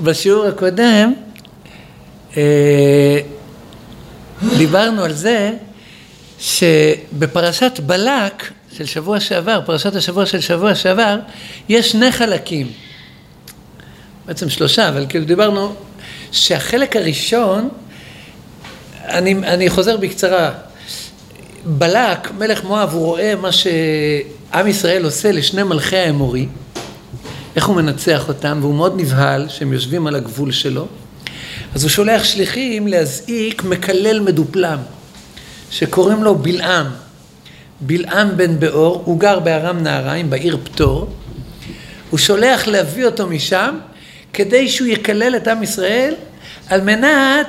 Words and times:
בשיעור 0.00 0.46
הקודם 0.46 1.14
אה, 2.36 3.18
דיברנו 4.58 5.04
על 5.04 5.12
זה 5.12 5.52
שבפרשת 6.38 7.80
בלק 7.86 8.52
של 8.72 8.86
שבוע 8.86 9.20
שעבר, 9.20 9.60
פרשת 9.66 9.96
השבוע 9.96 10.26
של 10.26 10.40
שבוע 10.40 10.74
שעבר, 10.74 11.18
יש 11.68 11.90
שני 11.90 12.12
חלקים. 12.12 12.72
בעצם 14.26 14.50
שלושה, 14.50 14.88
אבל 14.88 15.06
כאילו 15.08 15.24
דיברנו 15.24 15.74
שהחלק 16.32 16.96
הראשון, 16.96 17.68
אני, 19.04 19.34
אני 19.34 19.70
חוזר 19.70 19.96
בקצרה, 19.96 20.50
בלק, 21.64 22.30
מלך 22.38 22.64
מואב, 22.64 22.92
הוא 22.92 23.06
רואה 23.06 23.34
מה 23.36 23.50
שעם 24.52 24.66
ישראל 24.66 25.04
עושה 25.04 25.32
לשני 25.32 25.62
מלכי 25.62 25.96
האמורי, 25.96 26.46
איך 27.56 27.66
הוא 27.66 27.76
מנצח 27.76 28.28
אותם, 28.28 28.58
והוא 28.60 28.74
מאוד 28.74 29.00
נבהל 29.00 29.48
שהם 29.48 29.72
יושבים 29.72 30.06
על 30.06 30.14
הגבול 30.14 30.52
שלו, 30.52 30.86
אז 31.74 31.82
הוא 31.82 31.90
שולח 31.90 32.24
שליחים 32.24 32.86
להזעיק 32.86 33.64
מקלל 33.64 34.20
מדופלם, 34.20 34.78
שקוראים 35.70 36.22
לו 36.22 36.34
בלעם. 36.34 36.86
בלעם 37.80 38.36
בן 38.36 38.60
באור, 38.60 39.02
הוא 39.04 39.20
גר 39.20 39.38
בארם 39.40 39.82
נהריים, 39.82 40.30
בעיר 40.30 40.58
פטור. 40.64 41.08
הוא 42.10 42.18
שולח 42.18 42.66
להביא 42.66 43.06
אותו 43.06 43.26
משם, 43.26 43.78
כדי 44.32 44.68
שהוא 44.68 44.88
יקלל 44.88 45.36
את 45.36 45.48
עם 45.48 45.62
ישראל, 45.62 46.14
על 46.68 46.80
מנת 46.80 47.46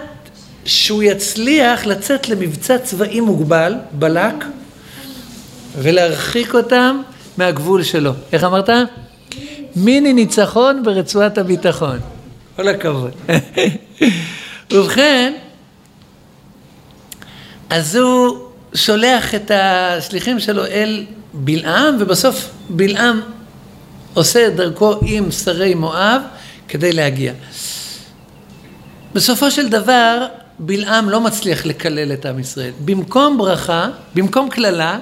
שהוא 0.65 1.03
יצליח 1.03 1.85
לצאת 1.85 2.29
למבצע 2.29 2.77
צבאי 2.77 3.19
מוגבל, 3.19 3.75
בלק, 3.91 4.45
ולהרחיק 5.77 6.55
אותם 6.55 7.01
מהגבול 7.37 7.83
שלו. 7.83 8.11
איך 8.33 8.43
אמרת? 8.43 8.69
מיני 9.75 10.13
ניצחון 10.13 10.83
ברצועת 10.83 11.37
הביטחון. 11.37 11.99
כל 12.55 12.67
הכבוד. 12.67 13.11
ובכן, 14.73 15.33
אז 17.69 17.95
הוא 17.95 18.37
שולח 18.75 19.35
את 19.35 19.51
השליחים 19.53 20.39
שלו 20.39 20.65
אל 20.65 21.05
בלעם, 21.33 21.95
ובסוף 21.99 22.49
בלעם 22.69 23.21
עושה 24.13 24.47
את 24.47 24.55
דרכו 24.55 24.95
עם 25.05 25.31
שרי 25.31 25.73
מואב 25.73 26.21
כדי 26.67 26.93
להגיע. 26.93 27.33
בסופו 29.13 29.51
של 29.51 29.69
דבר, 29.69 30.25
בלעם 30.59 31.09
לא 31.09 31.21
מצליח 31.21 31.65
לקלל 31.65 32.13
את 32.13 32.25
עם 32.25 32.39
ישראל. 32.39 32.71
במקום 32.85 33.37
ברכה, 33.37 33.87
במקום 34.15 34.49
קללה, 34.49 34.99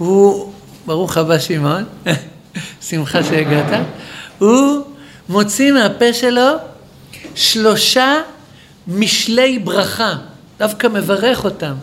הוא, 0.00 0.52
ברוך 0.86 1.16
הבא 1.16 1.38
שמעון, 1.38 1.84
שמחה 2.88 3.22
שהגעת, 3.22 3.80
הוא 4.38 4.82
מוציא 5.28 5.72
מהפה 5.72 6.12
שלו 6.12 6.50
שלושה 7.34 8.14
משלי 8.88 9.58
ברכה, 9.58 10.14
דווקא 10.58 10.86
מברך 10.86 11.44
אותם. 11.44 11.74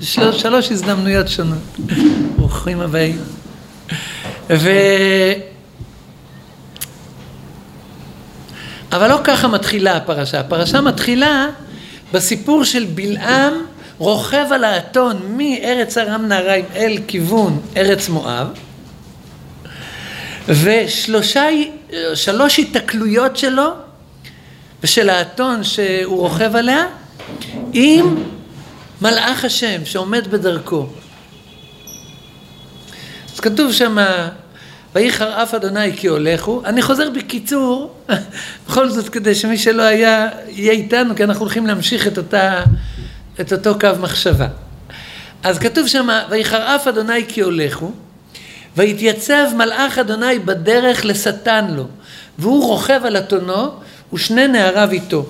של, 0.00 0.32
שלוש 0.32 0.72
הזדמנויות 0.72 1.28
שונות. 1.28 1.58
ברוכים 2.36 2.80
הבאים. 2.80 3.18
ו... 4.50 4.70
אבל 8.92 9.08
לא 9.08 9.20
ככה 9.24 9.48
מתחילה 9.48 9.96
הפרשה. 9.96 10.40
הפרשה 10.40 10.80
מתחילה 10.80 11.46
בסיפור 12.12 12.64
של 12.64 12.84
בלעם 12.94 13.52
רוכב 14.02 14.46
על 14.50 14.64
האתון 14.64 15.36
מארץ 15.36 15.98
ארם 15.98 16.26
נהריים 16.26 16.64
אל 16.76 16.98
כיוון 17.06 17.60
ארץ 17.76 18.08
מואב, 18.08 18.48
ושלוש 20.48 21.36
התקלויות 22.58 23.36
שלו 23.36 23.68
ושל 24.82 25.10
האתון 25.10 25.64
שהוא 25.64 26.18
רוכב 26.18 26.56
עליה 26.56 26.86
עם 27.72 28.24
מלאך 29.02 29.44
השם 29.44 29.84
שעומד 29.84 30.30
בדרכו. 30.30 30.86
אז 33.34 33.40
כתוב 33.40 33.72
שם, 33.72 33.96
ויחר 34.94 35.42
אף 35.42 35.54
אדוני 35.54 35.96
כי 35.96 36.06
הולכו. 36.06 36.62
אני 36.64 36.82
חוזר 36.82 37.10
בקיצור, 37.10 37.94
בכל 38.66 38.88
זאת 38.88 39.08
כדי 39.08 39.34
שמי 39.34 39.58
שלא 39.58 39.82
היה, 39.82 40.28
יהיה 40.48 40.72
איתנו, 40.72 41.16
כי 41.16 41.24
אנחנו 41.24 41.44
הולכים 41.44 41.66
להמשיך 41.66 42.06
את, 42.06 42.18
אותה, 42.18 42.62
את 43.40 43.52
אותו 43.52 43.78
קו 43.80 43.88
מחשבה. 44.00 44.48
אז 45.42 45.58
כתוב 45.58 45.86
שם, 45.86 46.08
ויחר 46.30 46.76
אף 46.76 46.86
אדוני 46.86 47.24
כי 47.28 47.40
הולכו, 47.40 47.92
ויתייצב 48.76 49.46
מלאך 49.56 49.98
אדוני 49.98 50.38
בדרך 50.38 51.04
לשטן 51.04 51.66
לו, 51.70 51.86
והוא 52.38 52.64
רוכב 52.64 53.00
על 53.04 53.16
אתונו, 53.16 53.70
ושני 54.12 54.48
נעריו 54.48 54.90
איתו. 54.90 55.26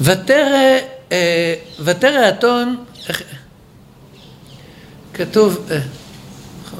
ותרא, 0.00 0.78
אה, 1.12 1.54
האתון, 2.02 2.84
כתוב, 5.14 5.66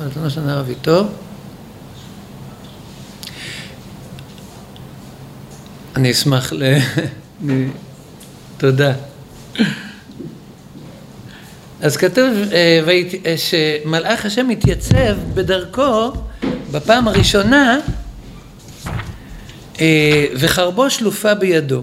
אתונו 0.07 0.31
של 0.31 0.41
נער 0.41 0.61
אביתו, 0.61 1.07
אני 5.97 6.11
אשמח 6.11 6.53
ל... 6.53 6.79
תודה. 8.57 8.93
אז 11.81 11.97
כתוב 11.97 12.29
אה, 12.53 13.35
שמלאך 13.37 14.27
השם 14.27 14.49
התייצב 14.49 15.17
בדרכו 15.35 16.13
בפעם 16.71 17.09
הראשונה 17.09 17.79
אה, 19.81 20.27
וחרבו 20.37 20.91
שלופה 20.91 21.35
בידו. 21.35 21.83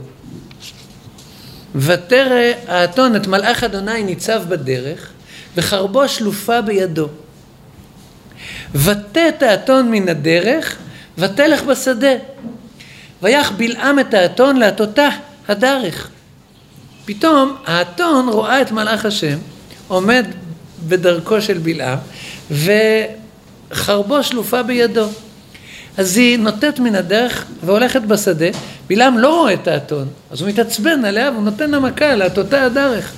ותרא 1.75 2.51
האתון 2.67 3.15
את 3.15 3.27
מלאך 3.27 3.63
אדוני 3.63 4.03
ניצב 4.03 4.43
בדרך, 4.49 5.11
וחרבו 5.57 6.07
שלופה 6.07 6.61
בידו. 6.61 7.07
ותת 8.75 9.35
האתון 9.41 9.91
מן 9.91 10.09
הדרך, 10.09 10.77
ותלך 11.17 11.63
בשדה. 11.63 12.13
ויח 13.21 13.51
בלעם 13.51 13.99
את 13.99 14.13
האתון 14.13 14.57
להטותה 14.57 15.09
הדרך. 15.47 16.09
פתאום 17.05 17.55
האתון 17.65 18.29
רואה 18.29 18.61
את 18.61 18.71
מלאך 18.71 19.05
השם 19.05 19.37
עומד 19.87 20.25
בדרכו 20.87 21.41
של 21.41 21.57
בלעם 21.57 21.97
וחרבו 22.51 24.23
שלופה 24.23 24.63
בידו. 24.63 25.05
אז 25.97 26.17
היא 26.17 26.39
נוטט 26.39 26.79
מן 26.79 26.95
הדרך 26.95 27.45
והולכת 27.65 28.01
בשדה, 28.01 28.45
בלעם 28.87 29.17
לא 29.17 29.39
רואה 29.39 29.53
את 29.53 29.67
האתון, 29.67 30.07
אז 30.31 30.41
הוא 30.41 30.49
מתעצבן 30.49 31.05
עליה 31.05 31.31
והוא 31.31 31.43
נותן 31.43 31.71
לה 31.71 31.79
מכה 31.79 32.15
להטותה 32.15 32.63
הדרך. 32.63 33.11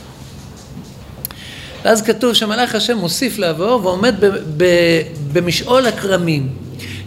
ואז 1.83 2.01
כתוב 2.01 2.33
שמלאך 2.33 2.75
השם 2.75 2.97
מוסיף 2.97 3.37
לעבור 3.37 3.85
ועומד 3.85 4.15
במשעול 5.33 5.85
הכרמים, 5.85 6.49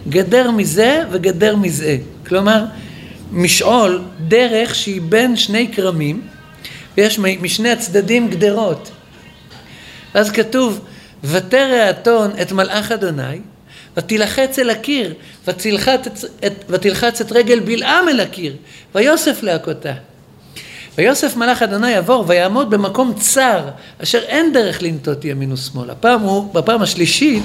גדר 0.09 0.51
מזה 0.51 1.03
וגדר 1.11 1.55
מזה. 1.55 1.97
כלומר, 2.27 2.65
משעול, 3.31 4.01
דרך 4.19 4.75
שהיא 4.75 5.01
בין 5.01 5.35
שני 5.35 5.71
כרמים, 5.73 6.21
ויש 6.97 7.19
משני 7.19 7.71
הצדדים 7.71 8.29
גדרות. 8.29 8.91
ואז 10.15 10.31
כתוב, 10.31 10.79
ותרא 11.23 11.75
האתון 11.75 12.31
את 12.41 12.51
מלאך 12.51 12.91
אדוני, 12.91 13.39
ותילחץ 13.97 14.59
אל 14.59 14.69
הקיר, 14.69 15.13
ותלחץ 15.47 16.25
את, 16.45 16.63
ותלחץ 16.69 17.21
את 17.21 17.31
רגל 17.31 17.59
בלעם 17.59 18.09
אל 18.09 18.19
הקיר, 18.19 18.55
ויוסף 18.95 19.43
להכותה. 19.43 19.93
ויוסף 20.97 21.35
מלאך 21.35 21.61
אדוני 21.61 21.91
יעבור 21.91 22.25
ויעמוד 22.27 22.69
במקום 22.69 23.13
צר, 23.13 23.61
אשר 24.03 24.19
אין 24.19 24.53
דרך 24.53 24.83
לנטות 24.83 25.25
ימין 25.25 25.51
ושמאל. 25.51 25.89
הפעם 25.89 26.21
הוא, 26.21 26.53
בפעם 26.53 26.81
השלישית, 26.81 27.43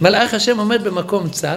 מלאך 0.00 0.34
השם 0.34 0.58
עומד 0.58 0.84
במקום 0.84 1.28
צר, 1.28 1.56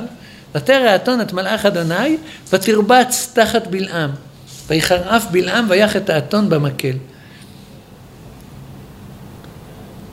ותרא 0.56 0.90
האתון 0.90 1.22
את 1.22 1.34
מלאך 1.34 1.66
אדוני, 1.66 2.18
ותרבץ 2.54 3.31
תחת 3.34 3.68
בלעם. 3.68 4.10
ויחרף 4.68 5.25
בלעם 5.31 5.66
ויח 5.69 5.96
את 5.96 6.10
האתון 6.10 6.50
במקל. 6.50 6.94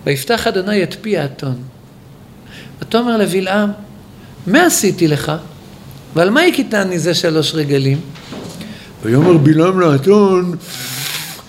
ויפתח 0.05 0.47
אדוני 0.47 0.83
את 0.83 0.97
פי 1.01 1.19
האתון. 1.19 1.63
ותאמר 2.81 3.17
לבלעם, 3.17 3.71
מה 4.47 4.67
עשיתי 4.67 5.09
לך? 5.09 5.33
ועל 6.15 6.31
מה 6.31 6.43
הכיתני 6.43 6.99
זה 6.99 7.15
שלוש 7.15 7.55
רגלים? 7.55 8.01
ויאמר 9.03 9.37
בלעם 9.37 9.81
לאתון, 9.81 10.57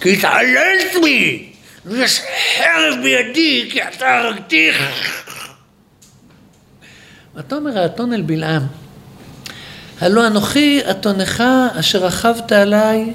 כי 0.01 0.13
התעללת 0.13 0.93
בי, 1.03 1.49
ויש 1.85 2.21
חרב 2.57 3.03
בידי, 3.03 3.69
כי 3.71 3.79
אתה 3.83 4.17
הרגתיך. 4.17 4.77
ותאמר 7.37 7.79
האתון 7.79 8.13
אל 8.13 8.21
בלעם, 8.21 8.63
הלא 10.01 10.27
אנוכי 10.27 10.81
אתונך 10.91 11.43
אשר 11.79 12.05
רכבת 12.05 12.51
עליי 12.51 13.13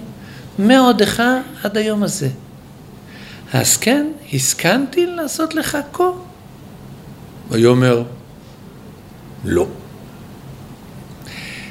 מעודך 0.58 1.22
עד 1.62 1.76
היום 1.76 2.02
הזה. 2.02 2.28
אז 3.52 3.76
כן, 3.76 4.06
הסכמתי 4.32 5.06
לעשות 5.06 5.54
לך 5.54 5.78
כה. 5.92 6.10
ויאמר, 7.50 8.02
לא. 9.44 9.66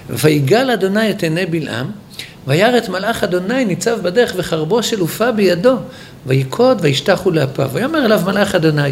ויגל 0.09 0.71
אדוני 0.71 1.11
את 1.11 1.23
עיני 1.23 1.45
בלעם, 1.45 1.91
וירא 2.47 2.77
את 2.77 2.89
מלאך 2.89 3.23
אדוני 3.23 3.65
ניצב 3.65 4.01
בדרך 4.01 4.33
וחרבו 4.37 4.83
של 4.83 4.99
עופה 4.99 5.31
בידו, 5.31 5.77
ויקוד 6.27 6.77
וישתחו 6.81 7.31
לאפיו. 7.31 7.69
ויאמר 7.73 8.05
אליו 8.05 8.21
מלאך 8.25 8.55
אדוני, 8.55 8.91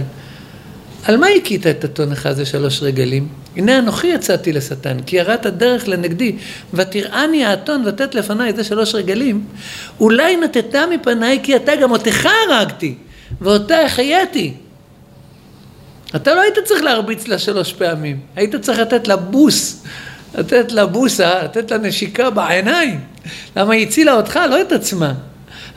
על 1.04 1.18
מה 1.18 1.28
הכית 1.38 1.68
את 1.68 1.86
אתונך 1.86 2.30
זה 2.31 2.46
שלוש 2.46 2.84
רגלים? 2.84 3.28
הנה 3.56 3.80
אנוכי 3.80 4.07
יצאתי 4.07 4.54
לשטן, 4.54 4.98
כי 5.06 5.16
יראת 5.16 5.46
דרך 5.46 5.88
לנגדי, 5.88 6.36
ותראני 6.74 7.46
האתון 7.46 7.84
ותת 7.86 8.16
לפניי 8.16 8.54
זה 8.56 8.63
שלוש 8.63 8.96
רגלים. 8.96 9.46
אולי 10.00 10.38
נטטה 10.38 10.86
מפניי 10.92 11.40
כי 11.44 11.56
אתה 11.56 11.75
גם 11.75 11.92
אותך 11.92 12.28
הרגתי, 12.50 12.96
ואותה 13.42 13.81
החייתי. 13.81 14.54
אתה 16.16 16.36
לא 16.36 16.42
היית 16.42 16.56
צריך 16.66 16.84
להרביץ 16.84 17.28
לה 17.28 17.40
שלוש 17.40 17.74
פעמים, 17.74 18.19
היית 18.36 18.56
צריך 18.56 18.80
לתת 18.80 19.07
לה 19.07 19.16
בוס, 19.16 19.84
לתת 20.38 20.72
לה 20.72 20.86
בוסה, 20.86 21.44
לתת 21.44 21.72
לה 21.72 21.78
נשיקה 21.78 22.30
בעיניים. 22.30 23.00
למה 23.56 23.74
היא 23.74 23.88
הצילה 23.88 24.13
אותך, 24.13 24.40
לא 24.50 24.62
את 24.62 24.72
עצמה. 24.72 25.13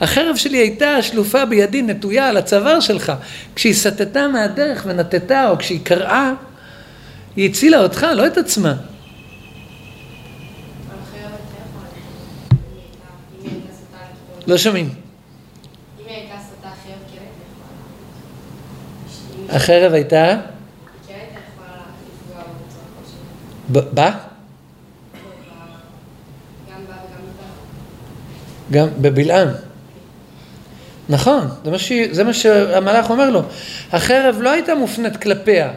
החרב 0.00 0.36
שלי 0.36 0.58
הייתה 0.58 1.02
שלופה 1.02 1.44
בידי 1.44 1.82
נטויה 1.82 2.28
על 2.28 2.36
הצוואר 2.36 2.80
שלך. 2.80 3.12
כשהיא 3.54 3.74
סטתה 3.74 4.28
מהדרך 4.28 4.82
ונטטה, 4.86 5.48
או 5.48 5.58
כשהיא 5.58 5.80
קראה, 5.84 6.32
היא 7.36 7.50
הצילה 7.50 7.78
אותך, 7.78 8.06
לא 8.16 8.26
את 8.26 8.38
עצמה. 8.38 8.74
לא 14.46 14.58
שומעים. 14.58 14.88
החרב 19.48 19.92
הייתה? 19.92 20.36
ב? 23.72 24.00
גם 28.70 28.88
בבלעם. 29.00 29.48
נכון, 31.12 31.48
זה 31.64 31.70
מה, 31.70 31.78
ש... 31.78 31.92
זה 32.10 32.24
מה 32.24 32.32
שהמלאך 32.32 33.10
אומר 33.10 33.30
לו. 33.30 33.42
החרב 33.92 34.36
לא 34.40 34.50
הייתה 34.50 34.74
מופנית 34.74 35.16
כלפיה, 35.16 35.72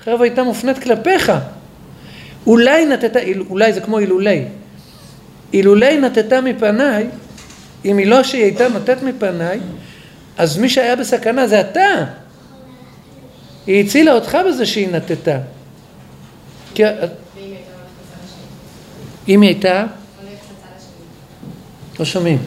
החרב 0.00 0.22
הייתה 0.22 0.42
מופנית 0.42 0.78
כלפיך. 0.78 1.32
אולי 2.46 2.86
נתתה, 2.86 3.18
אולי 3.50 3.72
זה 3.72 3.80
כמו 3.80 3.98
אילולי. 3.98 4.44
אילולי 5.52 5.96
נתתה 5.96 6.40
מפניי, 6.40 7.06
אם 7.84 7.96
היא 7.98 8.06
לא 8.06 8.22
שהיא 8.22 8.42
הייתה 8.42 8.68
נותנת 8.68 9.02
מפניי, 9.02 9.60
אז 10.38 10.58
מי 10.58 10.68
שהיה 10.68 10.96
בסכנה 10.96 11.46
זה 11.46 11.60
אתה. 11.60 12.04
היא 13.66 13.84
הצילה 13.84 14.12
אותך 14.12 14.38
בזה 14.48 14.66
שהיא 14.66 14.88
נתתה. 14.88 15.38
כי... 16.74 16.82
אם 19.28 19.42
היא 19.42 19.50
הייתה... 19.50 19.84
לא 21.98 22.04
שומעים. 22.04 22.38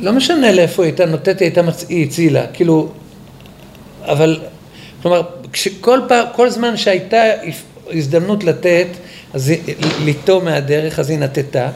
לא 0.00 0.12
משנה 0.12 0.52
לאיפה 0.52 0.82
היא 0.82 0.90
הייתה 0.90 1.06
נותנת, 1.06 1.40
היא 1.40 1.46
הייתה, 1.46 1.60
היא 1.88 2.06
הצילה, 2.06 2.46
כאילו, 2.52 2.88
אבל, 4.04 4.40
כלומר, 5.02 5.22
כל 5.80 6.00
פעם, 6.08 6.26
כל 6.32 6.50
זמן 6.50 6.76
שהייתה 6.76 7.22
הזדמנות 7.92 8.44
לתת, 8.44 8.86
אז 9.34 9.52
ליטו 10.04 10.40
מהדרך, 10.40 10.98
אז 10.98 11.10
היא 11.10 11.18
נתתה, 11.18 11.70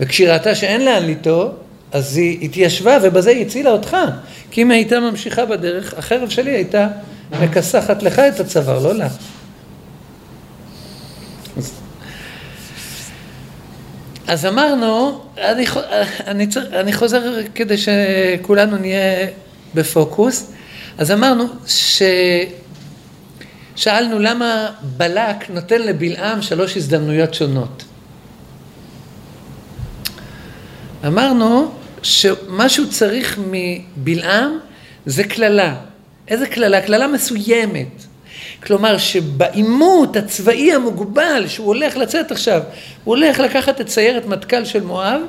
וכשהיא 0.00 0.28
ראתה 0.28 0.54
שאין 0.54 0.84
לאן 0.84 1.04
ליטו, 1.04 1.50
אז 1.92 2.16
היא 2.16 2.44
התיישבה 2.44 2.98
ובזה 3.02 3.30
היא 3.30 3.46
הצילה 3.46 3.70
אותך. 3.70 3.96
כי 4.50 4.62
אם 4.62 4.70
הייתה 4.70 5.00
ממשיכה 5.00 5.46
בדרך, 5.46 5.94
החרב 5.98 6.28
שלי 6.28 6.50
הייתה 6.50 6.88
מכסחת 7.40 8.02
לך 8.02 8.18
את 8.18 8.40
הצוואר, 8.40 8.78
לא 8.78 8.94
לה. 8.94 9.08
אז 11.56 11.72
אמרנו, 14.44 15.20
אני, 15.38 15.66
אני, 16.26 16.46
אני 16.72 16.92
חוזר 16.92 17.22
כדי 17.54 17.74
שכולנו 17.78 18.76
נהיה 18.76 19.26
בפוקוס, 19.74 20.52
אז 20.98 21.10
אמרנו 21.10 21.44
ששאלנו 23.76 24.18
למה 24.18 24.70
בלק 24.82 25.50
נותן 25.50 25.82
לבלעם 25.82 26.42
שלוש 26.42 26.76
הזדמנויות 26.76 27.34
שונות. 27.34 27.84
אמרנו 31.06 31.74
שמה 32.02 32.68
שהוא 32.68 32.86
צריך 32.86 33.38
מבלעם 33.50 34.58
זה 35.06 35.24
קללה. 35.24 35.74
איזה 36.28 36.46
קללה? 36.46 36.80
קללה 36.80 37.06
מסוימת. 37.06 38.07
כלומר 38.66 38.98
שבעימות 38.98 40.16
הצבאי 40.16 40.72
המוגבל 40.72 41.44
שהוא 41.46 41.66
הולך 41.66 41.96
לצאת 41.96 42.32
עכשיו, 42.32 42.62
הוא 43.04 43.16
הולך 43.16 43.40
לקחת 43.40 43.80
את 43.80 43.88
סיירת 43.88 44.26
מטכ"ל 44.26 44.64
של 44.64 44.82
מואב, 44.82 45.20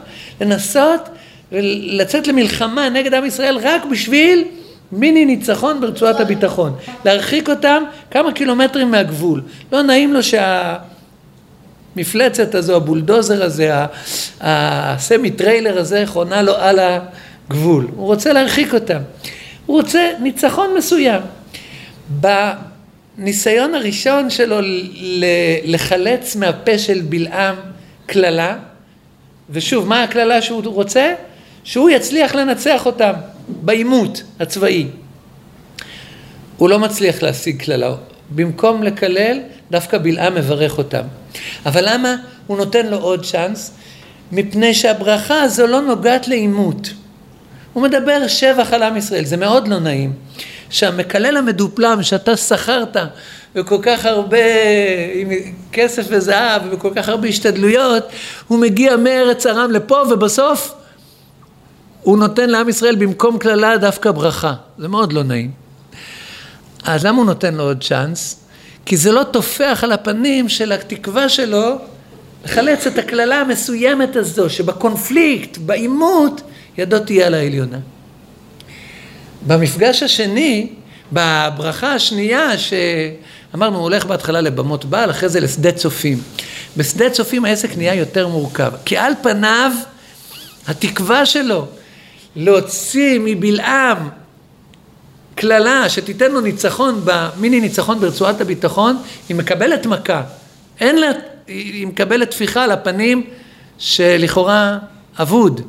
לנסות 0.41 1.09
ולצאת 1.51 2.27
למלחמה 2.27 2.89
נגד 2.89 3.13
עם 3.13 3.25
ישראל 3.25 3.57
רק 3.57 3.85
בשביל 3.85 4.43
מיני 4.91 5.25
ניצחון 5.25 5.81
ברצועת 5.81 6.19
הביטחון. 6.19 6.75
להרחיק 7.05 7.49
אותם 7.49 7.83
כמה 8.11 8.31
קילומטרים 8.31 8.91
מהגבול. 8.91 9.41
לא 9.71 9.81
נעים 9.81 10.13
לו 10.13 10.19
שהמפלצת 11.95 12.55
הזו, 12.55 12.75
הבולדוזר 12.75 13.43
הזה, 13.43 13.71
הסמי 14.41 15.31
טריילר 15.31 15.79
הזה, 15.79 16.03
חונה 16.05 16.41
לו 16.41 16.55
על 16.55 16.79
הגבול. 16.79 17.87
הוא 17.95 18.05
רוצה 18.05 18.33
להרחיק 18.33 18.73
אותם. 18.73 18.99
הוא 19.65 19.77
רוצה 19.77 20.09
ניצחון 20.21 20.69
מסוים. 20.77 21.21
הניסיון 23.19 23.75
הראשון 23.75 24.29
שלו 24.29 24.57
לחלץ 25.63 26.35
מהפה 26.35 26.77
של 26.77 27.01
בלעם 27.01 27.55
קללה, 28.05 28.57
ושוב, 29.49 29.87
מה 29.87 30.03
הקללה 30.03 30.41
שהוא 30.41 30.63
רוצה? 30.65 31.13
שהוא 31.63 31.89
יצליח 31.89 32.35
לנצח 32.35 32.85
אותם 32.85 33.11
בעימות 33.47 34.23
הצבאי. 34.39 34.87
הוא 36.57 36.69
לא 36.69 36.79
מצליח 36.79 37.21
להשיג 37.21 37.63
קללה. 37.63 37.95
במקום 38.29 38.83
לקלל, 38.83 39.39
דווקא 39.71 39.97
בלעם 39.97 40.35
מברך 40.35 40.77
אותם. 40.77 41.03
אבל 41.65 41.93
למה 41.93 42.15
הוא 42.47 42.57
נותן 42.57 42.87
לו 42.87 42.97
עוד 42.97 43.25
צ'אנס? 43.25 43.71
מפני 44.31 44.73
שהברכה 44.73 45.41
הזו 45.41 45.67
לא 45.67 45.81
נוגעת 45.81 46.27
לעימות. 46.27 46.89
הוא 47.73 47.83
מדבר 47.83 48.27
שבח 48.27 48.73
על 48.73 48.83
עם 48.83 48.97
ישראל, 48.97 49.25
זה 49.25 49.37
מאוד 49.37 49.67
לא 49.67 49.79
נעים. 49.79 50.13
שהמקלל 50.69 51.37
המדופלם 51.37 52.03
שאתה 52.03 52.37
שכרת 52.37 52.97
וכל 53.55 53.77
כך 53.81 54.05
הרבה 54.05 54.37
עם 55.13 55.29
כסף 55.71 56.05
וזהב 56.09 56.61
וכל 56.71 56.91
כך 56.95 57.09
הרבה 57.09 57.27
השתדלויות, 57.27 58.03
הוא 58.47 58.59
מגיע 58.59 58.97
מארץ 58.97 59.45
ארם 59.45 59.71
לפה 59.71 60.01
ובסוף 60.09 60.73
הוא 62.01 62.17
נותן 62.17 62.49
לעם 62.49 62.69
ישראל 62.69 62.95
במקום 62.95 63.37
קללה 63.37 63.77
דווקא 63.77 64.11
ברכה. 64.11 64.53
זה 64.77 64.87
מאוד 64.87 65.13
לא 65.13 65.23
נעים. 65.23 65.51
אז 66.83 67.05
למה 67.05 67.17
הוא 67.17 67.25
נותן 67.25 67.55
לו 67.55 67.63
עוד 67.63 67.83
צ'אנס? 67.83 68.39
כי 68.85 68.97
זה 68.97 69.11
לא 69.11 69.23
טופח 69.23 69.79
על 69.83 69.91
הפנים 69.91 70.49
של 70.49 70.71
התקווה 70.71 71.29
שלו 71.29 71.75
לחלץ 72.45 72.87
את 72.87 72.97
הקללה 72.97 73.41
המסוימת 73.41 74.15
הזו 74.15 74.49
שבקונפליקט, 74.49 75.57
בעימות, 75.57 76.41
ידו 76.79 76.99
תהיה 76.99 77.27
על 77.27 77.33
העליונה. 77.33 77.77
במפגש 79.47 80.03
השני, 80.03 80.67
בברכה 81.11 81.93
השנייה 81.93 82.57
שאמרנו 82.57 83.75
הוא 83.75 83.83
הולך 83.83 84.05
בהתחלה 84.05 84.41
לבמות 84.41 84.85
בעל, 84.85 85.09
אחרי 85.09 85.29
זה 85.29 85.39
לשדה 85.39 85.71
צופים. 85.71 86.21
בשדה 86.77 87.09
צופים 87.09 87.45
העסק 87.45 87.77
נהיה 87.77 87.93
יותר 87.93 88.27
מורכב, 88.27 88.71
כי 88.85 88.97
על 88.97 89.13
פניו 89.21 89.71
התקווה 90.67 91.25
שלו 91.25 91.65
להוציא 92.35 93.19
מבלעם 93.23 94.09
קללה 95.35 95.89
שתיתן 95.89 96.31
לו 96.31 96.41
ניצחון, 96.41 97.05
מיני 97.37 97.61
ניצחון 97.61 97.99
ברצועת 97.99 98.41
הביטחון, 98.41 98.97
היא 99.29 99.37
מקבלת 99.37 99.85
מכה. 99.85 100.23
אין 100.79 100.99
לה, 100.99 101.07
היא 101.47 101.87
מקבלת 101.87 102.31
טפיחה 102.31 102.63
על 102.63 102.71
הפנים 102.71 103.23
שלכאורה 103.77 104.77
אבוד. 105.21 105.61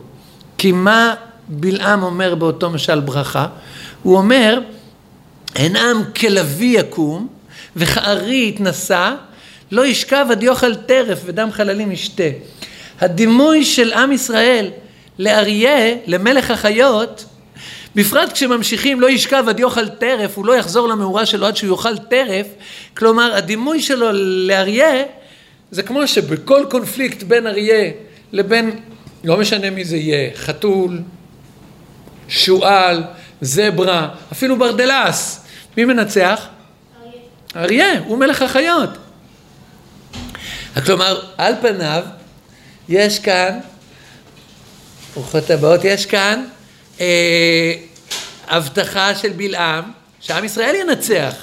כי 0.61 0.73
מה 0.73 1.15
בלעם 1.49 2.03
אומר 2.03 2.35
באותו 2.35 2.71
משל 2.71 3.01
ברכה? 3.01 3.47
הוא 4.03 4.17
אומר, 4.17 4.61
הן 5.55 5.77
עם 5.77 6.03
כלביא 6.17 6.81
יקום 6.81 7.29
וכארי 7.77 8.49
יתנשא, 8.49 9.15
לא 9.73 9.87
ישכב 9.87 10.27
עד 10.31 10.43
יאכל 10.43 10.75
טרף 10.75 11.19
ודם 11.25 11.49
חללים 11.53 11.93
ישתה. 11.93 12.23
הדימוי 13.01 13.65
של 13.65 13.93
עם 13.93 14.13
ישראל 14.13 14.71
לאריה, 15.19 15.97
למלך 16.07 16.51
החיות, 16.51 17.25
בפרט 17.95 18.33
כשממשיכים 18.33 19.01
לא 19.01 19.11
ישכב 19.11 19.45
עד 19.49 19.61
יאכל 19.61 19.89
טרף, 19.89 20.37
הוא 20.37 20.47
לא 20.47 20.57
יחזור 20.57 20.89
למאורה 20.89 21.27
שלו 21.27 21.47
עד 21.47 21.57
שהוא 21.57 21.71
יאכל 21.77 21.99
טרף, 21.99 22.47
כלומר 22.97 23.35
הדימוי 23.35 23.83
שלו 23.83 24.09
לאריה 24.47 25.03
זה 25.71 25.83
כמו 25.83 26.07
שבכל 26.07 26.65
קונפליקט 26.71 27.23
בין 27.23 27.47
אריה 27.47 27.91
לבין, 28.33 28.81
לא 29.25 29.37
משנה 29.37 29.71
מי 29.71 29.85
זה 29.85 29.97
יהיה, 29.97 30.31
חתול, 30.37 31.01
שועל, 32.29 33.05
זברה, 33.41 34.09
אפילו 34.33 34.59
ברדלס. 34.59 35.45
מי 35.77 35.85
מנצח? 35.85 36.47
אריה. 37.57 37.65
אריה, 37.65 38.01
הוא 38.07 38.19
מלך 38.19 38.43
החיות. 38.43 38.91
כלומר, 40.85 41.21
על 41.39 41.55
פניו, 41.61 42.03
יש 42.89 43.19
כאן, 43.19 43.59
ברוכות 45.15 45.51
הבאות, 45.51 45.85
יש 45.85 46.07
כאן 46.07 46.45
אה, 47.01 47.75
הבטחה 48.49 49.15
של 49.15 49.33
בלעם, 49.33 49.85
שעם 50.21 50.45
ישראל 50.45 50.75
ינצח. 50.75 51.35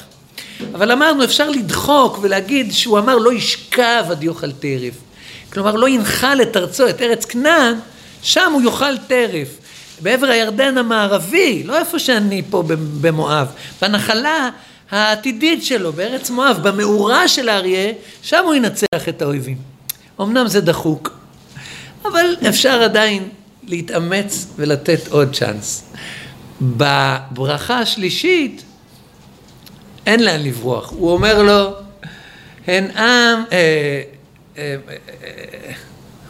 אבל 0.74 0.92
אמרנו, 0.92 1.24
אפשר 1.24 1.50
לדחוק 1.50 2.20
ולהגיד 2.22 2.72
שהוא 2.72 3.00
אמר 3.00 3.18
לא 3.18 3.34
ישכב 3.34 4.06
עד 4.12 4.24
יאכל 4.24 4.52
טרף. 4.52 4.94
כלומר, 5.54 5.76
לא 5.76 5.90
ינחל 5.90 6.42
את 6.42 6.58
ארצו, 6.58 6.90
את 6.90 7.02
ארץ 7.02 7.26
כנען, 7.26 7.76
שם 8.22 8.52
הוא 8.54 8.62
יאכל 8.62 8.98
טרף. 8.98 9.48
בעבר 10.02 10.28
הירדן 10.28 10.78
המערבי, 10.78 11.64
לא 11.66 11.78
איפה 11.78 12.00
שאני 12.00 12.42
פה 12.50 12.64
במואב, 13.02 13.48
בנחלה 13.82 14.50
העתידית 14.92 15.66
שלו, 15.66 15.94
בארץ 15.94 16.30
מואב, 16.30 16.60
במאורה 16.64 17.28
של 17.28 17.50
האריה, 17.50 17.92
שם 18.22 18.44
הוא 18.46 18.56
ינצח 18.56 19.10
את 19.10 19.22
האויבים. 19.22 19.58
אמנם 20.22 20.48
זה 20.48 20.62
דחוק, 20.62 21.20
אבל 22.06 22.36
אפשר 22.50 22.82
עדיין 22.84 23.30
להתאמץ 23.68 24.48
ולתת 24.56 25.08
עוד 25.10 25.36
צ'אנס. 25.36 25.84
בברכה 26.62 27.80
השלישית, 27.80 28.64
אין 30.06 30.24
לאן 30.24 30.44
לברוח. 30.44 30.92
הוא 30.92 31.12
אומר 31.12 31.42
לו, 31.42 31.74
הן 32.68 32.92
עם, 32.92 33.44
אה, 33.52 34.02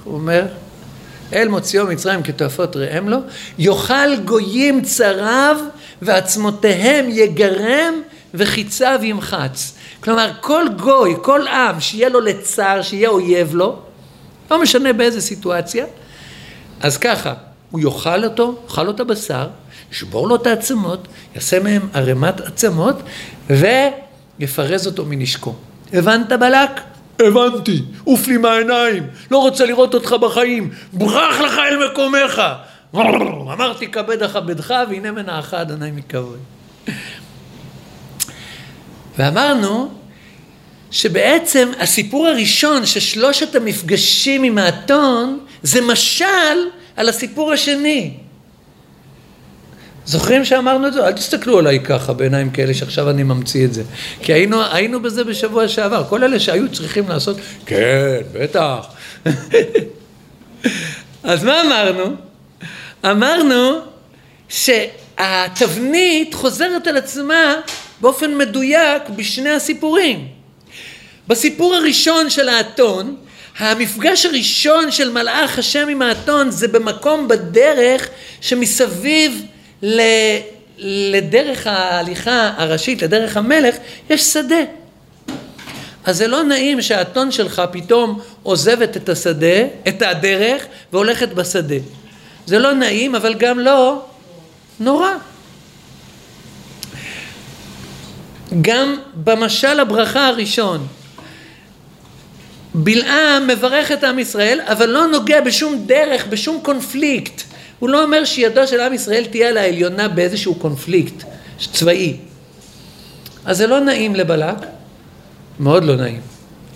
הוא 0.03 0.13
אומר, 0.13 0.45
אל 1.33 1.47
מוציאו 1.47 1.87
מצרים 1.87 2.23
כתועפות 2.23 2.75
ראם 2.75 3.09
לו, 3.09 3.17
יאכל 3.57 4.19
גויים 4.25 4.81
צריו 4.81 5.57
ועצמותיהם 6.01 7.05
יגרם 7.09 7.93
וחיציו 8.33 8.99
ימחץ. 9.03 9.73
כלומר, 9.99 10.31
כל 10.41 10.65
גוי, 10.77 11.15
כל 11.21 11.47
עם, 11.47 11.79
שיהיה 11.79 12.09
לו 12.09 12.19
לצער, 12.19 12.81
שיהיה 12.81 13.09
אויב 13.09 13.55
לו, 13.55 13.79
לא 14.51 14.61
משנה 14.61 14.93
באיזה 14.93 15.21
סיטואציה, 15.21 15.85
אז 16.81 16.97
ככה, 16.97 17.33
הוא 17.71 17.81
יאכל 17.81 18.23
אותו, 18.23 18.59
יאכל 18.63 18.83
לו 18.83 18.91
את 18.91 18.99
הבשר, 18.99 19.47
ישבור 19.91 20.27
לו 20.27 20.35
את 20.35 20.47
העצמות, 20.47 21.07
יעשה 21.35 21.59
מהם 21.59 21.89
ערימת 21.93 22.41
עצמות, 22.41 22.95
ויפרז 23.49 24.87
אותו 24.87 25.05
מנשקו. 25.05 25.55
הבנת 25.93 26.31
בלק? 26.31 26.69
הבנתי, 27.19 27.81
עוף 28.03 28.27
לי 28.27 28.37
מהעיניים, 28.37 29.07
לא 29.31 29.37
רוצה 29.37 29.65
לראות 29.65 29.93
אותך 29.93 30.13
בחיים, 30.13 30.69
ברח 30.93 31.39
לך 31.39 31.59
אל 31.59 31.87
מקומך. 31.91 32.41
אמרתי 33.53 33.87
כבד 33.87 34.23
אכבדך 34.23 34.73
והנה 34.89 35.11
מנעך 35.11 35.53
אדוני 35.53 35.91
מכבוד. 35.91 36.39
ואמרנו 39.17 39.91
שבעצם 40.91 41.71
הסיפור 41.79 42.27
הראשון 42.27 42.85
של 42.85 42.99
שלושת 42.99 43.55
המפגשים 43.55 44.43
עם 44.43 44.57
האתון 44.57 45.39
זה 45.63 45.81
משל 45.81 46.25
על 46.95 47.09
הסיפור 47.09 47.51
השני. 47.51 48.13
זוכרים 50.07 50.45
שאמרנו 50.45 50.87
את 50.87 50.93
זה? 50.93 51.07
אל 51.07 51.11
תסתכלו 51.11 51.59
עליי 51.59 51.79
ככה 51.79 52.13
בעיניים 52.13 52.49
כאלה 52.49 52.73
שעכשיו 52.73 53.09
אני 53.09 53.23
ממציא 53.23 53.65
את 53.65 53.73
זה. 53.73 53.83
כי 54.21 54.33
היינו, 54.33 54.61
היינו 54.71 55.01
בזה 55.01 55.23
בשבוע 55.23 55.67
שעבר. 55.67 56.03
כל 56.09 56.23
אלה 56.23 56.39
שהיו 56.39 56.71
צריכים 56.71 57.09
לעשות, 57.09 57.37
כן, 57.65 58.21
בטח. 58.33 58.87
אז 61.23 61.43
מה 61.43 61.61
אמרנו? 61.61 62.15
אמרנו 63.05 63.79
שהתבנית 64.49 66.33
חוזרת 66.33 66.87
על 66.87 66.97
עצמה 66.97 67.55
באופן 68.01 68.37
מדויק 68.37 69.09
בשני 69.15 69.49
הסיפורים. 69.49 70.27
בסיפור 71.27 71.75
הראשון 71.75 72.29
של 72.29 72.49
האתון, 72.49 73.15
המפגש 73.57 74.25
הראשון 74.25 74.91
של 74.91 75.11
מלאך 75.11 75.59
השם 75.59 75.87
עם 75.87 76.01
האתון 76.01 76.51
זה 76.51 76.67
במקום 76.67 77.27
בדרך 77.27 78.09
שמסביב 78.41 79.41
ל... 79.83 80.01
לדרך 80.79 81.67
ההליכה 81.67 82.53
הראשית, 82.57 83.01
לדרך 83.01 83.37
המלך, 83.37 83.75
יש 84.09 84.21
שדה. 84.21 84.63
אז 86.05 86.17
זה 86.17 86.27
לא 86.27 86.43
נעים 86.43 86.81
שהאתון 86.81 87.31
שלך 87.31 87.61
פתאום 87.71 88.19
עוזבת 88.43 88.97
את 88.97 89.09
השדה, 89.09 89.57
את 89.87 90.01
הדרך, 90.01 90.65
והולכת 90.93 91.29
בשדה. 91.29 91.75
זה 92.45 92.59
לא 92.59 92.73
נעים, 92.73 93.15
אבל 93.15 93.33
גם 93.33 93.59
לא 93.59 94.05
נורא. 94.79 95.09
גם 98.61 98.95
במשל 99.13 99.79
הברכה 99.79 100.27
הראשון, 100.27 100.87
בלעם 102.73 103.47
מברך 103.47 103.91
את 103.91 104.03
עם 104.03 104.19
ישראל, 104.19 104.59
אבל 104.63 104.89
לא 104.89 105.07
נוגע 105.07 105.41
בשום 105.41 105.83
דרך, 105.85 106.27
בשום 106.27 106.59
קונפליקט. 106.63 107.43
הוא 107.79 107.89
לא 107.89 108.03
אומר 108.03 108.25
שידו 108.25 108.67
של 108.67 108.79
עם 108.79 108.93
ישראל 108.93 109.25
תהיה 109.25 109.49
על 109.49 109.57
העליונה 109.57 110.07
באיזשהו 110.07 110.55
קונפליקט 110.55 111.23
צבאי. 111.73 112.17
אז 113.45 113.57
זה 113.57 113.67
לא 113.67 113.79
נעים 113.79 114.15
לבלק, 114.15 114.57
מאוד 115.59 115.83
לא 115.83 115.95
נעים, 115.95 116.21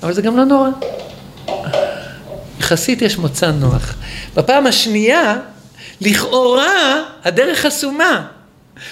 אבל 0.04 0.14
זה 0.14 0.22
גם 0.22 0.38
לא 0.38 0.44
נורא. 0.44 0.70
יחסית 2.60 3.02
יש 3.02 3.18
מוצא 3.18 3.52
נוח. 3.52 3.96
בפעם 4.36 4.68
השנייה, 4.68 5.38
לכאורה 6.02 7.04
הדרך 7.24 7.60
חסומה. 7.60 8.28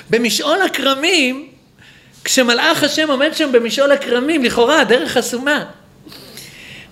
במשעול 0.09 0.61
הכרמים, 0.61 1.47
כשמלאך 2.23 2.83
השם 2.83 3.09
עומד 3.09 3.33
שם 3.33 3.51
במשעול 3.51 3.91
הכרמים, 3.91 4.43
לכאורה 4.43 4.81
הדרך 4.81 5.11
חסומה. 5.11 5.65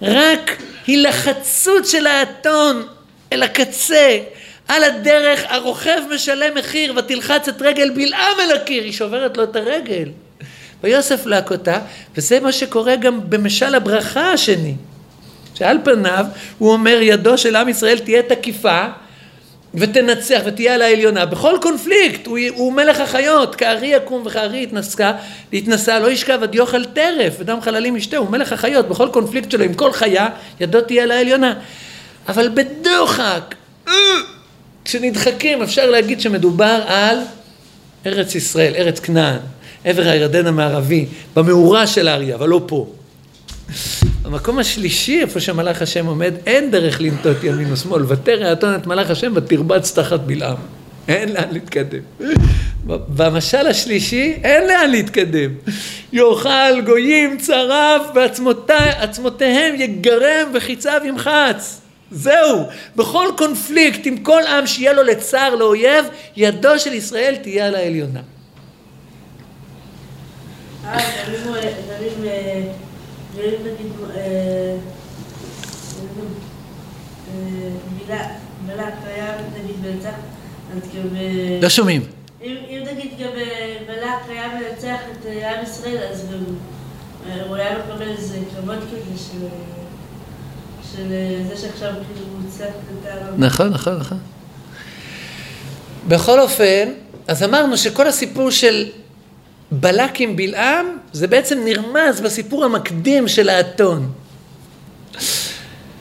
רק 0.01 0.61
הילחצות 0.87 1.87
של 1.87 2.07
האתון 2.07 2.83
אל 3.33 3.43
הקצה, 3.43 4.17
על 4.67 4.83
הדרך 4.83 5.43
הרוכב 5.49 6.01
משלם 6.15 6.57
מחיר 6.57 6.93
ותלחץ 6.97 7.47
את 7.47 7.61
רגל 7.61 7.89
בלעם 7.89 8.39
אל 8.39 8.55
הקיר, 8.55 8.83
היא 8.83 8.91
שוברת 8.91 9.37
לו 9.37 9.43
את 9.43 9.55
הרגל. 9.55 10.09
ויוסף 10.83 11.25
להכותה, 11.25 11.79
וזה 12.17 12.39
מה 12.39 12.51
שקורה 12.51 12.95
גם 12.95 13.29
במשל 13.29 13.75
הברכה 13.75 14.31
השני. 14.31 14.75
שעל 15.55 15.77
פניו 15.83 16.25
הוא 16.57 16.71
אומר 16.71 16.99
ידו 17.01 17.37
של 17.37 17.55
עם 17.55 17.69
ישראל 17.69 17.99
תהיה 17.99 18.23
תקיפה 18.23 18.85
ותנצח 19.73 20.41
ותהיה 20.45 20.73
על 20.73 20.81
העליונה 20.81 21.25
בכל 21.25 21.57
קונפליקט 21.61 22.27
הוא, 22.27 22.37
הוא 22.55 22.73
מלך 22.73 22.99
החיות 22.99 23.55
כארי 23.55 23.87
יקום 23.87 24.23
וכארי 24.25 24.63
יתנסה, 24.63 25.11
יתנסה 25.51 25.99
לא 25.99 26.11
ישכב 26.11 26.39
עד 26.43 26.55
יאכל 26.55 26.85
טרף 26.85 27.33
ודם 27.39 27.61
חללים 27.61 27.95
ישתה 27.95 28.17
הוא 28.17 28.29
מלך 28.29 28.53
החיות 28.53 28.89
בכל 28.89 29.09
קונפליקט 29.13 29.51
שלו 29.51 29.63
עם 29.63 29.73
כל 29.73 29.91
חיה 29.91 30.27
ידו 30.59 30.81
תהיה 30.81 31.03
על 31.03 31.11
העליונה 31.11 31.53
אבל 32.27 32.49
בדוחק 32.49 33.55
כשנדחקים 34.87 35.61
אפשר 35.61 35.89
להגיד 35.89 36.21
שמדובר 36.21 36.81
על 36.87 37.17
ארץ 38.05 38.35
ישראל, 38.35 38.73
ארץ 38.75 38.99
כנען, 38.99 39.39
עבר 39.83 40.07
הירדן 40.07 40.47
המערבי, 40.47 41.05
במאורה 41.35 41.87
של 41.87 42.07
האריה, 42.07 42.35
אבל 42.35 42.49
לא 42.49 42.61
פה. 42.65 42.87
במקום 44.23 44.59
השלישי, 44.59 45.21
איפה 45.21 45.39
שמלאך 45.39 45.81
השם 45.81 46.05
עומד, 46.05 46.33
אין 46.45 46.71
דרך 46.71 47.01
לנטות 47.01 47.43
ימין 47.43 47.73
ושמאל. 47.73 48.03
ותרא 48.07 48.45
האתון 48.45 48.75
את 48.75 48.87
מלאך 48.87 49.09
השם 49.09 49.31
ותרבץ 49.35 49.91
תחת 49.91 50.19
בלעם. 50.19 50.57
אין 51.07 51.33
לאן 51.33 51.49
להתקדם. 51.51 51.99
במשל 52.85 53.67
השלישי, 53.67 54.33
אין 54.43 54.67
לאן 54.67 54.89
להתקדם. 54.89 55.51
יאכל 56.13 56.81
גויים 56.85 57.37
צריו 57.37 58.01
ועצמותיהם 58.15 59.75
יגרם 59.77 60.51
וחיציו 60.53 61.01
ימחץ. 61.05 61.81
זהו, 62.11 62.67
בכל 62.95 63.27
קונפליקט 63.37 64.05
עם 64.05 64.17
כל 64.17 64.41
עם 64.47 64.67
שיהיה 64.67 64.93
לו 64.93 65.03
לצער 65.03 65.55
לאויב, 65.55 66.05
ידו 66.35 66.79
של 66.79 66.93
ישראל 66.93 67.35
תהיה 67.41 67.67
על 67.67 67.75
העליונה. 67.75 68.21
לא 81.61 81.69
שומעים. 81.69 82.01
אם 82.41 82.83
נגיד 82.91 83.11
גם 83.19 83.31
בלק 83.87 84.29
היה 84.29 84.47
מנצח 84.47 84.99
את 85.11 85.25
עם 85.25 85.63
ישראל, 85.63 85.97
אז 86.11 86.27
הוא 87.47 87.55
היה 87.55 87.77
מקבל 87.77 88.09
איזה 88.09 88.37
כבוד 88.55 88.77
כזה 88.77 89.17
של... 89.17 89.47
אה, 90.99 91.03
כאילו 92.13 93.37
נכון, 93.37 93.69
נכון, 93.69 93.97
נכון. 93.97 94.17
בכל 96.07 96.39
אופן, 96.39 96.89
אז 97.27 97.43
אמרנו 97.43 97.77
שכל 97.77 98.07
הסיפור 98.07 98.51
של 98.51 98.85
בלק 99.71 100.21
עם 100.21 100.35
בלעם, 100.35 100.85
זה 101.13 101.27
בעצם 101.27 101.59
נרמז 101.65 102.21
בסיפור 102.23 102.65
המקדים 102.65 103.27
של 103.27 103.49
האתון. 103.49 104.11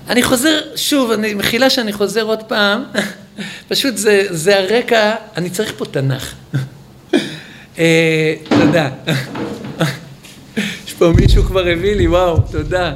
אני 0.09 0.23
חוזר, 0.23 0.61
שוב, 0.76 1.11
אני 1.11 1.35
מחילה 1.35 1.71
שאני 1.71 1.93
חוזר 1.93 2.23
עוד 2.23 2.43
פעם, 2.43 2.85
פשוט 3.69 3.97
זה, 3.97 4.26
זה 4.31 4.59
הרקע, 4.59 5.14
אני 5.37 5.50
צריך 5.50 5.73
פה 5.76 5.85
תנ"ך. 5.85 6.35
אה, 7.78 8.35
תודה. 8.49 8.88
יש 10.87 10.93
פה 10.99 11.12
מישהו 11.16 11.45
כבר 11.45 11.66
הביא 11.66 11.97
לי, 11.97 12.09
וואו, 12.09 12.38
תודה. 12.50 12.93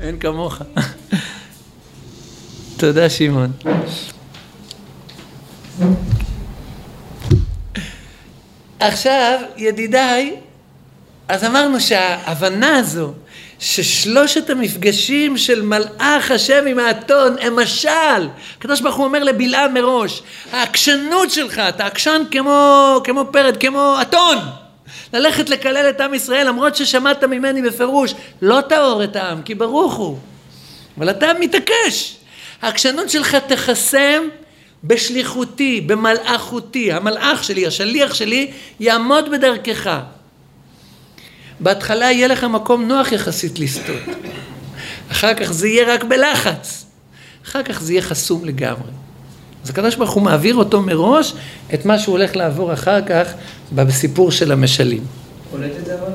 אין 0.00 0.18
כמוך. 0.18 0.62
תודה, 2.76 3.10
שמעון. 3.10 3.52
עכשיו, 8.80 9.38
ידידיי, 9.56 10.36
אז 11.28 11.44
אמרנו 11.44 11.80
שההבנה 11.80 12.76
הזו 12.76 13.12
ששלושת 13.58 14.50
המפגשים 14.50 15.36
של 15.36 15.62
מלאך 15.62 16.30
השם 16.30 16.64
עם 16.66 16.78
האתון 16.78 17.36
הם 17.40 17.56
משל. 17.60 18.28
הקדוש 18.58 18.80
ברוך 18.80 18.96
הוא 18.96 19.04
אומר 19.04 19.24
לבלעם 19.24 19.74
מראש, 19.74 20.22
העקשנות 20.52 21.30
שלך, 21.30 21.58
אתה 21.58 21.86
עקשן 21.86 22.22
כמו, 22.30 23.00
כמו 23.04 23.24
פרד, 23.32 23.56
כמו 23.56 23.96
אתון. 24.02 24.38
ללכת 25.12 25.48
לקלל 25.48 25.90
את 25.90 26.00
עם 26.00 26.14
ישראל 26.14 26.48
למרות 26.48 26.76
ששמעת 26.76 27.24
ממני 27.24 27.62
בפירוש, 27.62 28.14
לא 28.42 28.60
תאור 28.68 29.04
את 29.04 29.16
העם 29.16 29.42
כי 29.42 29.54
ברוך 29.54 29.94
הוא. 29.94 30.18
אבל 30.98 31.10
אתה 31.10 31.26
מתעקש. 31.40 32.16
העקשנות 32.62 33.10
שלך 33.10 33.34
תחסם 33.34 34.22
בשליחותי, 34.84 35.80
במלאכותי. 35.80 36.92
המלאך 36.92 37.44
שלי, 37.44 37.66
השליח 37.66 38.14
שלי, 38.14 38.50
יעמוד 38.80 39.30
בדרכך. 39.30 40.00
בהתחלה 41.60 42.12
יהיה 42.12 42.28
לך 42.28 42.44
מקום 42.44 42.88
נוח 42.88 43.12
יחסית 43.12 43.58
לסטות. 43.58 44.00
אחר 45.10 45.34
כך 45.34 45.52
זה 45.52 45.68
יהיה 45.68 45.94
רק 45.94 46.04
בלחץ. 46.04 46.84
אחר 47.44 47.62
כך 47.62 47.82
זה 47.82 47.92
יהיה 47.92 48.02
חסום 48.02 48.44
לגמרי. 48.44 48.90
אז 49.64 49.70
הקדוש 49.70 49.96
ברוך 49.96 50.10
הוא 50.10 50.22
מעביר 50.22 50.54
אותו 50.54 50.82
מראש 50.82 51.34
את 51.74 51.84
מה 51.84 51.98
שהוא 51.98 52.12
הולך 52.12 52.36
לעבור 52.36 52.72
אחר 52.72 53.02
כך 53.06 53.34
בסיפור 53.72 54.30
של 54.30 54.52
המשלים. 54.52 55.04
קולט 55.50 55.72
את 55.78 55.84
זה 55.84 55.94
אבל? 55.94 56.12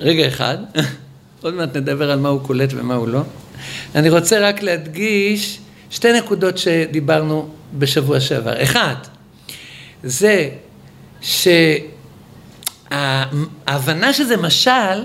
רגע 0.00 0.28
אחד, 0.28 0.58
עוד 1.42 1.54
מעט 1.54 1.76
נדבר 1.76 2.10
על 2.10 2.18
מה 2.18 2.28
הוא 2.28 2.40
קולט 2.40 2.70
ומה 2.72 2.94
הוא 2.94 3.08
לא. 3.08 3.22
אני 3.94 4.10
רוצה 4.10 4.48
רק 4.48 4.62
להדגיש 4.62 5.58
שתי 5.90 6.12
נקודות 6.12 6.58
שדיברנו 6.58 7.48
בשבוע 7.78 8.20
שעבר. 8.20 8.62
אחד, 8.62 8.94
זה 10.02 10.48
ש... 11.20 11.48
ההבנה 13.66 14.12
שזה 14.12 14.36
משל, 14.36 15.02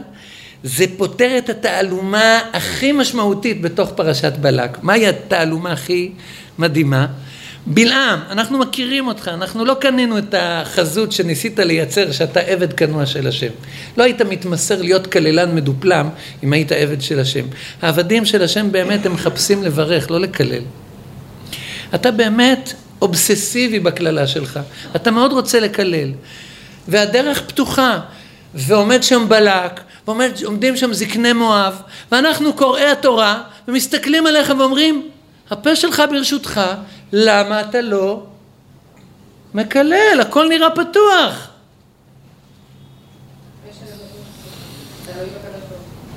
זה 0.63 0.85
פותר 0.97 1.37
את 1.37 1.49
התעלומה 1.49 2.39
הכי 2.53 2.91
משמעותית 2.91 3.61
בתוך 3.61 3.91
פרשת 3.95 4.33
בלק. 4.41 4.83
מהי 4.83 5.07
התעלומה 5.07 5.71
הכי 5.71 6.11
מדהימה? 6.57 7.07
בלעם, 7.67 8.19
אנחנו 8.29 8.57
מכירים 8.57 9.07
אותך, 9.07 9.27
אנחנו 9.27 9.65
לא 9.65 9.73
קנינו 9.73 10.17
את 10.17 10.35
החזות 10.37 11.11
שניסית 11.11 11.59
לייצר 11.59 12.11
שאתה 12.11 12.39
עבד 12.39 12.73
כנוע 12.73 13.05
של 13.05 13.27
השם. 13.27 13.49
לא 13.97 14.03
היית 14.03 14.21
מתמסר 14.21 14.81
להיות 14.81 15.07
כללן 15.07 15.55
מדופלם 15.55 16.09
אם 16.43 16.53
היית 16.53 16.71
עבד 16.71 17.01
של 17.01 17.19
השם. 17.19 17.45
העבדים 17.81 18.25
של 18.25 18.41
השם 18.41 18.71
באמת 18.71 19.05
הם 19.05 19.13
מחפשים 19.13 19.63
לברך, 19.63 20.11
לא 20.11 20.19
לקלל. 20.19 20.63
אתה 21.95 22.11
באמת 22.11 22.73
אובססיבי 23.01 23.79
בקללה 23.79 24.27
שלך, 24.27 24.59
אתה 24.95 25.11
מאוד 25.11 25.31
רוצה 25.31 25.59
לקלל. 25.59 26.11
והדרך 26.87 27.41
פתוחה, 27.41 27.99
ועומד 28.53 29.03
שם 29.03 29.25
בלק, 29.29 29.81
ועומדים 30.07 30.77
שם 30.77 30.93
זקני 30.93 31.33
מואב, 31.33 31.81
ואנחנו 32.11 32.53
קוראי 32.53 32.85
התורה, 32.85 33.43
ומסתכלים 33.67 34.27
עליך 34.27 34.53
ואומרים, 34.59 35.09
הפה 35.49 35.75
שלך 35.75 36.03
ברשותך, 36.09 36.61
למה 37.13 37.61
אתה 37.61 37.81
לא 37.81 38.23
מקלל? 39.53 40.17
הכל 40.21 40.47
נראה 40.49 40.69
פתוח. 40.69 41.49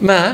מה? 0.01 0.33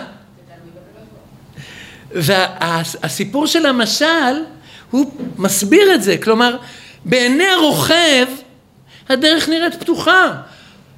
והסיפור 2.11 3.47
של 3.47 3.67
המשל, 3.67 4.45
הוא 4.91 5.13
מסביר 5.39 5.95
את 5.95 6.03
זה. 6.03 6.17
כלומר, 6.23 6.57
בעיני 7.05 7.47
הרוכב, 7.47 8.27
הדרך 9.09 9.49
נראית 9.49 9.75
פתוחה. 9.75 10.41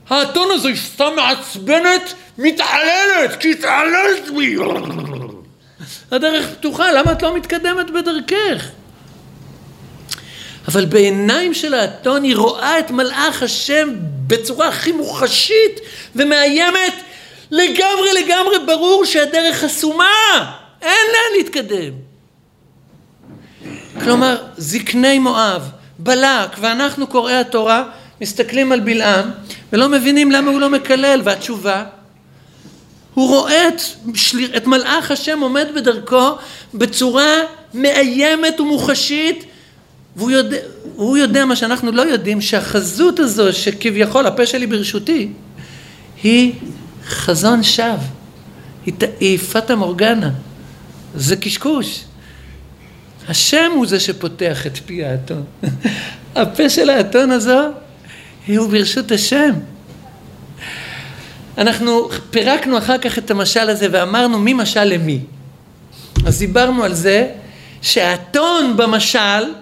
האתון 0.09 0.49
הזה 0.53 0.69
היא 0.69 0.77
סתם 0.77 1.13
מעצבנת, 1.17 2.15
מתעללת, 2.39 3.41
כי 3.41 3.51
התעללת 3.51 4.31
בי. 4.37 4.57
הדרך 6.11 6.47
פתוחה, 6.47 6.93
למה 6.93 7.13
את 7.13 7.23
לא 7.23 7.37
מתקדמת 7.37 7.91
בדרכך? 7.91 8.69
אבל 10.69 10.85
בעיניים 10.85 11.55
של 11.55 11.75
האתון 11.75 12.23
היא 12.23 12.37
רואה 12.37 12.79
את 12.79 12.91
מלאך 12.91 13.43
השם 13.43 13.89
בצורה 14.27 14.69
הכי 14.69 14.93
מוחשית 14.93 15.81
ומאיימת 16.17 16.95
לגמרי 17.51 18.09
לגמרי 18.25 18.57
ברור 18.67 19.05
שהדרך 19.05 19.57
חסומה, 19.57 20.53
אין 20.83 21.07
לאן 21.13 21.39
להתקדם. 21.39 21.93
כלומר, 24.05 24.43
זקני 24.57 25.19
מואב, 25.19 25.71
בלק 25.99 26.51
ואנחנו 26.61 27.07
קוראי 27.07 27.37
התורה 27.37 27.85
מסתכלים 28.21 28.73
על 28.73 28.81
בלעם 28.81 29.31
ולא 29.73 29.89
מבינים 29.89 30.33
למה 30.33 30.51
הוא 30.51 30.61
לא 30.61 30.71
מקלל. 30.71 31.21
והתשובה 31.25 31.85
הוא 33.15 33.29
רואה 33.29 33.69
את, 33.69 33.81
את 34.57 34.67
מלאך 34.67 35.11
השם 35.11 35.41
עומד 35.41 35.67
בדרכו 35.77 36.31
בצורה 36.75 37.35
מאיימת 37.75 38.61
ומוחשית 38.61 39.45
והוא 40.17 40.31
יודע, 40.31 40.57
והוא 40.97 41.17
יודע 41.17 41.45
מה 41.45 41.57
שאנחנו 41.57 41.93
לא 41.93 42.03
יודעים 42.03 42.41
שהחזות 42.41 43.19
הזו 43.19 43.53
שכביכול 43.53 44.27
הפה 44.27 44.47
שלי 44.47 44.67
ברשותי 44.67 45.29
היא 46.23 46.53
חזון 47.07 47.63
שווא. 47.63 47.97
היא 49.21 49.39
פטה 49.39 49.77
מורגנה. 49.77 50.31
זה 51.15 51.37
קשקוש. 51.37 52.05
השם 53.29 53.71
הוא 53.75 53.87
זה 53.87 54.01
שפותח 54.01 54.67
את 54.67 54.77
פי 54.87 55.05
האתון. 55.05 55.45
הפה 56.35 56.71
של 56.71 56.91
האתון 56.91 57.31
הזו 57.31 57.61
הוא 58.55 58.69
ברשות 58.69 59.13
השם. 59.13 59.53
אנחנו 61.59 62.09
פירקנו 62.31 62.79
אחר 62.79 62.99
כך 62.99 63.19
את 63.19 63.31
המשל 63.31 63.71
הזה 63.71 63.89
ואמרנו 63.91 64.39
מי 64.39 64.53
משל 64.53 64.85
למי. 64.85 65.21
אז 66.27 66.39
דיברנו 66.39 66.85
על 66.85 66.95
זה 66.95 67.29
שהאתון 67.83 68.77
במשל 68.77 69.55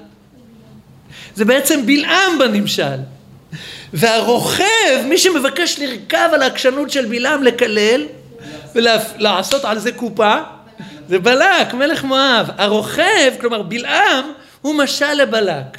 זה 1.34 1.44
בעצם 1.44 1.86
בלעם 1.86 2.38
בנמשל. 2.38 2.98
והרוכב, 3.92 5.04
מי 5.04 5.18
שמבקש 5.18 5.78
לרכב 5.78 6.28
על 6.32 6.42
העקשנות 6.42 6.90
של 6.90 7.06
בלעם 7.06 7.42
לקלל 7.42 8.06
ולעשות 8.74 9.64
על 9.64 9.78
זה 9.78 9.92
קופה, 9.92 10.36
זה 11.08 11.18
בלק, 11.18 11.74
מלך 11.74 12.04
מואב. 12.04 12.50
הרוכב, 12.58 13.32
כלומר 13.40 13.62
בלעם, 13.62 14.24
הוא 14.62 14.74
משל 14.74 15.14
לבלק. 15.14 15.78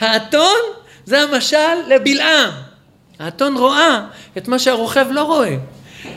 האתון 0.00 0.60
זה 1.06 1.20
המשל 1.20 1.56
לבלעם. 1.88 2.50
האתון 3.18 3.56
רואה 3.56 4.00
את 4.38 4.48
מה 4.48 4.58
שהרוכב 4.58 5.06
לא 5.10 5.22
רואה. 5.22 5.56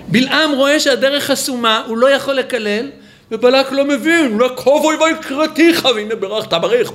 בלעם 0.08 0.52
רואה 0.52 0.80
שהדרך 0.80 1.24
חסומה, 1.24 1.84
הוא 1.88 1.98
לא 1.98 2.10
יכול 2.10 2.34
לקלל, 2.34 2.91
ובלק 3.32 3.71
לא 3.71 3.86
מבין, 3.86 4.41
רק 4.41 4.60
הובוי 4.60 4.95
ויקראתיך, 4.95 5.86
והנה 5.95 6.15
ברכת 6.15 6.54
ברך. 6.54 6.91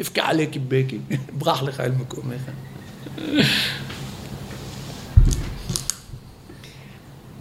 אבקע 0.00 0.24
עליקי 0.26 0.58
בקי, 0.58 0.98
ברח 1.32 1.62
לך 1.62 1.80
אל 1.80 1.90
מקומך. 1.90 2.40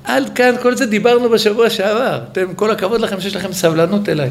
עד 0.04 0.30
כאן 0.36 0.56
כל 0.62 0.76
זה 0.76 0.86
דיברנו 0.86 1.30
בשבוע 1.30 1.70
שעבר. 1.70 2.20
אתם, 2.32 2.54
כל 2.54 2.72
הכבוד 2.72 3.02
לכם 3.02 3.22
שיש 3.22 3.36
לכם 3.36 3.54
סבלנות 3.54 4.10
אליי. 4.10 4.30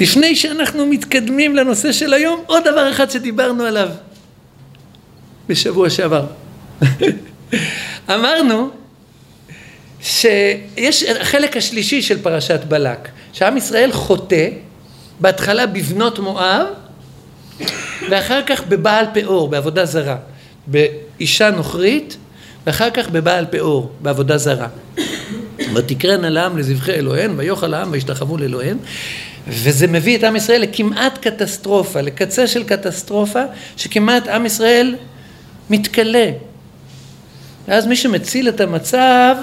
לפני 0.00 0.36
שאנחנו 0.36 0.86
מתקדמים 0.86 1.56
לנושא 1.56 1.92
של 1.92 2.12
היום, 2.12 2.42
עוד 2.46 2.64
דבר 2.64 2.90
אחד 2.90 3.10
שדיברנו 3.10 3.64
עליו 3.64 3.88
בשבוע 5.48 5.90
שעבר. 5.90 6.24
אמרנו 8.14 8.70
שיש 10.02 11.02
החלק 11.02 11.56
השלישי 11.56 12.02
של 12.02 12.22
פרשת 12.22 12.60
בלק, 12.68 13.08
שעם 13.32 13.56
ישראל 13.56 13.92
חוטא 13.92 14.48
בהתחלה 15.20 15.66
בבנות 15.66 16.18
מואב 16.18 16.66
ואחר 18.10 18.40
כך 18.46 18.64
בבעל 18.66 19.06
פאור, 19.14 19.48
בעבודה 19.48 19.84
זרה. 19.84 20.16
באישה 20.66 21.50
נוכרית 21.50 22.16
ואחר 22.66 22.90
כך 22.90 23.08
בבעל 23.10 23.46
פאור, 23.50 23.92
בעבודה 24.02 24.38
זרה. 24.38 24.68
ותקרן 25.74 26.36
העם 26.36 26.58
לזבחי 26.58 26.92
אלוהיהן 26.92 27.34
ויאכל 27.36 27.74
העם 27.74 27.92
וישתחוו 27.92 28.36
לאלוהיהן 28.38 28.76
וזה 29.48 29.86
מביא 29.86 30.18
את 30.18 30.24
עם 30.24 30.36
ישראל 30.36 30.62
לכמעט 30.62 31.18
קטסטרופה, 31.18 32.00
לקצה 32.00 32.46
של 32.46 32.64
קטסטרופה, 32.64 33.42
שכמעט 33.76 34.28
עם 34.28 34.46
ישראל 34.46 34.96
מתכלה. 35.70 36.30
ואז 37.68 37.86
מי 37.86 37.96
שמציל 37.96 38.48
את 38.48 38.60
המצב, 38.60 39.36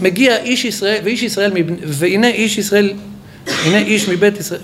מגיע 0.00 0.36
איש 0.36 0.64
ישראל, 0.64 1.00
ואיש 1.04 1.22
ישראל, 1.22 1.52
והנה 1.82 2.28
איש 2.28 2.58
ישראל, 2.58 2.92
הנה 3.46 3.78
איש 3.78 4.08
מבית 4.08 4.40
ישראל. 4.40 4.60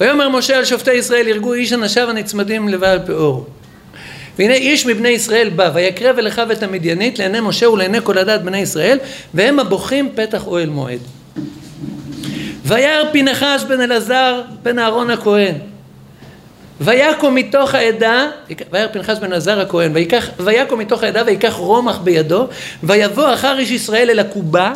ויאמר 0.00 0.28
משה 0.28 0.58
על 0.58 0.64
שופטי 0.64 0.92
ישראל, 0.92 1.28
הרגו 1.28 1.54
איש 1.54 1.72
אנשיו 1.72 2.10
הנצמדים 2.10 2.68
לבעל 2.68 2.98
פאור. 3.06 3.46
והנה 4.38 4.54
איש 4.54 4.86
מבני 4.86 5.08
ישראל 5.08 5.48
בא 5.48 5.70
ויקרב 5.74 6.18
אל 6.18 6.28
אחיו 6.28 6.52
את 6.52 6.62
המדיינית 6.62 7.18
לעיני 7.18 7.40
משה 7.40 7.70
ולעיני 7.70 7.98
כל 8.02 8.18
הדת 8.18 8.40
בני 8.40 8.58
ישראל 8.58 8.98
והם 9.34 9.60
הבוכים 9.60 10.08
פתח 10.14 10.46
אוהל 10.46 10.68
מועד. 10.68 11.00
וירא 12.64 13.12
פנחס 13.12 13.64
בן 13.68 13.80
אלעזר 13.80 14.42
בן 14.62 14.78
אהרון 14.78 15.10
הכהן 15.10 15.54
ויקום 16.80 17.34
מתוך 17.34 17.74
העדה, 17.74 18.28
וירא 18.72 18.86
פנחס 18.92 19.18
בן 19.18 19.26
אלעזר 19.26 19.60
הכהן, 19.60 19.92
ויקום 20.38 20.78
מתוך 20.78 21.02
העדה 21.02 21.22
ויקח 21.26 21.52
רומח 21.52 21.98
בידו, 21.98 22.46
ויבוא 22.82 23.34
אחר 23.34 23.58
איש 23.58 23.70
ישראל 23.70 24.10
אל 24.10 24.18
הקובה, 24.18 24.72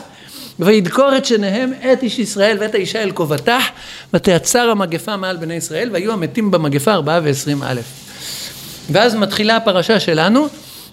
וידקור 0.59 1.17
את 1.17 1.25
שניהם 1.25 1.73
את 1.93 2.03
איש 2.03 2.19
ישראל 2.19 2.57
ואת 2.61 2.75
האישה 2.75 3.03
אל 3.03 3.11
כובתח, 3.11 3.63
ותעצר 4.15 4.71
המגפה 4.71 5.17
מעל 5.17 5.37
בני 5.37 5.55
ישראל, 5.55 5.89
והיו 5.93 6.13
המתים 6.13 6.51
במגפה 6.51 6.93
ארבעה 6.93 7.21
ועשרים 7.25 7.63
אלף. 7.63 8.10
ואז 8.93 9.15
מתחילה 9.15 9.57
הפרשה 9.57 10.01
שלנו, 10.01 10.47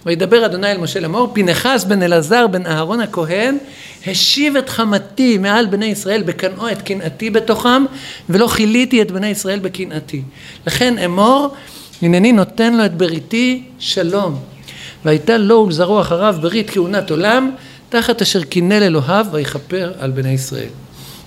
וידבר 0.06 0.46
אדוני 0.46 0.72
אל 0.72 0.78
משה 0.78 1.00
לאמור, 1.00 1.30
פנחס 1.32 1.84
בן 1.88 2.02
אלעזר 2.02 2.46
בן 2.46 2.66
אהרון 2.66 3.00
הכהן, 3.00 3.58
השיב 4.06 4.56
את 4.56 4.68
חמתי 4.68 5.38
מעל 5.38 5.66
בני 5.66 5.86
ישראל 5.86 6.22
בקנאו 6.22 6.70
את 6.72 6.82
קנאתי 6.82 7.30
בתוכם, 7.30 7.84
ולא 8.28 8.48
כיליתי 8.48 9.02
את 9.02 9.10
בני 9.10 9.26
ישראל 9.26 9.58
בקנאתי. 9.58 10.22
לכן 10.66 10.98
אמור, 10.98 11.54
הנני 12.02 12.32
נותן 12.32 12.76
לו 12.76 12.84
את 12.84 12.96
בריתי 12.96 13.62
שלום. 13.78 14.38
והייתה 15.04 15.38
לו 15.38 15.64
ולזרעו 15.66 16.00
אחריו 16.00 16.36
ברית 16.40 16.70
כהונת 16.70 17.10
עולם, 17.10 17.50
תחת 17.88 18.22
אשר 18.22 18.42
קינא 18.42 18.74
לאלוהיו 18.74 19.26
ויכפר 19.32 19.92
על 19.98 20.10
בני 20.10 20.32
ישראל. 20.32 20.68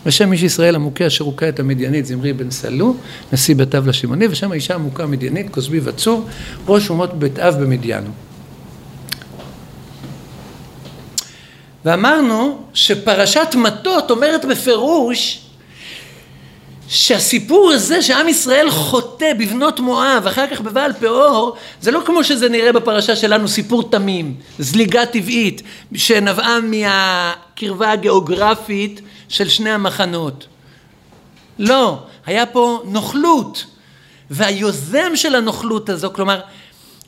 ושם 0.06 0.34
איש 0.34 0.44
ישראל 0.44 0.76
המוכה 0.76 1.08
אשר 1.08 1.24
הוכה 1.24 1.50
את 1.50 1.60
המדיינית 1.60 2.06
זמרי 2.06 2.34
בן 2.34 2.52
סלו, 2.52 2.96
נשיא 3.34 3.56
בית 3.56 3.76
אב 3.76 3.88
לשמעוני, 3.88 4.28
ושם 4.28 4.52
האישה 4.52 4.76
המוכה 4.76 5.04
המדיינית 5.04 5.50
כוסבי 5.50 5.80
וצור, 5.84 6.26
ראש 6.68 6.90
אומות 6.90 7.20
בית 7.20 7.40
אב 7.40 7.64
במדיינו. 7.64 8.10
ואמרנו 11.86 12.64
שפרשת 12.74 13.56
מטות 13.56 14.12
אומרת 14.12 14.46
בפירוש 14.46 15.51
שהסיפור 16.92 17.72
הזה 17.72 18.02
שעם 18.02 18.30
ישראל 18.30 18.70
חוטא 18.70 19.34
בבנות 19.40 19.80
מואב 19.80 20.24
אחר 20.28 20.48
כך 20.48 20.62
בבעל 20.62 20.94
פאור 20.94 21.58
זה 21.82 21.92
לא 21.92 22.02
כמו 22.06 22.24
שזה 22.24 22.50
נראה 22.50 22.72
בפרשה 22.72 23.16
שלנו 23.16 23.48
סיפור 23.48 23.90
תמים 23.90 24.36
זליגה 24.60 25.06
טבעית 25.06 25.62
שנבעה 25.96 26.60
מהקרבה 26.60 27.92
הגיאוגרפית 27.92 29.02
של 29.30 29.50
שני 29.50 29.70
המחנות 29.70 30.48
לא 31.60 31.98
היה 32.26 32.46
פה 32.46 32.82
נוכלות 32.86 33.66
והיוזם 34.30 35.16
של 35.16 35.36
הנוכלות 35.36 35.90
הזו 35.90 36.10
כלומר 36.14 36.42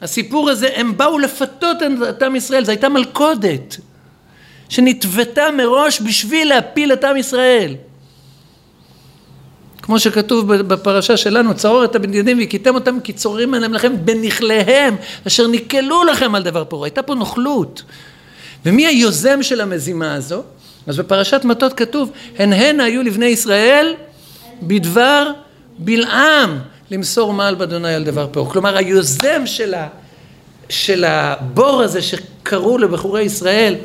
הסיפור 0.01 0.49
הזה 0.49 0.69
הם 0.75 0.97
באו 0.97 1.19
לפתות 1.19 1.77
את 2.09 2.23
עם 2.23 2.35
ישראל 2.35 2.65
זו 2.65 2.71
הייתה 2.71 2.89
מלכודת 2.89 3.77
שנתוותה 4.69 5.51
מראש 5.57 6.01
בשביל 6.01 6.49
להפיל 6.49 6.93
את 6.93 7.03
עם 7.03 7.17
ישראל. 7.17 7.75
כמו 9.83 9.99
שכתוב 9.99 10.53
בפרשה 10.53 11.17
שלנו, 11.17 11.53
צרור 11.53 11.83
את 11.83 11.95
הבניינים 11.95 12.37
והכיתם 12.37 12.75
אותם 12.75 12.99
כי 12.99 13.13
צוררים 13.13 13.53
עליהם 13.53 13.73
לכם 13.73 13.93
בנכליהם, 14.05 14.95
אשר 15.27 15.47
ניקלו 15.47 16.03
לכם 16.03 16.35
על 16.35 16.43
דבר 16.43 16.63
פרעה. 16.63 16.85
הייתה 16.85 17.01
פה 17.01 17.15
נוכלות. 17.15 17.83
ומי 18.65 18.87
היוזם 18.87 19.43
של 19.43 19.61
המזימה 19.61 20.13
הזו? 20.13 20.43
אז 20.87 20.97
בפרשת 20.97 21.41
מטות 21.43 21.73
כתוב, 21.73 22.11
הן 22.37 22.53
הן 22.53 22.79
היו 22.79 23.03
לבני 23.03 23.25
ישראל 23.25 23.95
בדבר 24.61 25.31
בלעם 25.79 26.59
למסור 26.91 27.33
מעל 27.33 27.55
באדוני 27.55 27.93
על 27.93 28.03
דבר 28.03 28.27
פרעה. 28.31 28.51
כלומר 28.51 28.77
היוזם 28.77 29.45
של, 29.45 29.73
ה, 29.73 29.87
של 30.69 31.03
הבור 31.03 31.81
הזה 31.81 32.01
שקראו 32.01 32.77
לבחורי 32.77 33.21
ישראל 33.21 33.75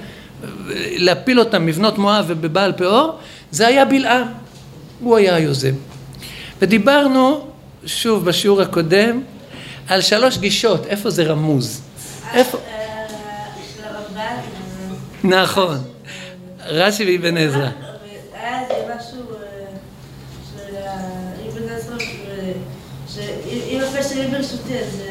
להפיל 0.96 1.38
אותם 1.38 1.66
מבנות 1.66 1.98
מואב 1.98 2.24
ובבעל 2.28 2.72
פאור, 2.72 3.18
זה 3.50 3.66
היה 3.66 3.84
בלעם, 3.84 4.26
הוא 5.00 5.16
היה 5.16 5.34
היוזם. 5.34 5.74
ודיברנו, 6.62 7.46
שוב 7.86 8.24
בשיעור 8.24 8.62
הקודם, 8.62 9.20
על 9.88 10.00
שלוש 10.00 10.38
גישות, 10.38 10.86
איפה 10.86 11.10
זה 11.10 11.22
רמוז? 11.22 11.80
איפה? 12.34 12.58
נכון, 15.24 15.76
רש"י 16.66 17.18
ואבן 17.18 17.36
עזרא. 17.36 17.68
היה 18.32 18.60
איזה 18.62 18.94
משהו 18.96 19.20
של 20.50 20.76
אבן 21.48 21.74
עזרא, 21.74 21.96
שאם 23.08 23.80
הפה 23.88 24.02
שלי 24.02 24.26
ברשותי 24.26 24.78
אז... 24.78 25.02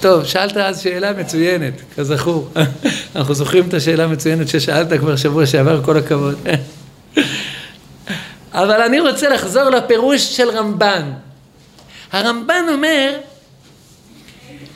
טוב, 0.00 0.24
שאלת 0.24 0.56
אז 0.56 0.80
שאלה 0.80 1.12
מצוינת, 1.12 1.74
כזכור. 1.96 2.50
אנחנו 3.16 3.34
זוכרים 3.34 3.68
את 3.68 3.74
השאלה 3.74 4.04
המצוינת 4.04 4.48
ששאלת 4.48 5.00
כבר 5.00 5.16
שבוע 5.16 5.46
שעבר, 5.46 5.82
כל 5.84 5.96
הכבוד. 5.96 6.38
אבל 8.54 8.82
אני 8.82 9.00
רוצה 9.00 9.28
לחזור 9.28 9.62
לפירוש 9.62 10.36
של 10.36 10.50
רמב"ן. 10.50 11.12
הרמב"ן 12.12 12.64
אומר 12.68 13.18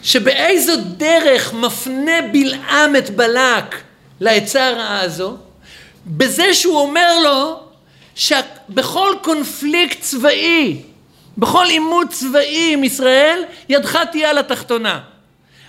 שבאיזו 0.02 0.72
דרך 0.96 1.54
מפנה 1.54 2.22
בלעם 2.32 2.96
את 2.96 3.10
בלק 3.10 3.82
לעצה 4.20 4.68
הרעה 4.68 5.00
הזו? 5.00 5.36
בזה 6.06 6.54
שהוא 6.54 6.80
אומר 6.80 7.20
לו 7.20 7.60
שבכל 8.14 9.14
קונפליקט 9.22 10.00
צבאי, 10.00 10.82
בכל 11.38 11.66
עימות 11.68 12.10
צבאי 12.10 12.70
עם 12.72 12.84
ישראל, 12.84 13.44
ידך 13.68 13.98
תהיה 14.12 14.30
על 14.30 14.38
התחתונה. 14.38 15.00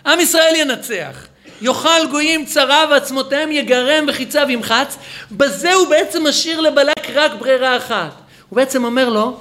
עם 0.06 0.20
ישראל 0.20 0.54
ינצח. 0.56 1.28
יאכל 1.62 2.08
גויים 2.12 2.46
צרה 2.46 2.86
ועצמותיהם 2.92 3.52
יגרם 3.52 4.06
וחיציו 4.08 4.46
ימחץ. 4.50 4.98
בזה 5.32 5.74
הוא 5.74 5.88
בעצם 5.88 6.28
משאיר 6.28 6.62
לבלק 6.62 7.10
רק 7.16 7.32
ברירה 7.40 7.78
אחת. 7.78 8.12
הוא 8.50 8.58
בעצם 8.58 8.84
אומר 8.84 9.10
לו, 9.10 9.38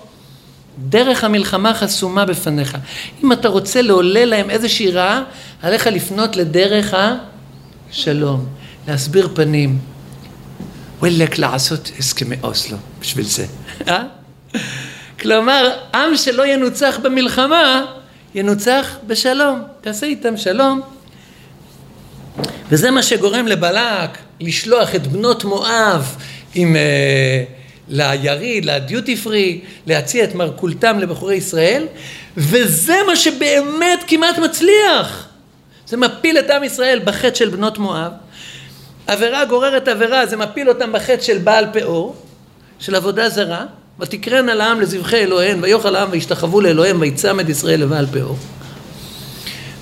דרך 0.79 1.25
המלחמה 1.25 1.75
חסומה 1.75 2.25
בפניך. 2.25 2.77
אם 3.25 3.33
אתה 3.33 3.49
רוצה 3.49 3.83
לעולל 3.83 4.25
להם 4.25 4.51
איזושהי 4.51 4.91
רעה, 4.91 5.23
עליך 5.63 5.87
לפנות 5.87 6.37
לדרך 6.37 6.95
השלום, 7.93 8.47
להסביר 8.89 9.29
פנים. 9.35 9.79
וואלק 10.99 11.39
לעשות 11.39 11.91
הסכמי 11.99 12.37
אוסלו 12.43 12.77
בשביל 13.01 13.25
זה. 13.25 13.47
אה? 13.89 14.03
כלומר, 15.21 15.71
עם 15.95 16.17
שלא 16.17 16.47
ינוצח 16.47 16.99
במלחמה, 17.03 17.85
ינוצח 18.35 18.97
בשלום. 19.07 19.63
תעשה 19.81 20.07
איתם 20.07 20.37
שלום. 20.37 20.98
וזה 22.70 22.90
מה 22.90 23.03
שגורם 23.03 23.46
לבלק 23.46 24.11
לשלוח 24.40 24.94
את 24.94 25.07
בנות 25.07 25.44
מואב 25.44 26.16
עם, 26.55 26.77
uh, 26.77 27.59
ליריד, 27.88 28.64
לדיוטי 28.64 29.16
פרי, 29.16 29.61
להציע 29.87 30.24
את 30.24 30.35
מרכולתם 30.35 30.98
לבחורי 30.98 31.35
ישראל, 31.35 31.87
וזה 32.37 32.96
מה 33.07 33.16
שבאמת 33.16 34.05
כמעט 34.07 34.38
מצליח. 34.38 35.29
זה 35.87 35.96
מפיל 35.96 36.38
את 36.38 36.51
עם 36.51 36.64
ישראל 36.64 37.01
בחטא 37.05 37.35
של 37.35 37.48
בנות 37.48 37.79
מואב. 37.79 38.12
עבירה 39.07 39.44
גוררת 39.44 39.88
עבירה, 39.88 40.27
זה 40.27 40.37
מפיל 40.37 40.68
אותם 40.68 40.92
בחטא 40.92 41.22
של 41.22 41.38
בעל 41.38 41.66
פאור, 41.72 42.16
של 42.79 42.94
עבודה 42.94 43.29
זרה, 43.29 43.64
ותקרן 44.01 44.48
על 44.48 44.61
העם 44.61 44.81
לזבחי 44.81 45.16
אלוהיהם, 45.16 45.59
ויאכל 45.62 45.96
העם 45.96 46.09
וישתחוו 46.11 46.61
לאלוהיהם, 46.61 47.01
ויצמד 47.01 47.48
ישראל 47.48 47.81
לבעל 47.81 48.07
פאור. 48.07 48.37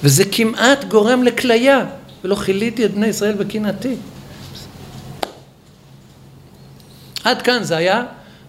וזה 0.04 0.24
כמעט 0.32 0.84
גורם 0.84 1.22
לכליה, 1.22 1.84
ולא 2.26 2.34
כיליתי 2.34 2.84
את 2.84 2.94
בני 2.94 3.06
ישראל 3.06 3.34
בקנאתי. 3.34 3.94
עד 7.24 7.42
כאן 7.42 7.62
זה 7.62 7.76
היה 7.76 8.04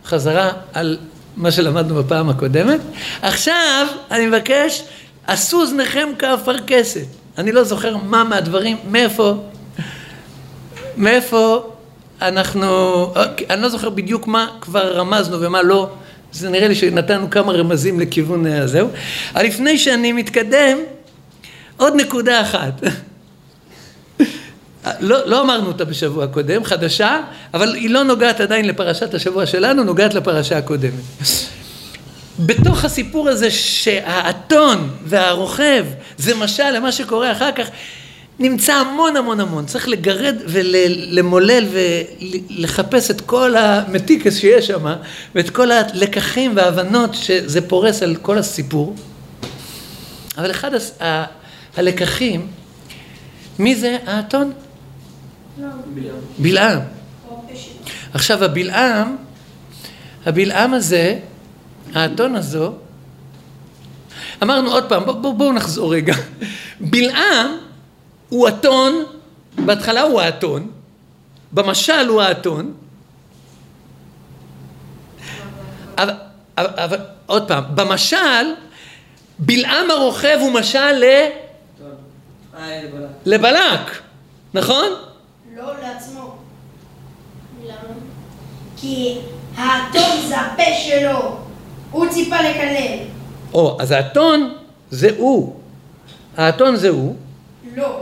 חזרה 0.05 0.51
על 0.73 0.97
מה 1.35 1.51
שלמדנו 1.51 1.95
בפעם 1.95 2.29
הקודמת. 2.29 2.79
עכשיו 3.21 3.87
אני 4.11 4.25
מבקש, 4.25 4.83
עשו 5.27 5.61
אוזניכם 5.61 6.09
כאפרכסת. 6.19 7.05
אני 7.37 7.51
לא 7.51 7.63
זוכר 7.63 7.97
מה 7.97 8.23
מהדברים, 8.23 8.77
מאיפה, 8.91 9.33
מאיפה 10.97 11.71
אנחנו, 12.21 12.67
אני 13.49 13.61
לא 13.61 13.69
זוכר 13.69 13.89
בדיוק 13.89 14.27
מה 14.27 14.47
כבר 14.61 14.97
רמזנו 14.97 15.41
ומה 15.41 15.61
לא, 15.61 15.89
זה 16.31 16.49
נראה 16.49 16.67
לי 16.67 16.75
שנתנו 16.75 17.29
כמה 17.29 17.53
רמזים 17.53 17.99
לכיוון 17.99 18.45
הזהו. 18.45 18.89
אבל 19.35 19.45
לפני 19.45 19.77
שאני 19.77 20.11
מתקדם, 20.11 20.77
עוד 21.77 21.93
נקודה 21.95 22.41
אחת. 22.41 22.81
לא, 25.00 25.28
לא 25.30 25.41
אמרנו 25.41 25.67
אותה 25.67 25.86
בשבוע 25.86 26.23
הקודם, 26.23 26.63
חדשה, 26.63 27.21
אבל 27.54 27.76
היא 27.76 27.89
לא 27.89 28.04
נוגעת 28.04 28.41
עדיין 28.41 28.67
לפרשת 28.67 29.13
השבוע 29.13 29.45
שלנו, 29.45 29.84
נוגעת 29.84 30.13
לפרשה 30.13 30.58
הקודמת. 30.58 31.04
בתוך 32.39 32.86
הסיפור 32.86 33.30
הזה 33.30 33.52
שהאתון 33.52 34.89
והרוכב 35.06 35.86
זה 36.17 36.36
משל 36.36 36.71
למה 36.71 36.91
שקורה 36.91 37.32
אחר 37.32 37.52
כך, 37.52 37.67
נמצא 38.39 38.73
המון 38.73 39.15
המון 39.17 39.39
המון, 39.39 39.65
צריך 39.65 39.88
לגרד 39.88 40.36
ולמולל 40.45 41.65
ולחפש 41.71 43.12
את 43.12 43.21
כל 43.21 43.56
המתיקס 43.56 44.38
שיש 44.38 44.67
שם 44.67 44.86
ואת 45.36 45.50
כל 45.50 45.71
הלקחים 45.71 46.52
וההבנות 46.56 47.13
שזה 47.13 47.62
פורס 47.62 48.04
על 48.04 48.15
כל 48.15 48.38
הסיפור. 48.38 48.95
אבל 50.38 50.52
אחד 50.52 50.71
הלקחים, 51.78 52.47
מי 53.60 53.76
זה 53.76 53.97
האתון? 54.06 54.52
בלעם. 56.37 56.79
עכשיו 58.13 58.43
הבלעם, 58.43 59.15
הבלעם 60.25 60.73
הזה, 60.73 61.19
האתון 61.93 62.35
הזו, 62.35 62.73
אמרנו 64.43 64.71
עוד 64.71 64.89
פעם, 64.89 65.05
בואו 65.05 65.21
בוא, 65.21 65.33
בוא 65.33 65.53
נחזור 65.53 65.93
רגע. 65.93 66.15
בלעם 66.91 67.57
הוא 68.29 68.47
אתון, 68.47 69.03
בהתחלה 69.65 70.01
הוא 70.01 70.21
האתון, 70.21 70.71
במשל 71.51 72.07
הוא 72.07 72.21
האתון, 72.21 72.73
אבל, 75.97 76.13
אבל, 76.57 76.69
אבל 76.75 76.97
עוד 77.25 77.47
פעם, 77.47 77.63
במשל, 77.75 78.45
בלעם 79.39 79.91
הרוכב 79.91 80.37
הוא 80.41 80.51
משל 80.51 80.91
ל... 80.91 81.05
לבלק, 83.25 84.01
נכון? 84.53 85.06
לא 85.57 85.73
לעצמו. 85.81 86.35
למה? 87.65 87.93
כי 88.77 89.17
האתון 89.57 90.27
זה 90.27 90.37
הפה 90.37 90.63
שלו. 90.87 91.37
הוא 91.91 92.07
ציפה 92.09 92.35
לקלל. 92.41 92.97
או, 93.53 93.77
אז 93.81 93.91
האתון 93.91 94.53
זה 94.89 95.09
הוא. 95.17 95.55
האתון 96.37 96.75
זה 96.75 96.89
הוא. 96.89 97.15
לא. 97.75 98.01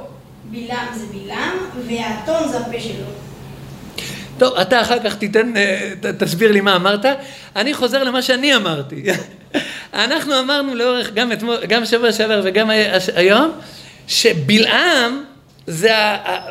בלעם 0.51 0.87
זה 0.93 1.05
בלעם, 1.13 1.57
והאתון 1.87 2.49
זה 2.51 2.57
הפה 2.59 2.79
שלו. 2.79 3.05
טוב, 4.37 4.55
אתה 4.57 4.81
אחר 4.81 4.99
כך 5.03 5.15
תיתן, 5.15 5.57
אה, 5.57 5.91
ת- 6.01 6.05
תסביר 6.05 6.51
לי 6.51 6.61
מה 6.61 6.75
אמרת. 6.75 7.05
אני 7.55 7.73
חוזר 7.73 8.03
למה 8.03 8.21
שאני 8.21 8.55
אמרתי. 8.55 9.03
אנחנו 9.93 10.39
אמרנו 10.39 10.75
לאורך, 10.75 11.13
גם 11.13 11.31
אתמול, 11.31 11.65
גם 11.65 11.85
שבוע 11.85 12.11
שעבר 12.11 12.41
וגם 12.43 12.69
היום, 13.15 13.51
שבלעם 14.07 15.23
זה, 15.67 15.91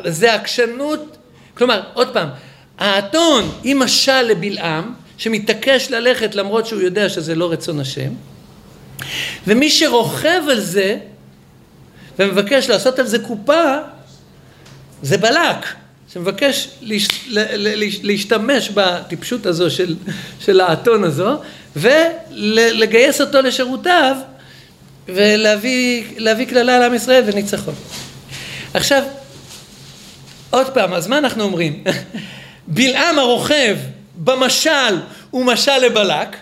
זה 0.05 0.31
העקשנות, 0.31 1.17
כלומר, 1.57 1.81
עוד 1.93 2.13
פעם, 2.13 2.29
האתון 2.77 3.51
היא 3.63 3.75
משל 3.75 4.21
לבלעם, 4.21 4.93
שמתעקש 5.17 5.91
ללכת 5.91 6.35
למרות 6.35 6.65
שהוא 6.65 6.81
יודע 6.81 7.09
שזה 7.09 7.35
לא 7.35 7.51
רצון 7.51 7.79
השם, 7.79 8.11
ומי 9.47 9.69
שרוכב 9.69 10.41
על 10.51 10.59
זה 10.59 10.97
ומבקש 12.19 12.69
לעשות 12.69 12.99
על 12.99 13.07
זה 13.07 13.19
קופה, 13.19 13.77
זה 15.01 15.17
בלק, 15.17 15.65
שמבקש 16.13 16.69
להש, 16.81 17.07
להשתמש 18.03 18.69
בטיפשות 18.73 19.45
הזו 19.45 19.71
של, 19.71 19.95
של 20.39 20.61
האתון 20.61 21.03
הזו, 21.03 21.41
ולגייס 21.75 23.21
אותו 23.21 23.41
לשירותיו, 23.41 24.15
ולהביא 25.07 26.03
להביא 26.17 26.45
קללה 26.45 26.79
לעם 26.79 26.93
ישראל 26.93 27.23
וניצחון. 27.25 27.75
עכשיו, 28.75 29.03
עוד 30.49 30.69
פעם, 30.69 30.93
אז 30.93 31.07
מה 31.07 31.17
אנחנו 31.17 31.43
אומרים? 31.43 31.83
בלעם 32.67 33.19
הרוכב 33.19 33.77
במשל 34.15 34.99
הוא 35.31 35.45
משל 35.45 35.77
לבלק, 35.77 36.37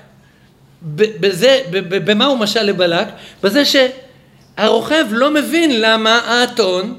בזה, 0.95 1.61
במה 1.89 2.25
הוא 2.25 2.37
משל 2.37 2.63
לבלק? 2.63 3.07
בזה 3.43 3.63
שהרוכב 3.65 5.05
לא 5.09 5.31
מבין 5.31 5.81
למה 5.81 6.19
האתון 6.25 6.97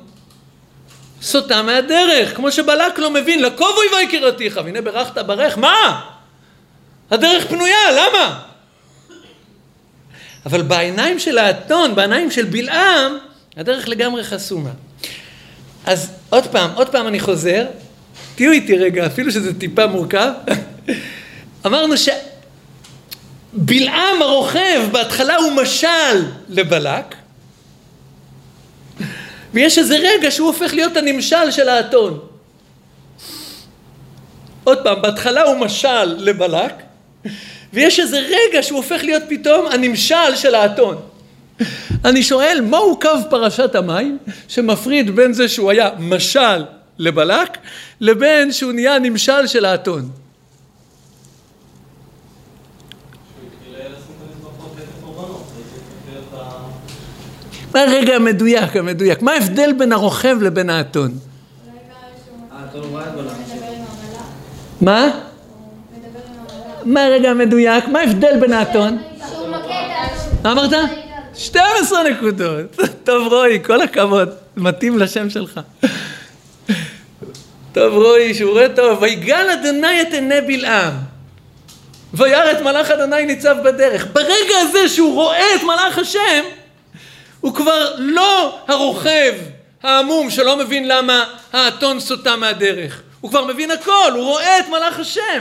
סוטה 1.23 1.62
מהדרך, 1.62 2.37
כמו 2.37 2.53
שבלק 2.53 2.99
לא 2.99 3.11
מבין, 3.11 3.42
לקוב 3.42 3.77
אויבי 3.77 4.03
יקירתיך, 4.03 4.61
והנה 4.64 4.81
ברכת 4.81 5.18
ברך, 5.18 5.59
מה? 5.59 6.01
הדרך 7.11 7.47
פנויה, 7.47 7.90
למה? 7.92 8.40
אבל 10.47 10.62
בעיניים 10.62 11.18
של 11.18 11.38
האתון, 11.38 11.94
בעיניים 11.94 12.31
של 12.31 12.44
בלעם, 12.44 13.18
הדרך 13.57 13.88
לגמרי 13.88 14.25
חסומה. 14.25 14.70
אז 15.87 16.11
עוד 16.31 16.47
פעם, 16.47 16.70
עוד 16.75 16.88
פעם 16.88 17.07
אני 17.07 17.20
חוזר, 17.20 17.66
תהיו 18.35 18.53
איתי 18.53 18.77
רגע, 18.77 19.07
אפילו 19.07 19.33
שזה 19.33 19.59
טיפה 19.59 19.87
מורכב. 19.87 20.31
אמרנו 21.66 21.94
שבלעם 23.55 24.23
הרוכב 24.23 24.88
בהתחלה 24.92 25.37
הוא 25.37 25.53
משל 25.53 26.25
לבלק, 26.49 27.14
ויש 29.55 29.79
איזה 29.79 29.97
רגע 29.97 30.31
שהוא 30.31 30.47
הופך 30.47 30.75
להיות 30.75 30.97
הנמשל 30.97 31.51
של 31.51 31.68
האתון. 31.68 32.18
עוד 34.64 34.79
פעם, 34.85 35.03
בהתחלה 35.03 35.42
הוא 35.42 35.57
משל 35.57 36.05
לבלק, 36.05 36.73
ויש 37.73 38.01
איזה 38.01 38.18
רגע 38.18 38.62
שהוא 38.62 38.77
הופך 38.77 39.05
להיות 39.05 39.23
פתאום 39.29 39.66
הנמשל 39.66 40.37
של 40.37 40.55
האתון. 40.55 40.97
אני 42.05 42.23
שואל, 42.23 42.61
מהו 42.62 42.99
קו 43.01 43.09
פרשת 43.31 43.75
המים 43.75 44.19
שמפריד 44.49 45.17
בין 45.17 45.33
זה 45.33 45.49
שהוא 45.49 45.71
היה 45.71 45.90
משל 45.99 46.64
לבלק, 46.99 47.59
לבין 48.01 48.53
שהוא 48.53 48.73
נהיה 48.73 48.99
נמשל 48.99 49.47
של 49.47 49.64
האתון? 49.64 50.09
מה 57.75 57.81
הרגע 57.81 58.17
המדויק, 58.17 58.77
המדויק? 58.77 59.23
מה 59.23 59.33
ההבדל 59.33 59.73
בין 59.73 59.93
הרוכב 59.93 60.37
לבין 60.43 60.71
האתון? 60.71 61.19
מה? 64.81 65.11
מה 66.85 67.05
הרגע 67.05 67.31
המדויק? 67.31 67.88
מה 67.88 68.01
ההבדל 68.01 68.40
בין 68.40 68.53
האתון? 68.53 68.99
מה 70.43 70.53
אמרת? 70.53 70.73
12 71.37 72.03
נקודות. 72.03 72.77
טוב 73.05 73.33
רועי, 73.33 73.59
כל 73.64 73.83
הכבוד, 73.83 74.29
מתאים 74.57 74.99
לשם 74.99 75.31
שלך. 75.31 75.61
טוב 77.73 77.94
רועי, 77.94 78.35
שיעורי 78.35 78.66
טוב. 78.77 79.03
ויגל 79.03 79.51
אדוני 79.51 80.03
את 80.03 80.12
עיני 80.12 80.40
בלעם. 80.40 80.92
וירא 82.14 82.53
את 82.53 82.61
מלאך 82.61 82.90
אדוני 82.90 83.27
ניצב 83.27 83.57
בדרך. 83.64 84.07
ברגע 84.12 84.59
הזה 84.61 84.88
שהוא 84.88 85.14
רואה 85.14 85.55
את 85.55 85.62
מלאך 85.62 85.99
השם, 85.99 86.44
הוא 87.40 87.55
כבר 87.55 87.94
לא 87.99 88.59
הרוכב 88.68 89.35
העמום 89.83 90.31
שלא 90.31 90.57
מבין 90.57 90.88
למה 90.88 91.25
האתון 91.53 92.01
סוטה 92.01 92.37
מהדרך. 92.37 93.03
הוא 93.20 93.31
כבר 93.31 93.44
מבין 93.44 93.70
הכל, 93.70 94.12
הוא 94.14 94.25
רואה 94.25 94.59
את 94.59 94.68
מלאך 94.68 94.99
השם. 94.99 95.40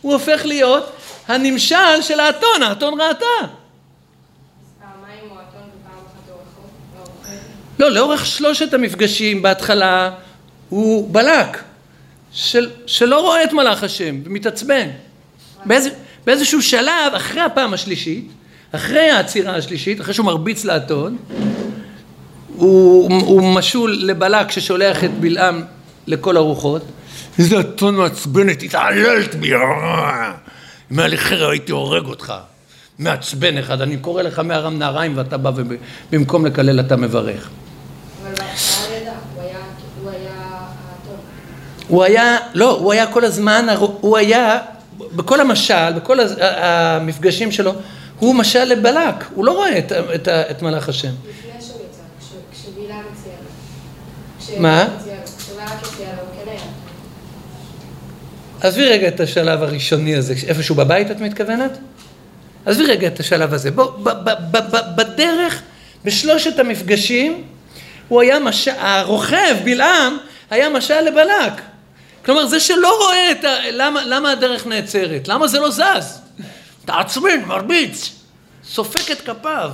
הוא 0.00 0.12
הופך 0.12 0.40
להיות 0.44 0.92
הנמשל 1.28 2.02
של 2.02 2.20
האתון, 2.20 2.62
האתון 2.62 3.00
ראתה. 3.00 3.26
פעמיים 4.80 5.30
הוא 5.30 5.38
אתון 5.48 5.70
ופעם 5.80 5.98
אחת 6.06 6.30
הוא 6.30 6.36
רחוב? 6.36 6.70
לא, 6.96 7.00
רוכב? 7.00 7.38
לא, 7.78 7.90
לאורך 7.90 8.26
שלושת 8.26 8.74
המפגשים 8.74 9.42
בהתחלה 9.42 10.10
הוא 10.68 11.08
בלק, 11.12 11.62
של, 12.32 12.70
שלא 12.86 13.20
רואה 13.20 13.44
את 13.44 13.52
מלאך 13.52 13.82
השם 13.82 14.16
ומתעצבן. 14.24 14.88
באיזה, 15.64 15.90
באיזשהו 16.26 16.62
שלב, 16.62 17.12
אחרי 17.16 17.40
הפעם 17.40 17.74
השלישית, 17.74 18.28
אחרי 18.72 19.10
העצירה 19.10 19.56
השלישית, 19.56 20.00
אחרי 20.00 20.14
שהוא 20.14 20.26
מרביץ 20.26 20.64
לאתון, 20.64 21.16
הוא, 22.56 23.10
הוא 23.22 23.54
משול 23.54 23.96
לבלק 24.00 24.50
ששולח 24.50 25.04
את 25.04 25.10
בלעם 25.20 25.62
לכל 26.06 26.36
הרוחות. 26.36 26.82
איזה 27.38 27.60
אתון 27.60 27.94
מעצבנת, 27.96 28.62
התעללת 28.62 29.34
בי, 29.34 29.54
אה. 29.54 30.32
אם 30.92 30.98
היה 30.98 31.08
לי 31.08 31.18
חרב 31.18 31.50
הייתי 31.50 31.72
הורג 31.72 32.06
אותך. 32.06 32.34
מעצבן 32.98 33.58
אחד, 33.58 33.80
אני 33.80 33.96
קורא 33.96 34.22
לך 34.22 34.38
מארם 34.38 34.78
נהריים 34.78 35.16
ואתה 35.16 35.36
בא 35.36 35.50
ובמקום 36.10 36.46
לקלל 36.46 36.80
אתה 36.80 36.96
מברך. 36.96 37.48
אבל 38.22 38.30
בהתחלה 38.30 38.46
הוא 38.88 38.96
ידע, 38.96 39.12
הוא 39.34 39.42
היה- 39.42 39.56
הוא 40.02 40.10
היה 40.10 40.30
האתון. 40.40 41.16
הוא 41.88 42.04
היה, 42.04 42.38
לא, 42.54 42.70
הוא 42.70 42.92
היה 42.92 43.06
כל 43.06 43.24
הזמן, 43.24 43.66
הוא 44.00 44.16
היה, 44.16 44.58
בכל 44.98 45.40
המשל, 45.40 45.92
בכל 45.96 46.18
המפגשים 46.40 47.52
שלו, 47.52 47.72
הוא 48.18 48.34
משל 48.34 48.64
לבלק, 48.64 49.14
הוא 49.34 49.44
לא 49.44 49.52
רואה 49.52 49.78
את, 49.78 49.92
את, 50.14 50.28
את 50.28 50.62
מלאך 50.62 50.88
השם. 50.88 51.08
לפני 51.08 51.50
שהוא 51.66 51.76
יצא, 51.76 52.02
כש- 52.20 52.60
כשבלעם 52.62 53.02
הציע 53.12 53.32
לו. 54.56 54.62
מה? 54.62 54.84
כן. 55.04 55.14
עזבי 58.60 58.84
רגע 58.84 59.08
את 59.08 59.20
השלב 59.20 59.62
הראשוני 59.62 60.16
הזה, 60.16 60.34
איפשהו 60.48 60.74
בבית 60.74 61.10
את 61.10 61.20
מתכוונת? 61.20 61.78
עזבי 62.66 62.84
רגע 62.84 63.06
את 63.06 63.20
השלב 63.20 63.54
הזה. 63.54 63.70
בוא, 63.70 63.84
ב, 63.90 64.08
ב, 64.08 64.30
ב, 64.50 64.56
ב, 64.56 64.76
בדרך, 64.96 65.62
בשלושת 66.04 66.58
המפגשים, 66.58 67.42
הוא 68.08 68.20
היה 68.20 68.38
משל, 68.38 68.70
הרוכב, 68.78 69.56
בלעם, 69.64 70.16
היה 70.50 70.68
משל 70.68 71.00
לבלק. 71.00 71.52
כלומר, 72.28 72.46
זה 72.46 72.60
שלא 72.60 72.98
רואה 73.04 73.30
את 73.30 73.44
ה... 73.44 73.70
למה, 73.72 74.04
למה 74.04 74.30
הדרך 74.30 74.66
נעצרת? 74.66 75.28
למה 75.28 75.48
זה 75.48 75.60
לא 75.60 75.70
זז? 75.70 76.20
תעצבן, 76.84 77.44
מרביץ, 77.46 78.10
סופק 78.64 79.10
את 79.10 79.20
כפיו, 79.20 79.70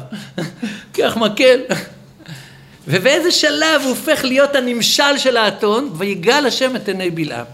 קח 0.94 1.16
מקל. 1.16 1.60
ובאיזה 2.88 3.30
שלב 3.30 3.80
הוא 3.82 3.90
הופך 3.90 4.24
להיות 4.24 4.54
הנמשל 4.56 5.18
של 5.18 5.36
האתון, 5.36 5.92
ויגאל 5.98 6.46
השם 6.46 6.76
את 6.76 6.88
עיני 6.88 7.10
בלעם. 7.10 7.44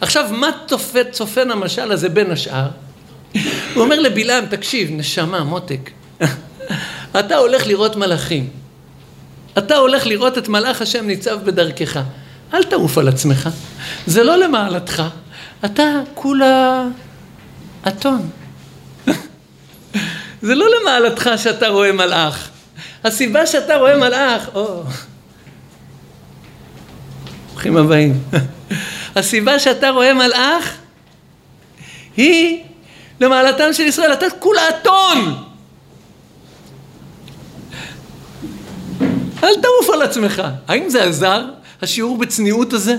עכשיו, 0.00 0.28
מה 0.32 0.50
צופן, 0.66 1.10
צופן 1.10 1.50
המשל 1.50 1.92
הזה 1.92 2.08
בין 2.08 2.30
השאר? 2.30 2.68
הוא 3.74 3.82
אומר 3.82 4.00
לבלעם, 4.00 4.46
תקשיב, 4.46 4.88
נשמה, 4.92 5.44
מותק, 5.44 5.90
אתה 7.20 7.36
הולך 7.36 7.66
לראות 7.66 7.96
מלאכים. 7.96 8.50
אתה 9.58 9.76
הולך 9.76 10.06
לראות 10.06 10.38
את 10.38 10.48
מלאך 10.48 10.82
השם 10.82 11.06
ניצב 11.06 11.44
בדרכך. 11.44 12.00
אל 12.54 12.62
תעוף 12.62 12.98
על 12.98 13.08
עצמך, 13.08 13.48
זה 14.06 14.24
לא 14.24 14.36
למעלתך, 14.36 15.02
אתה 15.64 16.00
כולה 16.14 16.84
אתון. 17.88 18.30
זה 20.42 20.54
לא 20.54 20.66
למעלתך 20.80 21.30
שאתה 21.36 21.68
רואה 21.68 21.92
מלאך. 21.92 22.48
הסיבה 23.04 23.46
שאתה 23.46 23.76
רואה 23.76 23.96
מלאך, 23.96 24.48
או... 24.54 24.82
ברוכים 27.50 27.76
הבאים. 27.76 28.22
הסיבה 29.16 29.58
שאתה 29.58 29.90
רואה 29.90 30.14
מלאך 30.14 30.74
היא 32.16 32.64
למעלתם 33.20 33.72
של 33.72 33.82
ישראל, 33.82 34.12
אתה 34.12 34.26
כולה 34.38 34.62
אתון. 34.68 35.44
אל 39.42 39.54
תעוף 39.54 39.90
על 39.94 40.02
עצמך. 40.02 40.42
האם 40.68 40.88
זה 40.88 41.04
עזר, 41.04 41.44
השיעור 41.82 42.18
בצניעות 42.18 42.72
הזה? 42.72 42.96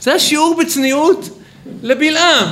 זה 0.00 0.14
השיעור 0.14 0.56
בצניעות 0.60 1.28
לבלעם. 1.82 2.48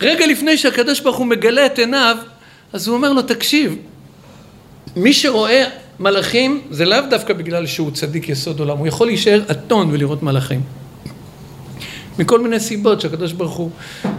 רגע 0.00 0.26
לפני 0.26 0.58
שהקדוש 0.58 1.00
ברוך 1.00 1.16
הוא 1.16 1.26
מגלה 1.26 1.66
את 1.66 1.78
עיניו, 1.78 2.16
אז 2.72 2.88
הוא 2.88 2.96
אומר 2.96 3.12
לו, 3.12 3.22
תקשיב, 3.22 3.76
מי 4.96 5.12
שרואה 5.12 5.64
מלאכים 6.00 6.60
זה 6.70 6.84
לאו 6.84 6.98
דווקא 7.10 7.34
בגלל 7.34 7.66
שהוא 7.66 7.90
צדיק 7.90 8.28
יסוד 8.28 8.60
עולם, 8.60 8.78
הוא 8.78 8.86
יכול 8.86 9.06
להישאר 9.06 9.42
אתון 9.50 9.90
ולראות 9.92 10.22
מלאכים. 10.22 10.60
מכל 12.18 12.40
מיני 12.40 12.60
סיבות 12.60 13.00
שהקדוש 13.00 13.32
ברוך 13.32 13.56
הוא 13.56 13.70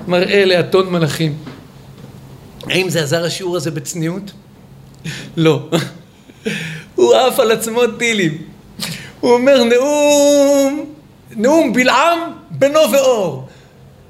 מראה 0.07 0.45
לאתון 0.45 0.89
מלאכים. 0.89 1.37
האם 2.69 2.89
זה 2.89 3.03
עזר 3.03 3.25
השיעור 3.25 3.55
הזה 3.55 3.71
בצניעות? 3.71 4.31
לא. 5.37 5.69
הוא 6.95 7.15
עף 7.15 7.39
על 7.39 7.51
עצמו 7.51 7.81
טילים. 7.99 8.52
הוא 9.23 9.33
אומר 9.33 9.63
נאום, 9.63 10.93
נאום 11.35 11.73
בלעם 11.73 12.19
בנו 12.49 12.79
ואור. 12.91 13.47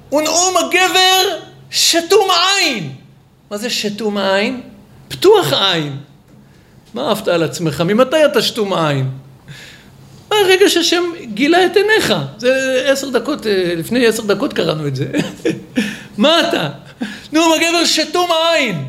הוא 0.10 0.22
נאום 0.22 0.54
הגבר 0.58 1.40
שתום 1.70 2.28
עין. 2.32 2.92
מה 3.52 3.58
זה 3.58 3.70
שתום 3.70 4.18
עין? 4.18 4.62
פתוח 5.08 5.54
עין. 5.54 5.98
מה 6.94 7.12
עפת 7.12 7.28
על 7.28 7.44
עצמך? 7.44 7.82
ממתי 7.82 8.26
אתה 8.26 8.42
שתום 8.42 8.74
עין? 8.74 9.10
הרגע 10.32 10.70
שהשם 10.70 11.04
גילה 11.24 11.66
את 11.66 11.76
עיניך. 11.76 12.14
זה 12.38 12.84
עשר 12.88 13.10
דקות, 13.10 13.48
אה, 13.48 13.74
לפני 13.78 14.08
עשר 14.08 14.24
דקות 14.24 14.54
קראנו 14.54 14.88
את 14.88 14.96
זה. 14.96 15.06
מה 16.18 16.50
אתה? 16.50 16.70
נאום 17.34 17.54
הגבר 17.54 17.86
שתום 17.86 18.30
העין. 18.32 18.86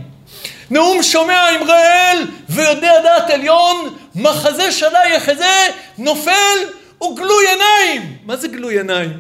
נאום 0.74 1.02
שומע 1.02 1.48
עם 1.48 1.62
רעל 1.62 2.18
ויודע 2.48 3.00
דעת 3.02 3.30
עליון, 3.30 3.96
מחזה 4.14 4.72
שנה 4.72 4.98
יחזה, 5.14 5.66
נופל 5.98 6.58
וגלוי 7.02 7.48
עיניים. 7.48 8.16
מה 8.24 8.37
זה 8.37 8.48
גלוי 8.48 8.76
עיניים? 8.78 9.18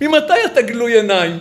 ממתי 0.00 0.44
אתה 0.44 0.62
גלוי 0.62 0.92
עיניים? 0.92 1.38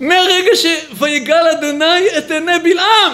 מהרגע 0.00 0.50
שויגל 0.54 1.46
אדוני 1.52 2.18
את 2.18 2.30
עיני 2.30 2.58
בלעם. 2.58 3.12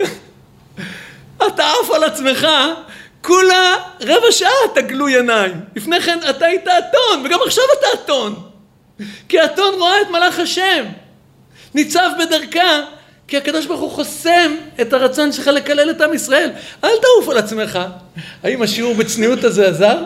אתה 1.46 1.70
עף 1.70 1.90
על 1.94 2.04
עצמך, 2.04 2.46
כולה 3.22 3.76
רבע 4.00 4.32
שעה 4.32 4.50
אתה 4.72 4.80
גלוי 4.80 5.16
עיניים. 5.16 5.60
לפני 5.76 6.00
כן 6.00 6.18
אתה 6.30 6.46
היית 6.46 6.68
אתון, 6.68 7.22
וגם 7.24 7.38
עכשיו 7.46 7.64
אתה 7.78 7.86
אתון. 7.94 8.50
כי 9.28 9.44
אתון 9.44 9.74
רואה 9.74 10.00
את 10.00 10.10
מלאך 10.10 10.38
השם. 10.38 10.84
ניצב 11.74 12.10
בדרכה, 12.18 12.80
כי 13.32 13.36
הקדוש 13.36 13.66
ברוך 13.66 13.80
הוא 13.80 13.90
חוסם 13.90 14.54
את 14.80 14.92
הרצון 14.92 15.32
שלך 15.32 15.46
לקלל 15.46 15.90
את 15.90 16.00
עם 16.00 16.14
ישראל. 16.14 16.50
אל 16.84 16.90
תעוף 17.02 17.28
על 17.28 17.38
עצמך. 17.38 17.78
האם 18.42 18.62
השיעור 18.62 18.94
בצניעות 18.94 19.44
הזה 19.44 19.68
עזר? 19.68 19.96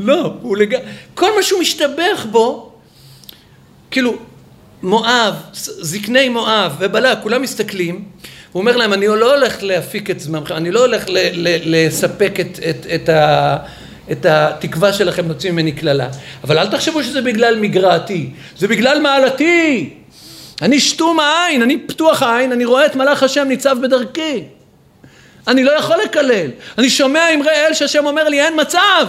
לא, 0.00 0.32
הוא 0.42 0.56
לג... 0.56 0.76
כל 1.14 1.36
מה 1.36 1.42
שהוא 1.42 1.60
משתבח 1.60 2.26
בו, 2.30 2.72
כאילו, 3.90 4.14
מואב, 4.82 5.34
זקני 5.52 6.28
מואב 6.28 6.76
ובלק, 6.78 7.18
כולם 7.22 7.42
מסתכלים, 7.42 8.04
הוא 8.52 8.60
אומר 8.60 8.76
להם, 8.76 8.92
אני 8.92 9.06
לא 9.06 9.34
הולך 9.34 9.62
להפיק 9.62 10.10
את 10.10 10.20
זמנכם, 10.20 10.54
אני 10.54 10.70
לא 10.70 10.80
הולך 10.80 11.04
ל- 11.08 11.18
ל- 11.32 11.86
לספק 11.86 12.40
את, 12.40 12.58
את, 12.70 12.86
את, 12.94 13.08
ה, 13.08 13.56
את 14.12 14.26
התקווה 14.26 14.92
שלכם, 14.92 15.28
נוציא 15.28 15.50
ממני 15.50 15.72
קללה. 15.72 16.08
אבל 16.44 16.58
אל 16.58 16.66
תחשבו 16.66 17.02
שזה 17.02 17.22
בגלל 17.22 17.60
מגרעתי, 17.60 18.30
זה 18.58 18.68
בגלל 18.68 19.00
מעלתי. 19.00 19.94
אני 20.62 20.80
שתום 20.80 21.20
העין, 21.20 21.62
אני 21.62 21.78
פתוח 21.78 22.22
העין, 22.22 22.52
אני 22.52 22.64
רואה 22.64 22.86
את 22.86 22.96
מלאך 22.96 23.22
השם 23.22 23.48
ניצב 23.48 23.78
בדרכי. 23.82 24.44
אני 25.48 25.64
לא 25.64 25.72
יכול 25.72 25.96
לקלל. 26.04 26.50
אני 26.78 26.90
שומע 26.90 27.34
אמרי 27.34 27.50
אל 27.50 27.74
שהשם 27.74 28.06
אומר 28.06 28.28
לי, 28.28 28.42
אין 28.42 28.60
מצב. 28.60 29.08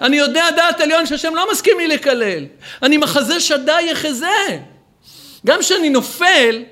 אני 0.00 0.16
יודע 0.16 0.44
דעת 0.56 0.80
עליון 0.80 1.06
שהשם 1.06 1.34
לא 1.34 1.52
מסכים 1.52 1.78
לי 1.78 1.88
לקלל. 1.88 2.44
אני 2.82 2.96
מחזה 2.96 3.40
שדי 3.40 3.82
יחזה. 3.90 4.58
גם 5.46 5.60
כשאני 5.60 5.90
נופל, 5.90 6.62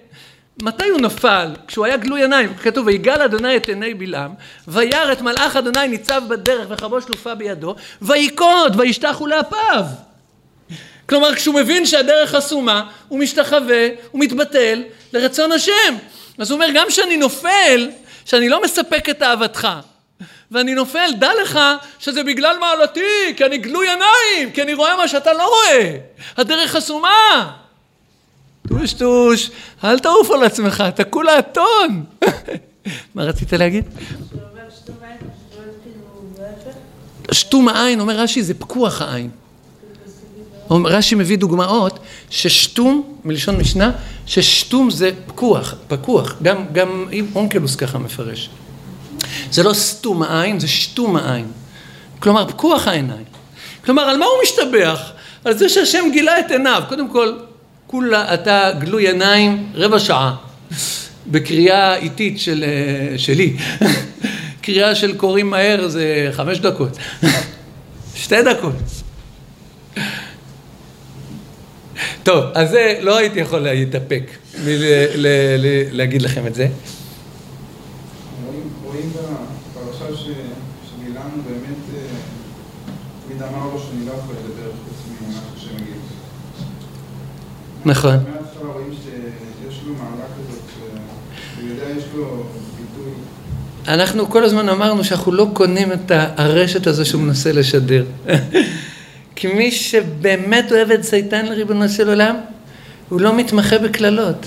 מתי 0.63 0.89
הוא 0.89 1.01
נפל? 1.01 1.49
כשהוא 1.67 1.87
היה 1.87 1.97
גלוי 1.97 2.23
עיניים. 2.23 2.55
כתוב, 2.55 2.87
ויגל 2.87 3.23
אדוני 3.23 3.57
את 3.57 3.69
עיני 3.69 3.95
בלעם, 3.95 4.35
וירא 4.69 5.13
את 5.13 5.21
מלאך 5.21 5.57
אדוני 5.57 5.89
ניצב 5.89 6.23
בדרך 6.29 6.67
וחבו 6.71 7.01
שלופה 7.01 7.35
בידו, 7.35 7.75
ויקוד, 8.03 8.81
וישתחו 8.81 9.27
לאפיו. 9.27 9.85
כלומר, 11.11 11.35
כשהוא 11.35 11.55
מבין 11.55 11.87
שהדרך 11.87 12.31
חסומה, 12.31 12.85
הוא 13.09 13.19
משתחווה, 13.19 13.89
הוא 14.11 14.21
מתבטל 14.21 14.83
לרצון 15.13 15.53
השם. 15.53 15.97
אז 16.39 16.51
הוא 16.51 16.57
אומר, 16.57 16.67
גם 16.75 16.87
כשאני 16.89 17.17
נופל, 17.17 17.91
שאני 18.25 18.49
לא 18.49 18.63
מספק 18.63 19.09
את 19.09 19.23
אהבתך, 19.23 19.69
ואני 20.51 20.75
נופל, 20.75 21.11
דע 21.19 21.31
לך 21.43 21.59
שזה 21.99 22.23
בגלל 22.23 22.57
מעלתי, 22.59 23.35
כי 23.37 23.45
אני 23.45 23.59
גלוי 23.59 23.89
עיניים, 23.89 24.55
כי 24.55 24.63
אני 24.63 24.75
רואה 24.75 24.97
מה 24.97 25.09
שאתה 25.09 25.33
לא 25.33 25.49
רואה. 25.49 25.97
הדרך 26.37 26.71
חסומה. 26.71 27.51
טוש 28.69 28.93
טוש, 28.93 29.51
אל 29.85 29.99
תעוף 29.99 30.31
על 30.31 30.43
עצמך, 30.45 30.85
אתה 30.89 31.05
כולה 31.05 31.39
אתון. 31.39 32.05
מה 33.15 33.25
רצית 33.25 33.53
להגיד? 33.53 33.85
שתום 33.89 34.97
כאילו. 35.83 36.75
שתום 37.33 37.69
העין, 37.69 38.01
אומר 38.01 38.15
רש"י, 38.17 38.43
זה 38.43 38.55
פקוח 38.55 39.03
העין. 39.03 39.31
רש"י 40.71 41.15
מביא 41.15 41.39
דוגמאות 41.39 41.99
ששתום, 42.31 43.15
מלשון 43.25 43.57
משנה, 43.57 43.91
ששתום 44.27 44.91
זה 44.91 45.11
פקוח, 45.27 45.75
פקוח, 45.89 46.37
גם, 46.43 46.65
גם 46.73 47.07
אונקלוס 47.35 47.77
ככה 47.77 47.99
מפרש. 47.99 48.51
זה 49.51 49.63
לא 49.63 49.73
סתום 49.73 50.23
העין, 50.23 50.61
זה 50.61 50.69
שתום 50.69 51.17
העין. 51.17 51.47
כלומר, 52.19 52.49
פקוח 52.49 52.89
העיניים. 52.89 53.25
כלומר, 53.85 54.03
על 54.03 54.17
מה 54.17 54.25
הוא 54.25 54.35
משתבח? 54.43 55.11
על 55.45 55.59
זה 55.59 55.69
שהשם 55.69 56.05
גילה 56.13 56.41
את 56.41 56.51
עיניו. 56.51 56.83
קודם 56.89 57.09
כל, 57.09 57.33
כולה 57.87 58.35
אתה 58.35 58.71
גלוי 58.79 59.07
עיניים 59.09 59.73
רבע 59.75 59.99
שעה. 59.99 60.35
בקריאה 61.27 61.97
איטית 61.97 62.41
של, 62.41 62.65
אה, 62.65 63.19
שלי. 63.19 63.57
קריאה 64.63 64.95
של 64.95 65.17
קוראים 65.17 65.51
מהר 65.51 65.89
זה 65.89 66.29
חמש 66.33 66.59
דקות. 66.59 66.99
שתי 68.15 68.43
דקות. 68.43 68.75
טוב, 72.23 72.45
אז 72.55 72.71
זה 72.71 72.99
לא 73.01 73.17
הייתי 73.19 73.39
יכול 73.41 73.59
להתאפק 73.61 74.23
מלהגיד 74.65 76.23
לכם 76.23 76.47
את 76.47 76.55
זה. 76.55 76.67
רואים, 78.47 78.63
רואים 78.85 79.13
בפרשה 79.13 80.17
ש- 80.17 80.25
שבלעם 80.25 81.31
באמת 81.49 81.77
אה, 81.97 82.01
תמיד 83.29 83.43
אמר 83.43 83.65
לו 83.73 83.81
שאני 83.81 84.07
לא 84.07 84.13
יכול 84.13 84.35
לדבר 84.35 84.71
חוץ 84.85 84.99
ממה 85.29 85.39
שהשם 85.55 85.75
יגיד. 85.75 85.95
נכון. 87.85 88.15
מההתחלה 88.15 88.73
רואים 88.73 88.91
שיש 89.05 89.81
לו 89.87 89.93
מעלה 89.95 90.25
כזאת, 90.39 90.61
שהוא 91.55 91.69
יודע, 91.69 91.99
יש 91.99 92.05
לו 92.15 92.45
ביטוי. 92.77 93.13
אנחנו 93.89 94.31
כל 94.31 94.45
הזמן 94.45 94.69
אמרנו 94.69 95.05
שאנחנו 95.05 95.33
לא 95.33 95.47
קונים 95.55 95.93
את 95.93 96.11
הרשת 96.37 96.87
הזו 96.87 97.07
שהוא 97.07 97.23
מנסה 97.23 97.53
לשדר. 97.53 98.05
כי 99.41 99.47
מי 99.47 99.73
שבאמת 99.73 100.73
אוהב 100.73 100.91
את 100.91 101.05
זיתן 101.05 101.47
לריבונו 101.47 101.89
של 101.89 102.09
עולם, 102.09 102.37
הוא 103.09 103.21
לא 103.21 103.37
מתמחה 103.37 103.79
בקללות. 103.79 104.47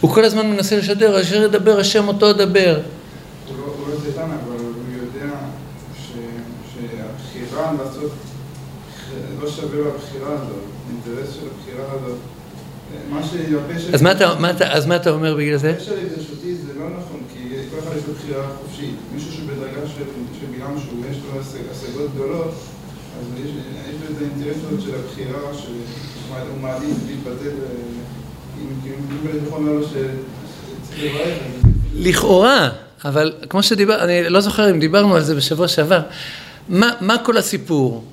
הוא 0.00 0.10
כל 0.10 0.24
הזמן 0.24 0.46
מנסה 0.50 0.76
לשדר, 0.76 1.20
אשר 1.20 1.42
ידבר 1.42 1.80
השם 1.80 2.08
אותו 2.08 2.30
אדבר. 2.30 2.80
הוא, 3.48 3.56
לא, 3.58 3.64
הוא 3.64 3.88
לא 4.16 4.22
אבל 4.24 4.56
הוא 4.56 4.72
יודע 5.02 5.36
שהבחירה 6.02 7.72
לעשות, 7.72 8.12
לא 9.42 9.50
שווה 9.50 9.78
לו 9.78 9.94
הבחירה 9.94 10.32
הזאת, 10.32 10.64
האינטרס 10.88 11.34
של 11.34 11.46
הבחירה 11.46 11.84
הזאת. 11.92 12.18
אז 13.94 14.02
מה 14.02 14.12
אתה, 14.12 14.34
מה 14.40 14.50
אתה, 14.50 14.72
אז 14.72 14.86
מה 14.86 14.96
אתה 14.96 15.10
אומר 15.10 15.34
בגלל 15.36 15.56
זה? 15.56 15.70
הקשר 15.70 15.94
ברשותי 15.94 16.54
זה 16.54 16.72
לא 16.78 16.86
נכון, 16.98 17.20
כי 17.32 17.38
כל 17.70 17.76
אחד 17.78 17.96
יש 17.96 18.02
לו 18.08 18.14
בחירה 18.14 18.48
חופשית. 18.62 18.94
מישהו 19.14 19.32
שבדרגה 19.32 19.86
של 19.86 20.02
בלעם 20.64 20.80
שהוא 20.80 21.04
יש 21.10 21.16
לו 21.16 21.40
השג- 21.40 21.70
השגות 21.72 22.14
גדולות, 22.14 22.54
אז 23.18 23.26
יש 23.44 23.50
יש 23.50 24.16
האינטרס 24.20 24.56
הזאת 24.66 24.80
של 24.80 24.90
הבחירה, 24.94 25.54
שהוא 25.54 26.60
מעדיף 26.62 26.96
להתבטל, 27.06 27.46
אה, 27.46 28.60
אם 28.60 28.66
יכול 29.46 29.60
אומר 29.60 29.72
לו 29.72 29.86
שצריך 29.88 31.04
לברך. 31.04 31.38
לכאורה, 31.94 32.68
אבל 33.04 33.32
כמו 33.50 33.62
שדיבר, 33.62 34.04
אני 34.04 34.28
לא 34.28 34.40
זוכר 34.40 34.70
אם 34.70 34.80
דיברנו 34.80 35.14
על 35.16 35.22
זה 35.22 35.34
בשבוע 35.34 35.68
שעבר, 35.68 36.00
מה, 36.68 36.90
מה 37.00 37.18
כל 37.18 37.36
הסיפור? 37.36 38.04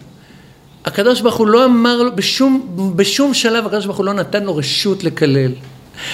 הקדוש 0.85 1.21
ברוך 1.21 1.35
הוא 1.35 1.47
לא 1.47 1.65
אמר 1.65 2.03
לו, 2.03 2.15
בשום, 2.15 2.71
בשום 2.95 3.33
שלב 3.33 3.65
הקדוש 3.65 3.85
ברוך 3.85 3.97
הוא 3.97 4.05
לא 4.05 4.13
נתן 4.13 4.43
לו 4.43 4.55
רשות 4.55 5.03
לקלל. 5.03 5.51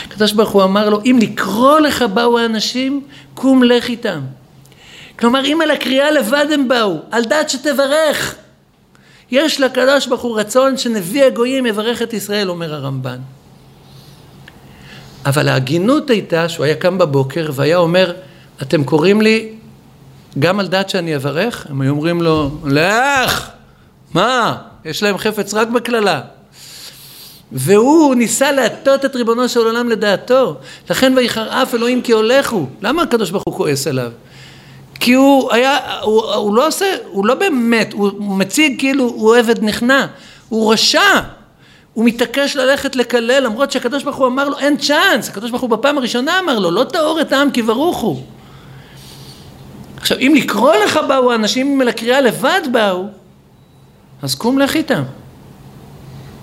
הקדוש 0.07 0.31
ברוך 0.33 0.49
הוא 0.49 0.63
אמר 0.63 0.89
לו, 0.89 1.01
אם 1.05 1.19
לקרוא 1.21 1.79
לך 1.79 2.01
באו 2.13 2.39
האנשים, 2.39 3.01
קום 3.33 3.63
לך 3.63 3.89
איתם. 3.89 4.19
כלומר, 5.19 5.45
אם 5.45 5.59
על 5.61 5.71
הקריאה 5.71 6.11
לבד 6.11 6.45
הם 6.53 6.67
באו, 6.67 6.97
על 7.11 7.23
דעת 7.23 7.49
שתברך. 7.49 8.35
יש 9.31 9.61
לקדוש 9.61 10.07
ברוך 10.07 10.21
הוא 10.21 10.39
רצון 10.39 10.77
שנביא 10.77 11.23
הגויים 11.23 11.65
יברך 11.65 12.01
את 12.01 12.13
ישראל, 12.13 12.49
אומר 12.49 12.73
הרמב"ן. 12.73 13.17
אבל 15.25 15.49
ההגינות 15.49 16.09
הייתה 16.09 16.49
שהוא 16.49 16.65
היה 16.65 16.75
קם 16.75 16.97
בבוקר 16.97 17.49
והיה 17.53 17.77
אומר, 17.77 18.13
אתם 18.61 18.83
קוראים 18.83 19.21
לי 19.21 19.53
גם 20.39 20.59
על 20.59 20.67
דעת 20.67 20.89
שאני 20.89 21.15
אברך? 21.15 21.67
הם 21.69 21.81
היו 21.81 21.91
אומרים 21.91 22.21
לו, 22.21 22.51
לך! 22.65 23.49
מה? 24.13 24.57
יש 24.85 25.03
להם 25.03 25.17
חפץ 25.17 25.53
רק 25.53 25.67
בקללה. 25.67 26.21
והוא 27.51 28.15
ניסה 28.15 28.51
להטות 28.51 29.05
את 29.05 29.15
ריבונו 29.15 29.49
של 29.49 29.59
עולם 29.59 29.89
לדעתו. 29.89 30.55
לכן 30.89 31.13
ויחרעף 31.17 31.73
אלוהים 31.73 32.01
כי 32.01 32.11
הולך 32.11 32.49
הוא. 32.49 32.67
למה 32.81 33.01
הקדוש 33.01 33.31
ברוך 33.31 33.43
הוא 33.47 33.55
כועס 33.55 33.87
עליו? 33.87 34.11
כי 34.99 35.13
הוא 35.13 35.53
היה, 35.53 35.77
הוא, 36.01 36.23
הוא 36.23 36.55
לא 36.55 36.67
עושה, 36.67 36.85
הוא 37.11 37.25
לא 37.25 37.35
באמת, 37.35 37.93
הוא, 37.93 38.11
מציג 38.19 38.79
כאילו 38.79 39.03
הוא 39.03 39.35
עבד 39.35 39.63
נכנע, 39.63 40.05
הוא 40.49 40.73
רשע, 40.73 41.21
הוא 41.93 42.05
מתעקש 42.05 42.55
ללכת 42.55 42.95
לקלל 42.95 43.43
למרות 43.43 43.71
שהקדוש 43.71 44.03
ברוך 44.03 44.15
הוא 44.15 44.27
אמר 44.27 44.49
לו 44.49 44.59
אין 44.59 44.77
צ'אנס, 44.77 45.29
הקדוש 45.29 45.51
ברוך 45.51 45.61
הוא 45.61 45.69
בפעם 45.69 45.97
הראשונה 45.97 46.39
אמר 46.39 46.59
לו 46.59 46.71
לא 46.71 46.83
טהור 46.83 47.21
את 47.21 47.33
העם 47.33 47.51
כי 47.51 47.61
ברוך 47.61 47.97
הוא. 47.97 48.23
עכשיו 49.97 50.17
אם 50.19 50.33
לקרוא 50.35 50.75
לך 50.75 50.99
באו 51.07 51.31
האנשים 51.31 51.67
אם 51.67 51.81
אל 51.81 51.87
הקריאה 51.87 52.21
לבד 52.21 52.61
באו, 52.71 53.05
אז 54.21 54.35
קום 54.35 54.59
לך 54.59 54.75
איתם. 54.75 55.03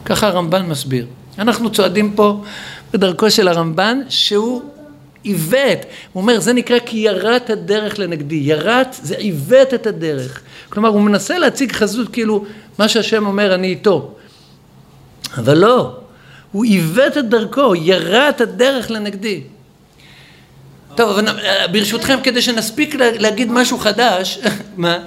ככה 0.04 0.26
הרמב"ן 0.26 0.66
מסביר. 0.66 1.06
אנחנו 1.38 1.70
צועדים 1.70 2.12
פה 2.14 2.42
בדרכו 2.92 3.30
של 3.30 3.48
הרמב"ן 3.48 4.00
שהוא 4.08 4.62
עיוות, 5.24 5.78
הוא 6.12 6.20
אומר 6.20 6.40
זה 6.40 6.52
נקרא 6.52 6.78
כי 6.86 6.96
יראת 6.96 7.50
הדרך 7.50 7.98
לנגדי, 7.98 8.34
יראת 8.34 8.88
זה 9.02 9.16
עיוות 9.16 9.74
את 9.74 9.86
הדרך, 9.86 10.40
כלומר 10.68 10.88
הוא 10.88 11.00
מנסה 11.00 11.38
להציג 11.38 11.72
חזות 11.72 12.08
כאילו 12.12 12.44
מה 12.78 12.88
שהשם 12.88 13.26
אומר 13.26 13.54
אני 13.54 13.66
איתו, 13.66 14.14
אבל 15.36 15.58
לא, 15.58 15.96
הוא 16.52 16.64
עיוות 16.64 17.18
את 17.18 17.28
דרכו, 17.28 17.74
ירא 17.74 18.28
את 18.28 18.40
הדרך 18.40 18.90
לנגדי. 18.90 19.42
טוב, 20.96 21.18
אבל 21.18 21.26
ברשותכם 21.72 22.18
כדי 22.22 22.42
שנספיק 22.42 22.94
לה- 22.94 23.18
להגיד 23.18 23.52
משהו 23.52 23.78
חדש, 23.78 24.38
מה? 24.76 24.98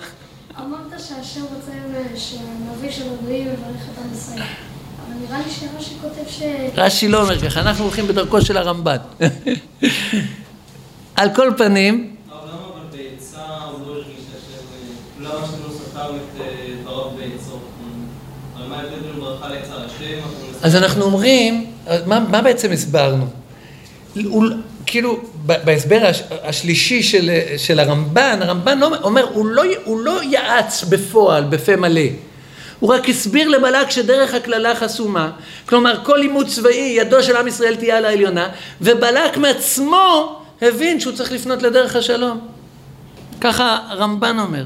אמרת 0.59 0.99
שהשם 0.99 1.41
רוצה 1.41 1.71
שנביא 2.15 2.91
של 2.91 3.03
הגויים 3.13 3.47
יברך 3.47 3.57
את 3.93 3.97
עם 3.97 4.13
ישראל. 4.17 4.41
אבל 4.41 5.15
נראה 5.27 5.37
לי 5.37 5.51
שרש"י 5.51 5.93
כותב 6.01 6.26
ש... 6.26 6.26
רש"י 6.75 7.07
לא 7.07 7.21
אומר 7.21 7.39
ככה, 7.39 7.59
אנחנו 7.59 7.83
הולכים 7.83 8.07
בדרכו 8.07 8.41
של 8.41 8.57
הרמב"ן. 8.57 8.97
על 11.15 11.29
כל 11.35 11.51
פנים? 11.57 12.15
אז 20.61 20.75
אנחנו 20.75 21.03
אומרים, 21.03 21.65
מה, 22.05 22.19
מה 22.19 22.41
בעצם 22.41 22.71
הסברנו? 22.71 23.27
כאילו, 24.85 25.19
בהסבר 25.45 26.05
הש, 26.05 26.23
השלישי 26.43 27.03
של, 27.03 27.29
של 27.57 27.79
הרמב"ן, 27.79 28.39
הרמב"ן 28.41 28.79
לא, 28.79 28.89
אומר, 29.03 29.25
הוא 29.33 29.45
לא, 29.45 29.63
הוא 29.83 29.99
לא 29.99 30.23
יעץ 30.23 30.83
בפועל, 30.83 31.43
בפה 31.43 31.75
מלא. 31.75 32.01
הוא 32.79 32.93
רק 32.93 33.09
הסביר 33.09 33.47
לבלק 33.47 33.89
שדרך 33.89 34.33
הקללה 34.33 34.75
חסומה, 34.75 35.31
כלומר 35.65 36.03
כל 36.03 36.17
לימוד 36.17 36.47
צבאי, 36.47 36.95
ידו 36.97 37.23
של 37.23 37.35
עם 37.35 37.47
ישראל 37.47 37.75
תהיה 37.75 37.97
על 37.97 38.05
העליונה, 38.05 38.49
ובלק 38.81 39.37
מעצמו 39.37 40.39
הבין 40.61 40.99
שהוא 40.99 41.13
צריך 41.13 41.31
לפנות 41.31 41.63
לדרך 41.63 41.95
השלום. 41.95 42.47
ככה 43.41 43.79
הרמב"ן 43.87 44.39
אומר. 44.39 44.65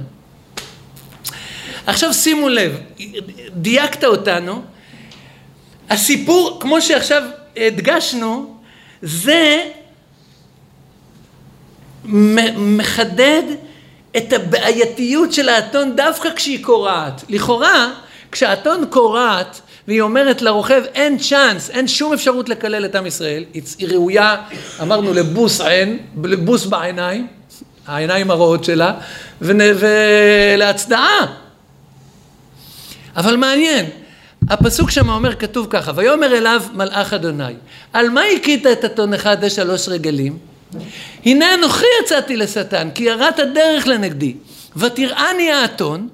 עכשיו 1.88 2.14
שימו 2.14 2.50
לב, 2.50 2.78
דייקת 3.50 4.04
אותנו, 4.04 4.62
הסיפור, 5.90 6.58
כמו 6.62 6.82
שעכשיו 6.82 7.24
הדגשנו, 7.58 8.56
זה 9.02 9.64
מחדד 12.56 13.44
את 14.18 14.34
הבעייתיות 14.34 15.34
של 15.34 15.50
האתון 15.50 15.96
דווקא 15.96 16.30
כשהיא 16.36 16.64
קורעת. 16.64 17.24
לכאורה, 17.30 17.92
כשהאתון 18.32 18.86
קורעת 18.90 19.62
והיא 19.88 20.02
אומרת 20.02 20.42
לרוכב 20.42 20.84
אין 20.94 21.18
צ'אנס, 21.18 21.70
אין 21.70 21.88
שום 21.88 22.14
אפשרות 22.14 22.50
לקלל 22.50 22.86
את 22.86 22.96
עם 22.96 23.06
ישראל, 23.06 23.44
היא 23.54 23.88
ראויה, 23.88 24.36
אמרנו 24.82 25.14
לבוס 25.14 25.62
עין, 25.62 26.00
לבוס 26.24 26.66
בעיניים, 26.66 27.28
העיניים 27.88 28.32
הרעות 28.32 28.64
שלה, 28.64 28.94
ולהצדעה. 29.42 31.26
אבל 33.16 33.36
מעניין, 33.36 33.86
הפסוק 34.50 34.92
שם 34.92 35.10
אומר, 35.10 35.36
כתוב 35.36 35.68
ככה, 35.70 35.92
ויאמר 35.96 36.38
אליו 36.38 36.62
מלאך 36.74 37.14
אדוני, 37.14 37.54
על 37.94 38.10
מה 38.10 38.22
הכית 38.38 38.68
את 38.68 38.86
אתונך 38.86 39.26
עדי 39.26 39.50
שלוש 39.50 39.90
רגלים? 39.90 40.51
הנה 41.26 41.54
אנוכי 41.54 41.86
יצאתי 42.04 42.38
לשטן, 42.38 42.90
כי 42.92 43.04
יראת 43.04 43.40
דרך 43.54 43.88
לנגדי, 43.88 44.34
ותראני 44.76 45.52
האתון, 45.52 46.10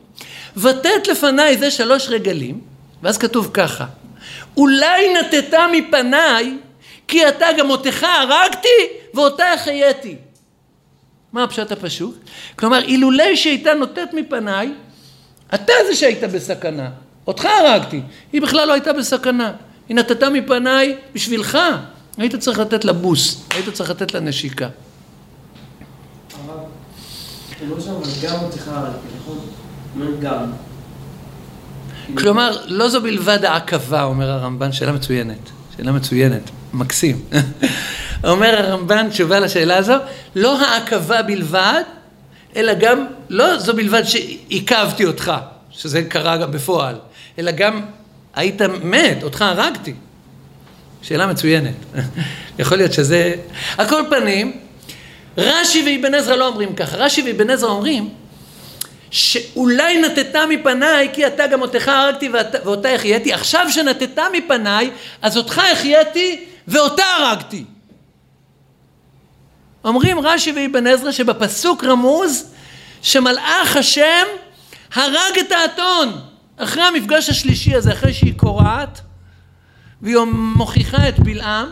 ותת 0.57 1.07
לפניי 1.07 1.57
זה 1.57 1.71
שלוש 1.71 2.07
רגלים, 2.09 2.59
ואז 3.03 3.17
כתוב 3.17 3.49
ככה, 3.53 3.85
אולי 4.57 5.13
נטטה 5.13 5.65
מפניי, 5.71 6.57
כי 7.07 7.27
אתה 7.27 7.45
גם 7.57 7.69
אותך 7.69 8.03
הרגתי, 8.03 8.77
ואותה 9.13 9.53
החייתי. 9.53 10.15
מה 11.33 11.43
הפשט 11.43 11.71
הפשוט? 11.71 12.15
כלומר, 12.55 12.83
אילולי 12.83 13.37
שהייתה 13.37 13.73
נוטט 13.73 14.13
מפניי, 14.13 14.71
אתה 15.53 15.73
זה 15.87 15.95
שהיית 15.95 16.23
בסכנה, 16.23 16.89
אותך 17.27 17.45
הרגתי, 17.45 18.01
היא 18.33 18.41
בכלל 18.41 18.67
לא 18.67 18.73
הייתה 18.73 18.93
בסכנה, 18.93 19.51
היא 19.89 19.97
נתתה 19.97 20.29
מפניי 20.29 20.95
בשבילך, 21.13 21.57
היית 22.17 22.35
צריך 22.35 22.59
לתת 22.59 22.85
לה 22.85 22.93
בוס, 22.93 23.43
היית 23.49 23.69
צריך 23.69 23.89
לתת 23.89 24.13
לה 24.13 24.19
נשיקה. 24.19 24.67
כלומר, 32.17 32.57
לא 32.65 32.89
זו 32.89 33.01
בלבד 33.01 33.45
העכבה, 33.45 34.03
אומר 34.03 34.31
הרמב"ן, 34.31 34.71
שאלה 34.71 34.91
מצוינת, 34.91 35.49
שאלה 35.77 35.91
מצוינת, 35.91 36.49
מקסים. 36.73 37.21
אומר 38.23 38.55
הרמב"ן, 38.57 39.09
תשובה 39.09 39.39
לשאלה 39.39 39.77
הזו, 39.77 39.93
לא 40.35 40.61
העכבה 40.61 41.21
בלבד, 41.21 41.81
אלא 42.55 42.73
גם, 42.73 43.05
לא 43.29 43.57
זו 43.57 43.75
בלבד 43.75 44.03
שעיכבתי 44.03 45.05
אותך, 45.05 45.31
שזה 45.69 46.03
קרה 46.03 46.37
גם 46.37 46.51
בפועל, 46.51 46.95
אלא 47.39 47.51
גם 47.51 47.81
היית 48.35 48.61
מת, 48.61 49.23
אותך 49.23 49.41
הרגתי. 49.41 49.93
שאלה 51.01 51.27
מצוינת. 51.27 51.75
יכול 52.59 52.77
להיות 52.77 52.93
שזה... 52.93 53.35
על 53.77 53.89
כל 53.89 54.03
פנים, 54.09 54.51
רש"י 55.37 55.97
ואבן 55.97 56.13
עזרא 56.13 56.35
לא 56.35 56.47
אומרים 56.47 56.75
ככה, 56.75 56.97
רש"י 56.97 57.21
ואבן 57.21 57.49
עזרא 57.49 57.69
אומרים 57.69 58.09
שאולי 59.11 60.01
נטטה 60.01 60.45
מפניי 60.49 61.09
כי 61.13 61.27
אתה 61.27 61.47
גם 61.47 61.61
אותך 61.61 61.87
הרגתי 61.87 62.29
ואת- 62.29 62.65
ואותה 62.65 62.89
החייתי, 62.89 63.33
עכשיו 63.33 63.65
שנטטה 63.69 64.25
מפניי 64.33 64.91
אז 65.21 65.37
אותך 65.37 65.61
החייתי 65.73 66.45
ואותה 66.67 67.03
הרגתי. 67.19 67.63
אומרים 69.85 70.19
רש"י 70.19 70.51
ואבן 70.51 70.87
עזרא 70.87 71.11
שבפסוק 71.11 71.83
רמוז 71.83 72.45
שמלאך 73.01 73.77
השם 73.77 74.25
הרג 74.93 75.37
את 75.39 75.51
האתון 75.51 76.19
אחרי 76.57 76.83
המפגש 76.83 77.29
השלישי 77.29 77.75
הזה, 77.75 77.91
אחרי 77.93 78.13
שהיא 78.13 78.33
קורעת 78.37 79.01
והיא 80.01 80.17
מוכיחה 80.55 81.09
את 81.09 81.19
בלעם, 81.19 81.67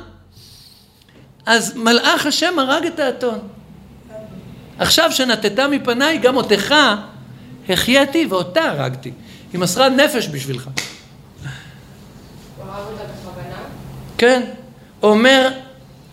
אז 1.46 1.74
מלאך 1.76 2.26
השם 2.26 2.60
הרג 2.60 2.86
את 2.86 3.00
האתון. 3.00 3.40
עכשיו 4.80 5.12
שנטטה 5.12 5.68
מפניי 5.68 6.18
גם 6.18 6.38
אותך 6.38 6.76
החייתי 7.70 8.26
ואותה 8.30 8.62
הרגתי. 8.62 9.12
היא 9.54 9.60
מסרה 9.60 9.90
נפש 9.90 10.28
בשבילך. 10.32 10.68
הוא 10.68 12.66
הרג 12.66 12.86
אותה 12.92 13.04
בכוונה? 13.04 13.58
כן. 14.18 14.42
אומר, 15.04 15.50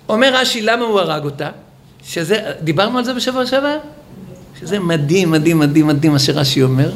אומר 0.08 0.34
רש"י 0.34 0.62
למה 0.62 0.84
הוא 0.84 1.00
הרג 1.00 1.24
אותה? 1.24 1.50
שזה, 2.04 2.52
דיברנו 2.60 2.98
על 2.98 3.04
זה 3.04 3.14
בשבוע 3.14 3.46
שעבר? 3.46 3.78
שזה 4.60 4.78
מדהים, 4.78 5.30
מדהים, 5.30 5.58
מדהים, 5.58 5.86
מדהים 5.86 6.12
מה 6.12 6.18
שרש"י 6.18 6.62
אומר. 6.62 6.92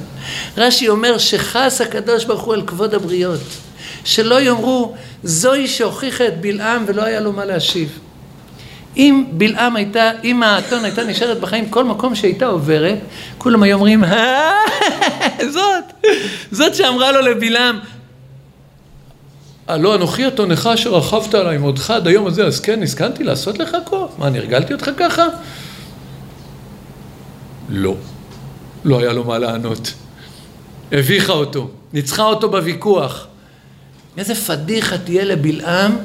רש"י 0.56 0.88
אומר 0.88 1.18
שחס 1.18 1.80
הקדוש 1.80 2.24
ברוך 2.24 2.42
הוא 2.42 2.54
על 2.54 2.66
כבוד 2.66 2.94
הבריות. 2.94 3.40
שלא 4.06 4.40
יאמרו, 4.40 4.94
זוהי 5.22 5.68
שהוכיחה 5.68 6.28
את 6.28 6.40
בלעם 6.40 6.84
ולא 6.86 7.02
היה 7.02 7.20
לו 7.20 7.32
מה 7.32 7.44
להשיב. 7.44 7.98
אם 8.96 9.24
בלעם 9.32 9.76
הייתה, 9.76 10.10
אם 10.24 10.42
האתון 10.42 10.84
הייתה 10.84 11.04
נשארת 11.04 11.40
בחיים, 11.40 11.70
כל 11.70 11.84
מקום 11.84 12.14
שהייתה 12.14 12.46
עוברת, 12.46 12.98
כולם 13.38 13.62
היו 13.62 13.74
אומרים, 13.74 14.04
"אה, 14.04 14.52
זאת, 15.54 16.08
זאת 16.50 16.74
שאמרה 16.74 17.12
לו 17.12 17.20
לבלעם, 17.20 17.78
הלא 19.68 19.94
אנוכי 19.94 20.26
אתונך 20.26 20.70
אשר 20.74 20.94
רכבת 20.94 21.34
עליי 21.34 21.58
מעודך 21.58 21.90
עד 21.90 22.06
היום 22.06 22.26
הזה, 22.26 22.46
אז 22.46 22.60
כן, 22.60 22.82
הסכמתי 22.82 23.24
לעשות 23.24 23.58
לך 23.58 23.76
כה? 23.86 23.96
מה, 24.18 24.26
אני 24.26 24.38
הרגלתי 24.38 24.72
אותך 24.72 24.90
ככה? 24.96 25.24
לא. 27.68 27.94
לא 28.84 29.00
היה 29.00 29.12
לו 29.12 29.24
מה 29.24 29.38
לענות. 29.38 29.92
הביכה 30.92 31.32
אותו, 31.32 31.68
ניצחה 31.92 32.22
אותו 32.22 32.50
בוויכוח. 32.50 33.26
איזה 34.18 34.34
פדיחה 34.34 34.98
תהיה 34.98 35.24
לבלעם 35.24 35.96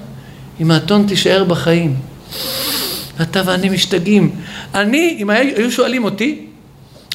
אם 0.59 0.71
האתון 0.71 1.07
תישאר 1.07 1.43
בחיים. 1.43 1.95
אתה 3.21 3.41
ואני 3.45 3.69
משתגעים. 3.69 4.35
אני, 4.73 5.17
אם 5.19 5.29
היו 5.29 5.71
שואלים 5.71 6.03
אותי, 6.03 6.45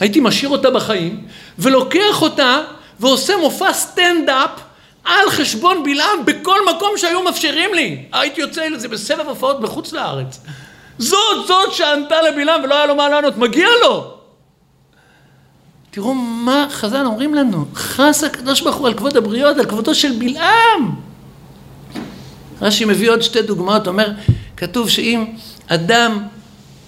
הייתי 0.01 0.21
משאיר 0.21 0.51
אותה 0.51 0.71
בחיים, 0.71 1.21
ולוקח 1.59 2.23
אותה 2.23 2.61
ועושה 3.01 3.37
מופע 3.37 3.73
סטנדאפ 3.73 4.51
על 5.05 5.31
חשבון 5.31 5.83
בלעם 5.85 6.25
בכל 6.25 6.59
מקום 6.75 6.91
שהיו 6.97 7.23
מאפשרים 7.23 7.75
לי. 7.75 8.05
הייתי 8.13 8.41
יוצא 8.41 8.69
לזה 8.69 8.89
בסבב 8.89 9.29
הופעות 9.29 9.61
בחוץ 9.61 9.93
לארץ. 9.93 10.41
זאת, 10.99 11.47
זאת 11.47 11.73
שענתה 11.73 12.23
לבלעם 12.23 12.65
ולא 12.65 12.75
היה 12.75 12.87
לו 12.87 12.95
מה 12.97 13.09
לענות, 13.09 13.39
מגיע 13.39 13.69
לו. 13.85 14.16
תראו 15.97 16.15
מה 16.15 16.67
חז"ל 16.71 17.07
אומרים 17.07 17.35
לנו, 17.35 17.65
חס 17.75 18.25
הקדוש 18.25 18.61
ברוך 18.61 18.77
הוא 18.77 18.87
על 18.87 18.95
כבוד 18.95 19.17
הבריות, 19.17 19.57
על 19.59 19.65
כבודו 19.65 19.95
של 19.95 20.13
בלעם. 20.19 20.95
רש"י 22.63 22.85
מביא 22.85 23.11
עוד 23.11 23.23
שתי 23.23 23.43
דוגמאות, 23.43 23.89
אומר, 23.89 24.13
כתוב 24.57 24.91
שאם 24.91 25.25
אדם 25.67 26.23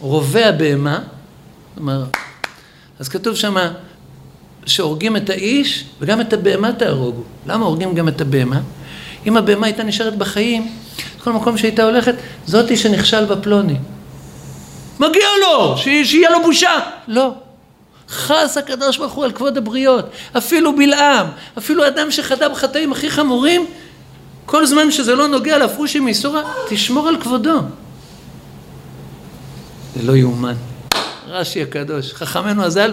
רובע 0.01 0.51
בהמה, 0.51 0.99
אומרת, 1.77 2.09
אז 2.99 3.09
כתוב 3.09 3.37
שמה 3.37 3.73
שהורגים 4.67 5.17
את 5.17 5.31
האיש 5.31 5.85
וגם 6.01 6.21
את 6.21 6.33
הבהמה 6.33 6.73
תהרוגו. 6.73 7.23
למה 7.47 7.67
הורגים 7.67 7.95
גם 7.95 8.09
את 8.09 8.21
הבהמה? 8.21 8.61
אם 9.27 9.37
הבהמה 9.37 9.67
הייתה 9.67 9.83
נשארת 9.83 10.17
בחיים, 10.17 10.73
כל 11.25 11.33
מקום 11.33 11.59
שהייתה 11.59 11.85
הולכת, 11.85 12.15
זאתי 12.47 12.77
שנכשל 12.77 13.25
בפלוני. 13.25 13.77
מגיע 15.01 15.27
לו, 15.43 15.77
שיהיה 15.79 16.31
לו 16.31 16.43
בושה. 16.43 16.79
לא. 17.09 17.48
חס 18.09 18.57
הקדוש 18.57 18.97
ברוך 18.97 19.13
הוא 19.13 19.25
על 19.25 19.33
כבוד 19.33 19.57
הבריות. 19.57 20.11
אפילו 20.37 20.77
בלעם, 20.77 21.27
אפילו 21.59 21.87
אדם 21.87 22.11
שחטא 22.11 22.49
בחטאים 22.49 22.93
הכי 22.93 23.11
חמורים, 23.11 23.67
כל 24.47 24.67
זמן 24.67 24.91
שזה 24.91 25.15
לא 25.15 25.29
נוגע 25.29 25.59
להפרושי 25.59 26.01
מאיסורא, 26.01 26.43
תשמור 26.69 27.09
על 27.09 27.21
כבודו. 27.21 27.61
זה 29.97 30.03
לא 30.03 30.17
יאומן. 30.17 30.55
רש"י 31.27 31.63
הקדוש, 31.63 32.13
חכמינו 32.13 32.65
הז"ל 32.65 32.93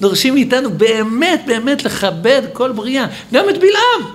דורשים 0.00 0.34
מאיתנו 0.34 0.70
באמת 0.70 1.42
באמת 1.46 1.84
לכבד 1.84 2.42
כל 2.52 2.72
בריאה, 2.72 3.06
גם 3.32 3.48
את 3.48 3.58
בלעם. 3.58 4.14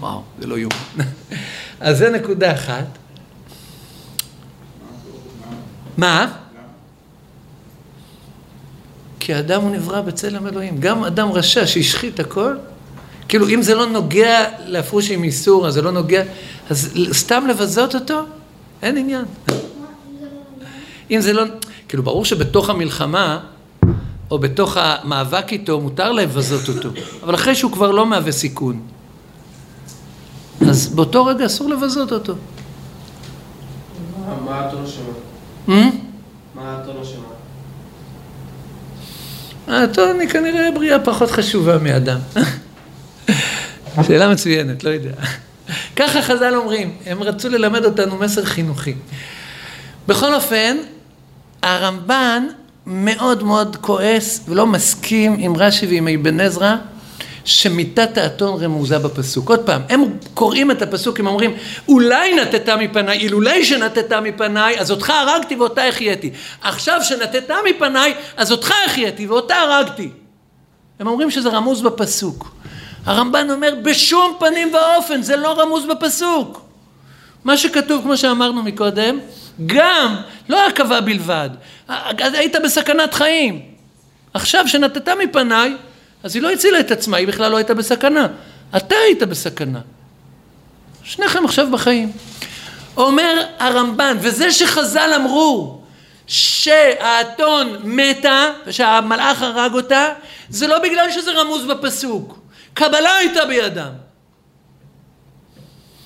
וואו, 0.00 0.22
זה 0.40 0.46
לא 0.46 0.58
יאומן. 0.58 1.04
אז 1.80 1.98
זה 1.98 2.10
נקודה 2.10 2.52
אחת. 2.52 2.84
מה? 5.96 6.43
כי 9.24 9.34
האדם 9.34 9.62
הוא 9.62 9.70
נברא 9.70 10.00
בצלם 10.00 10.46
אלוהים. 10.46 10.76
גם 10.80 11.04
אדם 11.04 11.32
רשע 11.32 11.66
שהשחית 11.66 12.20
הכל, 12.20 12.56
כאילו 13.28 13.48
אם 13.48 13.62
זה 13.62 13.74
לא 13.74 13.86
נוגע 13.86 14.38
להפרושי 14.66 15.16
מאיסור, 15.16 15.66
אז 15.66 15.74
זה 15.74 15.82
לא 15.82 15.90
נוגע, 15.92 16.22
אז 16.70 16.90
סתם 17.12 17.44
לבזות 17.48 17.94
אותו, 17.94 18.22
אין 18.82 18.96
עניין. 18.96 19.24
אם 21.10 21.20
זה 21.20 21.32
לא, 21.32 21.42
כאילו 21.88 22.02
ברור 22.02 22.24
שבתוך 22.24 22.70
המלחמה, 22.70 23.40
או 24.30 24.38
בתוך 24.38 24.76
המאבק 24.80 25.52
איתו, 25.52 25.80
מותר 25.80 26.12
לבזות 26.12 26.68
אותו, 26.76 26.88
אבל 27.22 27.34
אחרי 27.34 27.54
שהוא 27.54 27.72
כבר 27.72 27.90
לא 27.90 28.06
מהווה 28.06 28.32
סיכון. 28.32 28.80
אז 30.68 30.88
באותו 30.88 31.24
רגע 31.24 31.46
אסור 31.46 31.68
לבזות 31.70 32.12
אותו. 32.12 32.34
מה- 34.46 34.54
האתון 34.54 34.84
אשמה? 34.84 35.04
מה 36.54 36.62
האתון 36.78 36.96
אשמה? 37.02 37.33
האתון 39.68 40.20
היא 40.20 40.28
כנראה 40.28 40.70
בריאה 40.74 40.98
פחות 40.98 41.30
חשובה 41.30 41.78
מאדם. 41.78 42.18
שאלה 44.06 44.28
מצוינת, 44.28 44.84
לא 44.84 44.90
יודע. 44.90 45.12
ככה 45.96 46.22
חז"ל 46.22 46.54
אומרים, 46.54 46.96
הם 47.06 47.22
רצו 47.22 47.48
ללמד 47.48 47.84
אותנו 47.84 48.16
מסר 48.16 48.44
חינוכי. 48.44 48.94
בכל 50.08 50.34
אופן, 50.34 50.76
הרמב"ן 51.62 52.46
מאוד 52.86 53.42
מאוד 53.42 53.76
כועס 53.76 54.40
ולא 54.48 54.66
מסכים 54.66 55.36
עם 55.38 55.56
רש"י 55.56 55.86
ועם 55.86 56.08
אבן 56.08 56.40
עזרא 56.40 56.76
שמיתת 57.44 58.18
האתון 58.18 58.64
רמוזה 58.64 58.98
בפסוק. 58.98 59.48
עוד 59.48 59.60
פעם, 59.60 59.82
הם 59.88 60.04
קוראים 60.34 60.70
את 60.70 60.82
הפסוק, 60.82 61.20
הם 61.20 61.26
אומרים, 61.26 61.54
אולי 61.88 62.34
נטטה 62.34 62.76
מפניי, 62.76 63.18
אילולי 63.18 63.64
שנטטה 63.64 64.20
מפניי, 64.20 64.80
אז 64.80 64.90
אותך 64.90 65.10
הרגתי 65.10 65.56
ואותה 65.56 65.84
החייתי. 65.84 66.30
עכשיו 66.62 67.00
שנטטה 67.02 67.54
מפניי, 67.70 68.14
אז 68.36 68.52
אותך 68.52 68.72
החייתי 68.86 69.26
ואותה 69.26 69.56
הרגתי. 69.56 70.08
הם 71.00 71.06
אומרים 71.06 71.30
שזה 71.30 71.48
רמוז 71.48 71.82
בפסוק. 71.82 72.54
הרמב"ן 73.06 73.50
אומר, 73.50 73.74
בשום 73.82 74.36
פנים 74.38 74.72
ואופן, 74.74 75.22
זה 75.22 75.36
לא 75.36 75.60
רמוז 75.60 75.84
בפסוק. 75.86 76.60
מה 77.44 77.56
שכתוב, 77.56 78.02
כמו 78.02 78.16
שאמרנו 78.16 78.62
מקודם, 78.62 79.18
גם, 79.66 80.16
לא 80.48 80.66
הקבה 80.66 81.00
בלבד, 81.00 81.50
היית 82.18 82.56
בסכנת 82.64 83.14
חיים. 83.14 83.62
עכשיו 84.34 84.68
שנטטה 84.68 85.12
מפניי, 85.24 85.76
אז 86.24 86.34
היא 86.34 86.42
לא 86.42 86.50
הצילה 86.50 86.80
את 86.80 86.90
עצמה, 86.90 87.16
היא 87.16 87.28
בכלל 87.28 87.50
לא 87.50 87.56
הייתה 87.56 87.74
בסכנה. 87.74 88.26
אתה 88.76 88.94
היית 89.06 89.22
בסכנה. 89.22 89.80
שניכם 91.02 91.44
עכשיו 91.44 91.68
בחיים. 91.72 92.12
אומר 92.96 93.46
הרמב"ן, 93.58 94.16
וזה 94.20 94.52
שחז"ל 94.52 95.10
אמרו 95.16 95.80
שהאתון 96.26 97.76
מתה 97.84 98.50
ושהמלאך 98.66 99.42
הרג 99.42 99.74
אותה, 99.74 100.08
זה 100.48 100.66
לא 100.66 100.78
בגלל 100.78 101.10
שזה 101.10 101.32
רמוז 101.32 101.64
בפסוק. 101.64 102.38
קבלה 102.74 103.16
הייתה 103.16 103.44
בידם. 103.44 103.92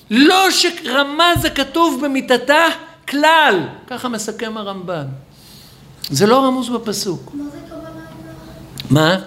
לא 0.09 0.51
שרמז 0.51 1.45
הכתוב 1.45 2.05
במיתתה 2.05 2.65
כלל, 3.07 3.59
ככה 3.87 4.09
מסכם 4.09 4.57
הרמב"ן. 4.57 5.05
זה 6.09 6.27
לא 6.27 6.45
רמוז 6.45 6.69
בפסוק. 6.69 7.31
מה 7.33 7.43
זה 7.51 7.57
קבלה? 7.69 7.89
מה? 8.89 9.17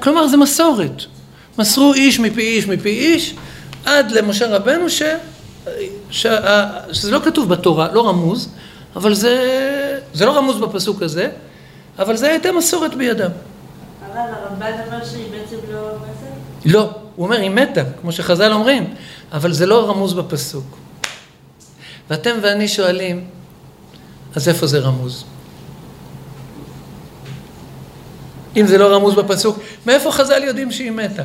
כלומר 0.00 0.26
זה 0.26 0.36
מסורת. 0.36 1.02
מסרו 1.58 1.94
איש 1.94 2.20
מפי 2.20 2.40
איש 2.40 2.66
מפי 2.66 2.88
איש 2.88 3.34
עד 3.84 4.10
למשה 4.10 4.56
רבנו 4.56 4.90
ש... 4.90 5.02
ש... 6.10 6.26
שזה 6.92 7.10
לא 7.10 7.20
כתוב 7.24 7.48
בתורה, 7.48 7.92
לא 7.92 8.08
רמוז, 8.08 8.48
אבל 8.96 9.14
זה, 9.14 9.34
זה 10.12 10.26
לא 10.26 10.36
רמוז 10.38 10.58
בפסוק 10.58 11.02
הזה, 11.02 11.30
אבל 11.98 12.16
זה 12.16 12.28
הייתה 12.28 12.52
מסורת 12.52 12.94
בידם. 12.94 13.30
אבל 14.12 14.18
הרמב"ן 14.18 14.72
אמר 14.88 15.04
שהיא 15.04 15.26
בעצם 15.30 15.56
לא... 15.72 15.80
מה 16.00 16.06
זה? 16.20 16.70
לא, 16.72 16.90
הוא 17.16 17.26
אומר 17.26 17.36
היא 17.36 17.50
מתה, 17.50 17.80
כמו 18.00 18.12
שחז"ל 18.12 18.52
אומרים, 18.52 18.94
אבל 19.32 19.52
זה 19.52 19.66
לא 19.66 19.90
רמוז 19.90 20.12
בפסוק. 20.14 20.76
ואתם 22.10 22.36
ואני 22.42 22.68
שואלים, 22.68 23.24
אז 24.34 24.48
איפה 24.48 24.66
זה 24.66 24.78
רמוז? 24.78 25.24
אם 28.56 28.66
זה 28.66 28.78
לא 28.78 28.94
רמוז 28.94 29.14
בפסוק, 29.14 29.58
מאיפה 29.86 30.12
חז"ל 30.12 30.44
יודעים 30.44 30.70
שהיא 30.72 30.90
מתה? 30.90 31.22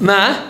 מה? 0.00 0.40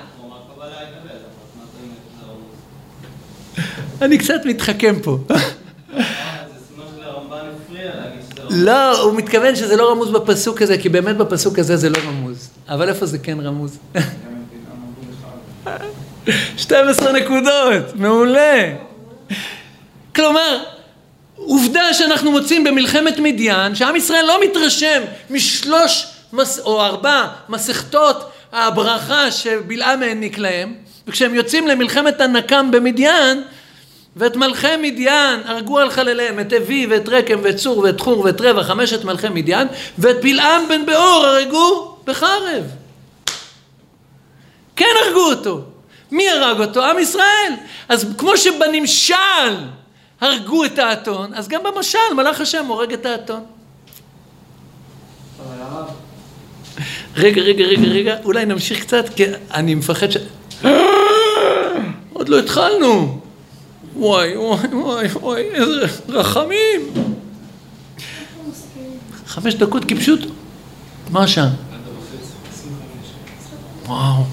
אני 4.03 4.19
קצת 4.19 4.41
מתחכם 4.45 4.95
פה. 5.03 5.19
אה, 5.31 5.37
זה 5.37 6.65
סימן 6.69 6.85
שלרמב"ן 6.97 7.37
הפריע 7.37 7.85
להגיד 7.85 8.21
שזה 8.31 8.43
רמוז. 8.43 8.63
לא, 8.63 9.03
הוא 9.03 9.15
מתכוון 9.15 9.57
שזה 9.57 9.77
לא 9.77 9.91
רמוז 9.91 10.11
בפסוק 10.11 10.63
הזה, 10.63 10.79
כי 10.79 10.89
באמת 10.89 11.17
בפסוק 11.17 11.59
הזה 11.59 11.77
זה 11.77 11.89
לא 11.89 11.99
רמוז. 12.09 12.49
אבל 12.69 12.89
איפה 12.89 13.07
זה 13.07 13.19
כן 13.19 13.41
רמוז? 13.41 13.79
גם 13.95 14.03
את 14.03 14.09
בלעם 15.65 15.77
אמרו 15.77 15.85
לך. 16.27 16.57
12 16.57 17.13
נקודות, 17.13 17.95
מעולה. 17.95 18.75
כלומר, 20.15 20.59
עובדה 21.39 21.95
שאנחנו 21.95 22.31
מוצאים 22.31 22.65
במלחמת 22.65 23.19
מדיין, 23.19 23.75
שעם 23.75 23.97
ישראל 23.97 24.25
לא 24.27 24.41
מתרשם 24.45 25.03
משלוש 25.31 26.07
מס, 26.33 26.59
או 26.59 26.81
ארבע 26.81 27.27
מסכתות 27.49 28.31
הברכה 28.53 29.31
שבלעם 29.31 30.03
העניק 30.03 30.39
להם, 30.39 30.75
וכשהם 31.07 31.35
יוצאים 31.35 31.69
למלחמת 31.69 32.21
הנקם 32.21 32.71
במדיין, 32.71 33.43
ואת 34.17 34.37
מלכי 34.37 34.77
מדיין 34.83 35.41
הרגו 35.45 35.79
על 35.79 35.91
חלליהם, 35.91 36.41
את 36.41 36.53
אבי 36.53 36.87
ואת 36.91 37.09
רקם 37.09 37.41
ואת 37.43 37.57
צור 37.57 37.79
ואת 37.79 38.01
חור 38.01 38.21
ואת 38.21 38.41
רבע, 38.41 38.63
חמשת 38.63 39.05
מלכי 39.05 39.29
מדיין, 39.29 39.69
ואת 39.99 40.21
בלעם 40.23 40.69
בן 40.69 40.87
באור 40.87 41.27
הרגו 41.27 41.97
בחרב. 42.05 42.65
כן 44.77 44.87
הרגו 45.05 45.31
אותו. 45.31 45.61
מי 46.11 46.31
הרג 46.31 46.61
אותו? 46.61 46.85
עם 46.85 46.99
ישראל. 46.99 47.53
אז 47.89 48.07
כמו 48.19 48.37
שבנמשל 48.37 49.15
הרגו 50.21 50.65
את 50.65 50.79
האתון, 50.79 51.35
אז 51.35 51.49
גם 51.49 51.61
במשל 51.65 51.99
מלאך 52.17 52.41
השם 52.41 52.67
הורג 52.67 52.93
את 52.93 53.07
האתון. 53.07 53.45
רגע, 57.17 57.43
רגע, 57.43 57.65
רגע, 57.65 57.87
רגע, 57.87 58.17
אולי 58.25 58.47
נמשיך 58.47 58.81
קצת, 58.81 59.05
כי 59.17 59.25
אני 59.55 59.75
מפחד 59.75 60.07
ש... 60.11 60.17
עוד 62.13 62.29
לא 62.29 62.39
התחלנו. 62.39 63.21
וואי, 63.97 64.37
וואי, 64.37 64.67
וואי, 64.73 65.07
וואי, 65.07 65.43
איזה 65.43 65.87
רחמים. 66.09 66.81
חמש 69.27 69.55
דקות 69.55 69.85
כי 69.85 69.95
פשוט... 69.95 70.21
מה 71.11 71.23
השעה? 71.23 71.49
וואו. 73.87 74.25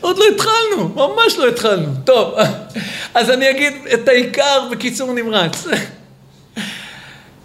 עוד 0.00 0.18
לא 0.18 0.24
התחלנו, 0.34 0.88
ממש 0.88 1.38
לא 1.38 1.48
התחלנו. 1.48 1.92
טוב, 2.04 2.34
אז 3.14 3.30
אני 3.30 3.50
אגיד 3.50 3.72
את 3.94 4.08
העיקר 4.08 4.68
בקיצור 4.70 5.12
נמרץ. 5.12 5.66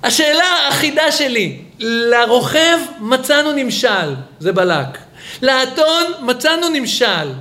השאלה 0.04 0.44
האחידה 0.44 1.12
שלי, 1.12 1.58
לרוכב 1.80 2.78
מצאנו 3.00 3.52
נמשל, 3.52 4.16
זה 4.40 4.52
בלק. 4.52 4.98
לאתון 5.42 6.04
מצאנו 6.22 6.70
נמשל, 6.70 7.32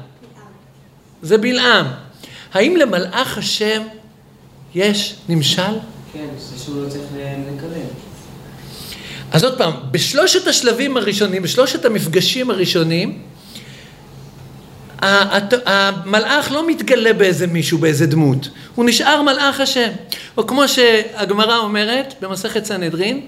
זה 1.23 1.39
בלעם. 1.39 1.87
האם 2.55 2.77
למלאך 2.77 3.39
השם 3.39 3.83
יש 4.75 5.15
נמשל? 5.29 5.63
כן, 6.13 6.27
זה 6.39 6.65
שהוא 6.65 6.85
לא 6.85 6.89
צריך 6.89 7.05
לקלל. 7.57 7.81
אז 9.33 9.45
עוד 9.45 9.59
פעם, 9.59 9.73
בשלושת 9.91 10.47
השלבים 10.47 10.97
הראשונים, 10.97 11.43
בשלושת 11.43 11.85
המפגשים 11.85 12.51
הראשונים, 12.51 13.23
המלאך 15.03 16.53
לא 16.53 16.67
מתגלה 16.67 17.13
באיזה 17.13 17.47
מישהו, 17.47 17.79
באיזה 17.79 18.07
דמות, 18.07 18.49
הוא 18.75 18.85
נשאר 18.85 19.23
מלאך 19.23 19.61
השם. 19.61 19.89
או 20.37 20.47
כמו 20.47 20.69
שהגמרא 20.69 21.57
אומרת 21.57 22.15
במסכת 22.21 22.65
סנהדרין, 22.65 23.21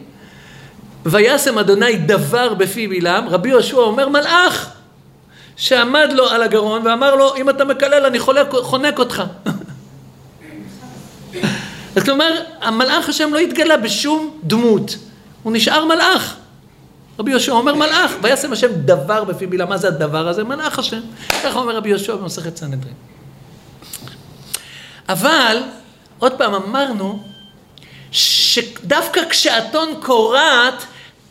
וישם 1.07 1.59
אדוני 1.59 1.97
דבר 1.97 2.55
בפי 2.55 2.89
בלעם, 2.89 3.29
רבי 3.29 3.49
יהושע 3.49 3.77
אומר 3.77 4.09
מלאך 4.09 4.71
שעמד 5.57 6.09
לו 6.13 6.29
על 6.29 6.43
הגרון 6.43 6.87
ואמר 6.87 7.15
לו 7.15 7.37
אם 7.37 7.51
אתה 7.51 7.65
מקלל 7.65 8.07
אני 8.07 8.19
חולק, 8.19 8.47
חונק 8.63 8.99
אותך. 8.99 9.23
אז 11.97 12.05
כלומר 12.05 12.43
המלאך 12.61 13.09
השם 13.09 13.35
לא 13.35 13.39
התגלה 13.39 13.77
בשום 13.77 14.39
דמות, 14.45 14.97
הוא 15.43 15.53
נשאר 15.53 15.85
מלאך. 15.85 16.37
רבי 17.19 17.31
יהושע 17.31 17.53
אומר 17.53 17.75
מלאך, 17.75 18.13
וישם 18.23 18.53
השם 18.53 18.73
דבר 18.73 19.25
בפי 19.25 19.47
בלעם, 19.47 19.69
מה 19.69 19.77
זה 19.77 19.89
הדבר 19.89 20.29
הזה? 20.29 20.45
מלאך 20.45 20.79
השם. 20.79 21.01
ככה 21.45 21.59
אומר 21.59 21.77
רבי 21.77 21.89
יהושע 21.89 22.17
במסכת 22.17 22.57
סנהדרין. 22.57 22.95
אבל, 25.09 25.63
עוד 26.19 26.33
פעם 26.33 26.55
אמרנו, 26.55 27.23
שדווקא 28.13 29.21
כשאתון 29.31 29.89
קורעת, 30.03 30.85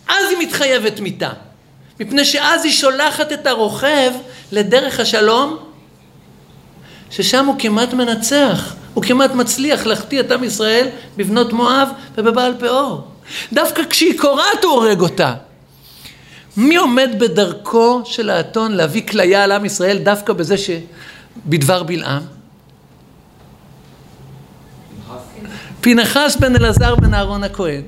אז 0.08 0.30
היא 0.30 0.48
מתחייבת 0.48 1.00
מיתה. 1.00 1.30
מפני 2.00 2.26
שאז 2.26 2.66
היא 2.66 2.74
שולחת 2.74 3.32
את 3.32 3.48
הרוכב 3.48 4.12
לדרך 4.52 5.00
השלום, 5.00 5.58
ששם 7.10 7.46
הוא 7.46 7.56
כמעט 7.60 7.94
מנצח, 7.94 8.74
הוא 8.94 9.04
כמעט 9.04 9.32
מצליח 9.32 9.86
להחטיא 9.86 10.20
את 10.20 10.32
עם 10.32 10.44
ישראל 10.44 10.88
בבנות 11.18 11.54
מואב 11.54 11.90
ובבעל 12.18 12.54
פאור. 12.60 13.08
דווקא 13.54 13.82
כשהיא 13.90 14.20
קורעת 14.20 14.64
הוא 14.64 14.72
הורג 14.72 15.02
אותה. 15.02 15.34
מי 16.58 16.76
עומד 16.76 17.10
בדרכו 17.20 18.02
של 18.06 18.30
האתון 18.30 18.72
להביא 18.72 19.08
כליה 19.08 19.44
על 19.44 19.52
עם 19.52 19.66
ישראל 19.66 19.98
דווקא 19.98 20.34
בזה 20.34 20.56
שבדבר 20.58 21.84
בלעם? 21.84 22.24
פנחס 25.82 26.38
בן 26.40 26.56
אלעזר 26.56 26.96
בן 26.96 27.14
אהרון 27.14 27.44
הכהן. 27.44 27.82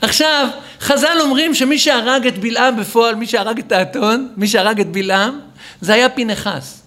עכשיו, 0.00 0.48
חז"ל 0.80 1.18
אומרים 1.20 1.54
שמי 1.54 1.78
שהרג 1.78 2.26
את 2.26 2.38
בלעם 2.38 2.76
בפועל, 2.76 3.14
מי 3.14 3.26
שהרג 3.26 3.58
את 3.58 3.72
האתון, 3.72 4.32
מי 4.36 4.48
שהרג 4.48 4.80
את 4.80 4.92
בלעם, 4.92 5.40
זה 5.80 5.94
היה 5.94 6.08
פנחס. 6.08 6.82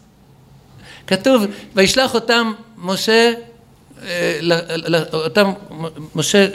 כתוב, 1.08 1.46
וישלח 1.76 2.14
אותם 2.14 2.54
משה, 2.78 3.34
אותם 5.14 5.52
משה 6.16 6.48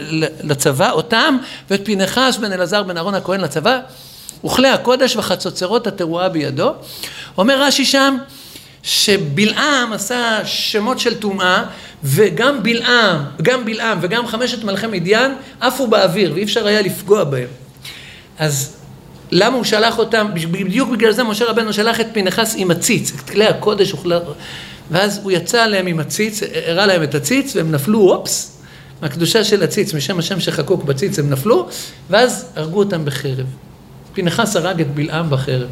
לצבא, 0.43 0.91
אותם 0.91 1.37
ואת 1.71 1.81
פנחס 1.85 2.39
בן 2.41 2.53
אלעזר 2.53 2.83
בן 2.83 2.97
אהרון 2.97 3.15
הכהן 3.15 3.41
לצבא, 3.41 3.81
וכלי 4.45 4.69
הקודש 4.69 5.17
וחצוצרות 5.17 5.87
התרועה 5.87 6.29
בידו. 6.29 6.73
אומר 7.39 7.63
רש"י 7.63 7.85
שם, 7.85 8.17
שבלעם 8.83 9.93
עשה 9.93 10.39
שמות 10.45 10.99
של 10.99 11.15
טומאה, 11.15 11.65
וגם 12.05 12.63
בלעם, 12.63 13.25
גם 13.43 13.65
בלעם 13.65 13.99
וגם 14.01 14.27
חמשת 14.27 14.65
מלכי 14.65 14.87
מדיין 14.87 15.35
עפו 15.61 15.87
באוויר, 15.87 16.33
ואי 16.35 16.45
אפשר 16.45 16.67
היה 16.67 16.83
לפגוע 16.83 17.25
בהם. 17.25 17.49
אז 18.39 18.77
למה 19.31 19.57
הוא 19.57 19.65
שלח 19.65 19.99
אותם? 19.99 20.27
בדיוק 20.35 20.91
בגלל 20.91 21.13
זה 21.13 21.23
משה 21.23 21.45
רבנו 21.45 21.73
שלח 21.73 22.01
את 22.01 22.07
פנחס 22.13 22.55
עם 22.59 22.71
הציץ, 22.71 23.13
את 23.15 23.21
כלי 23.21 23.47
הקודש, 23.47 23.95
וכלי... 23.95 24.15
ואז 24.91 25.21
הוא 25.23 25.33
יצא 25.33 25.63
עליהם 25.63 25.87
עם 25.87 26.01
הציץ, 26.01 26.41
הראה 26.67 26.87
להם 26.87 27.03
את 27.03 27.15
הציץ, 27.15 27.57
והם 27.57 27.73
נפלו, 27.73 28.01
אופס, 28.01 28.63
מהקדושה 29.03 29.45
של 29.45 29.63
הציץ, 29.63 29.95
משם 29.95 30.19
השם 30.19 30.41
שחקוק 30.41 30.85
בציץ 30.85 31.19
הם 31.19 31.31
נפלו, 31.31 31.69
ואז 32.11 32.47
הרגו 32.57 32.79
אותם 32.79 33.05
בחרב. 33.05 33.47
פנחס 34.15 34.57
הרג 34.57 34.81
את 34.81 34.95
בלעם 34.95 35.31
בחרב. 35.31 35.69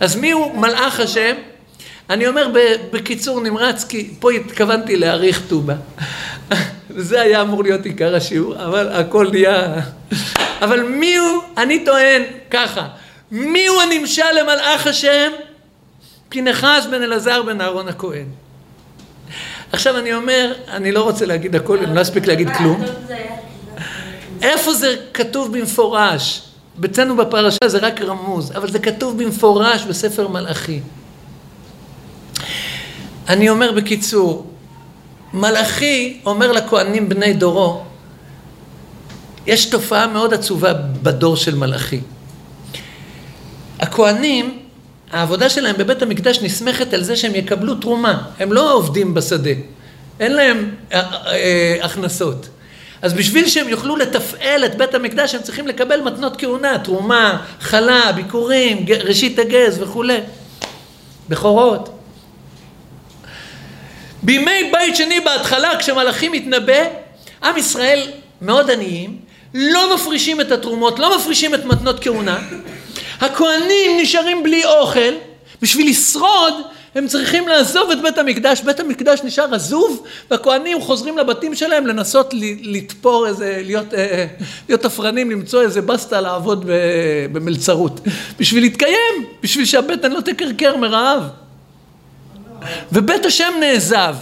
אז 0.00 0.16
מי 0.16 0.30
הוא 0.30 0.60
מלאך 0.60 1.00
השם? 1.00 1.34
אני 2.10 2.26
אומר 2.26 2.48
בקיצור 2.92 3.40
נמרץ, 3.40 3.84
כי 3.84 4.10
פה 4.18 4.30
התכוונתי 4.30 4.96
להאריך 4.96 5.42
טובה. 5.48 5.74
זה 6.96 7.20
היה 7.20 7.42
אמור 7.42 7.62
להיות 7.62 7.84
עיקר 7.84 8.14
השיעור, 8.14 8.64
אבל 8.64 8.88
הכל 8.88 9.28
נהיה... 9.32 9.80
אבל 10.60 10.82
מי 10.82 11.16
הוא, 11.16 11.42
אני 11.56 11.84
טוען 11.84 12.22
ככה, 12.50 12.88
מי 13.30 13.66
הוא 13.66 13.82
הנמשל 13.82 14.22
למלאך 14.40 14.86
השם? 14.86 15.30
פנחס 16.30 16.86
בן 16.90 17.02
אלעזר 17.02 17.42
בן 17.42 17.60
אהרון 17.60 17.88
הכהן. 17.88 18.26
עכשיו 19.72 19.98
אני 19.98 20.14
אומר, 20.14 20.52
אני 20.68 20.92
לא 20.92 21.02
רוצה 21.02 21.26
להגיד 21.26 21.56
הכל, 21.56 21.78
אני 21.78 21.94
לא 21.94 22.02
אספיק 22.02 22.26
להגיד 22.26 22.48
כלום. 22.50 22.82
איפה 24.42 24.74
זה 24.74 24.96
כתוב 25.14 25.58
במפורש? 25.58 26.42
אצלנו 26.84 27.16
בפרשה 27.16 27.58
זה 27.66 27.78
רק 27.78 28.00
רמוז, 28.00 28.52
אבל 28.56 28.70
זה 28.70 28.78
כתוב 28.78 29.22
במפורש 29.22 29.84
בספר 29.84 30.28
מלאכי. 30.28 30.80
אני 33.28 33.50
אומר 33.50 33.72
בקיצור, 33.72 34.50
מלאכי 35.32 36.20
אומר 36.26 36.52
לכהנים 36.52 37.08
בני 37.08 37.32
דורו, 37.32 37.82
יש 39.46 39.66
תופעה 39.66 40.06
מאוד 40.06 40.34
עצובה 40.34 40.72
בדור 40.72 41.36
של 41.36 41.54
מלאכי. 41.54 42.00
הכהנים, 43.80 44.59
העבודה 45.12 45.48
שלהם 45.48 45.76
בבית 45.78 46.02
המקדש 46.02 46.38
נסמכת 46.42 46.94
על 46.94 47.02
זה 47.02 47.16
שהם 47.16 47.34
יקבלו 47.34 47.74
תרומה, 47.74 48.22
הם 48.38 48.52
לא 48.52 48.72
עובדים 48.74 49.14
בשדה, 49.14 49.50
אין 50.20 50.32
להם 50.32 50.74
אה, 50.92 51.00
אה, 51.26 51.76
הכנסות. 51.82 52.48
אז 53.02 53.12
בשביל 53.12 53.48
שהם 53.48 53.68
יוכלו 53.68 53.96
לתפעל 53.96 54.64
את 54.64 54.74
בית 54.74 54.94
המקדש 54.94 55.34
הם 55.34 55.42
צריכים 55.42 55.66
לקבל 55.66 56.00
מתנות 56.00 56.36
כהונה, 56.40 56.78
תרומה, 56.78 57.42
חלה, 57.60 58.12
ביקורים, 58.12 58.86
ראשית 59.04 59.38
הגז 59.38 59.82
וכולי, 59.82 60.18
בכורות. 61.28 61.98
בימי 64.22 64.70
בית 64.72 64.96
שני 64.96 65.20
בהתחלה 65.20 65.78
כשמלאכים 65.78 66.32
מתנבא, 66.32 66.82
עם 67.42 67.56
ישראל 67.56 68.10
מאוד 68.42 68.70
עניים, 68.70 69.18
לא 69.54 69.94
מפרישים 69.94 70.40
את 70.40 70.52
התרומות, 70.52 70.98
לא 70.98 71.16
מפרישים 71.16 71.54
את 71.54 71.64
מתנות 71.64 72.02
כהונה, 72.02 72.38
הכהנים 73.20 73.90
נשארים 74.00 74.42
בלי 74.42 74.64
אוכל, 74.64 75.14
בשביל 75.62 75.90
לשרוד 75.90 76.54
הם 76.94 77.06
צריכים 77.06 77.48
לעזוב 77.48 77.90
את 77.90 78.02
בית 78.02 78.18
המקדש, 78.18 78.60
בית 78.62 78.80
המקדש 78.80 79.20
נשאר 79.24 79.54
עזוב 79.54 80.06
והכהנים 80.30 80.80
חוזרים 80.80 81.18
לבתים 81.18 81.54
שלהם 81.54 81.86
לנסות 81.86 82.34
לתפור 82.62 83.26
איזה, 83.26 83.60
להיות, 83.64 83.94
אה, 83.94 84.26
להיות 84.68 84.80
תפרנים, 84.80 85.30
למצוא 85.30 85.62
איזה 85.62 85.82
בסטה 85.82 86.20
לעבוד 86.20 86.64
במלצרות, 87.32 88.00
בשביל 88.38 88.62
להתקיים, 88.62 89.26
בשביל 89.42 89.64
שהבטן 89.64 90.12
לא 90.12 90.20
תקרקר 90.20 90.76
מרעב. 90.76 91.22
ובית 92.92 93.26
השם 93.26 93.52
נעזב. 93.60 94.16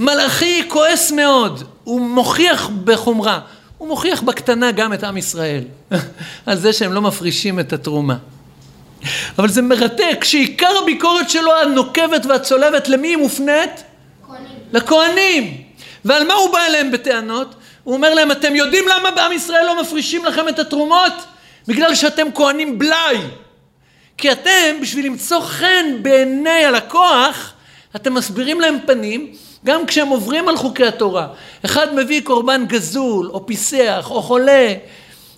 מלאכי 0.00 0.62
כועס 0.68 1.12
מאוד, 1.12 1.62
הוא 1.84 2.00
מוכיח 2.00 2.70
בחומרה, 2.84 3.40
הוא 3.78 3.88
מוכיח 3.88 4.22
בקטנה 4.22 4.72
גם 4.72 4.92
את 4.92 5.04
עם 5.04 5.16
ישראל, 5.16 5.64
על 6.46 6.58
זה 6.58 6.72
שהם 6.72 6.92
לא 6.92 7.02
מפרישים 7.02 7.60
את 7.60 7.72
התרומה. 7.72 8.16
אבל 9.38 9.48
זה 9.48 9.62
מרתק 9.62 10.24
שעיקר 10.24 10.78
הביקורת 10.82 11.30
שלו 11.30 11.52
הנוקבת 11.62 12.26
והצולבת 12.26 12.88
למי 12.88 13.08
היא 13.08 13.16
מופנית? 13.16 13.82
כהנים. 14.26 14.46
לכהנים. 14.72 15.62
ועל 16.04 16.26
מה 16.26 16.34
הוא 16.34 16.52
בא 16.52 16.58
אליהם 16.66 16.90
בטענות? 16.90 17.54
הוא 17.84 17.94
אומר 17.94 18.14
להם, 18.14 18.30
אתם 18.32 18.56
יודעים 18.56 18.84
למה 18.88 19.10
בעם 19.10 19.32
ישראל 19.32 19.66
לא 19.66 19.82
מפרישים 19.82 20.24
לכם 20.24 20.48
את 20.48 20.58
התרומות? 20.58 21.12
בגלל 21.68 21.94
שאתם 21.94 22.26
כהנים 22.34 22.78
בלאי. 22.78 23.18
כי 24.18 24.32
אתם, 24.32 24.80
בשביל 24.82 25.06
למצוא 25.06 25.40
חן 25.40 25.86
בעיני 26.02 26.64
הלקוח, 26.64 27.52
אתם 27.96 28.14
מסבירים 28.14 28.60
להם 28.60 28.78
פנים, 28.86 29.32
גם 29.64 29.86
כשהם 29.86 30.08
עוברים 30.08 30.48
על 30.48 30.56
חוקי 30.56 30.84
התורה. 30.86 31.26
אחד 31.64 31.94
מביא 31.94 32.20
קורבן 32.24 32.64
גזול, 32.66 33.30
או 33.32 33.46
פיסח, 33.46 34.06
או 34.10 34.22
חולה. 34.22 34.74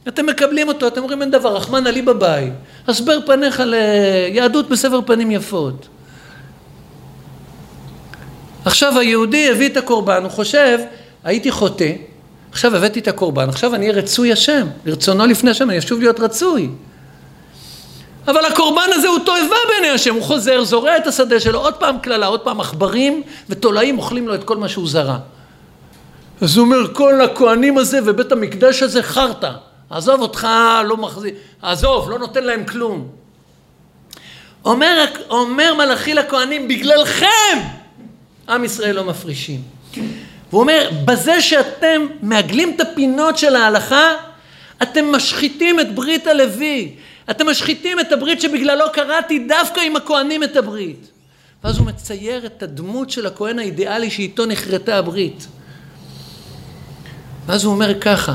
אתם 0.08 0.26
מקבלים 0.26 0.68
אותו, 0.68 0.86
אתם 0.86 1.00
אומרים 1.00 1.22
אין 1.22 1.30
דבר, 1.30 1.56
רחמנא 1.56 1.88
ליבא 1.88 2.12
ביי. 2.12 2.50
הסבר 2.88 3.18
פניך 3.26 3.62
ליהדות 3.66 4.68
בסבר 4.68 5.00
פנים 5.06 5.30
יפות. 5.30 5.88
עכשיו 8.64 8.98
היהודי 8.98 9.50
הביא 9.50 9.68
את 9.68 9.76
הקורבן, 9.76 10.22
הוא 10.22 10.30
חושב, 10.30 10.78
הייתי 11.24 11.50
חוטא, 11.50 11.92
עכשיו 12.50 12.76
הבאתי 12.76 13.00
את 13.00 13.08
הקורבן, 13.08 13.48
עכשיו 13.48 13.74
אני 13.74 13.92
רצוי 13.92 14.32
השם, 14.32 14.66
לרצונו 14.86 15.26
לפני 15.26 15.50
השם, 15.50 15.70
אני 15.70 15.78
אשוב 15.78 16.00
להיות 16.00 16.20
רצוי. 16.20 16.68
אבל 18.28 18.44
הקורבן 18.44 18.88
הזה 18.92 19.08
הוא 19.08 19.18
תועבה 19.18 19.56
בעיני 19.68 19.88
השם, 19.88 20.14
הוא 20.14 20.22
חוזר, 20.22 20.64
זורע 20.64 20.96
את 20.96 21.06
השדה 21.06 21.40
שלו, 21.40 21.60
עוד 21.60 21.74
פעם 21.74 21.98
קללה, 21.98 22.26
עוד 22.26 22.40
פעם 22.40 22.60
עכברים 22.60 23.22
ותולעים 23.48 23.98
אוכלים 23.98 24.28
לו 24.28 24.34
את 24.34 24.44
כל 24.44 24.56
מה 24.56 24.68
שהוא 24.68 24.88
זרע. 24.88 25.18
אז 26.40 26.56
הוא 26.56 26.64
אומר, 26.64 26.94
כל 26.94 27.20
הכהנים 27.20 27.78
הזה 27.78 27.98
ובית 28.04 28.32
המקדש 28.32 28.82
הזה 28.82 29.02
חרטא, 29.02 29.50
עזוב 29.90 30.20
אותך, 30.20 30.48
לא 30.84 30.96
מחזיק, 30.96 31.34
עזוב, 31.62 32.10
לא 32.10 32.18
נותן 32.18 32.44
להם 32.44 32.64
כלום. 32.64 33.08
אומר, 34.64 35.04
אומר 35.30 35.74
מלאכי 35.74 36.14
לכהנים, 36.14 36.68
בגללכם 36.68 37.58
עם 38.48 38.64
ישראל 38.64 38.96
לא 38.96 39.04
מפרישים. 39.04 39.62
והוא 40.50 40.60
אומר, 40.60 40.90
בזה 41.04 41.40
שאתם 41.40 42.06
מעגלים 42.22 42.72
את 42.76 42.80
הפינות 42.80 43.38
של 43.38 43.56
ההלכה, 43.56 44.12
אתם 44.82 45.12
משחיתים 45.12 45.80
את 45.80 45.94
ברית 45.94 46.26
הלוי. 46.26 46.94
אתם 47.30 47.48
משחיתים 47.48 48.00
את 48.00 48.12
הברית 48.12 48.40
שבגללו 48.40 48.84
קראתי 48.92 49.38
דווקא 49.38 49.80
עם 49.80 49.96
הכהנים 49.96 50.42
את 50.42 50.56
הברית. 50.56 51.10
ואז 51.64 51.78
הוא 51.78 51.86
מצייר 51.86 52.46
את 52.46 52.62
הדמות 52.62 53.10
של 53.10 53.26
הכהן 53.26 53.58
האידיאלי 53.58 54.10
שאיתו 54.10 54.46
נחרטה 54.46 54.96
הברית. 54.96 55.46
ואז 57.46 57.64
הוא 57.64 57.74
אומר 57.74 58.00
ככה, 58.00 58.34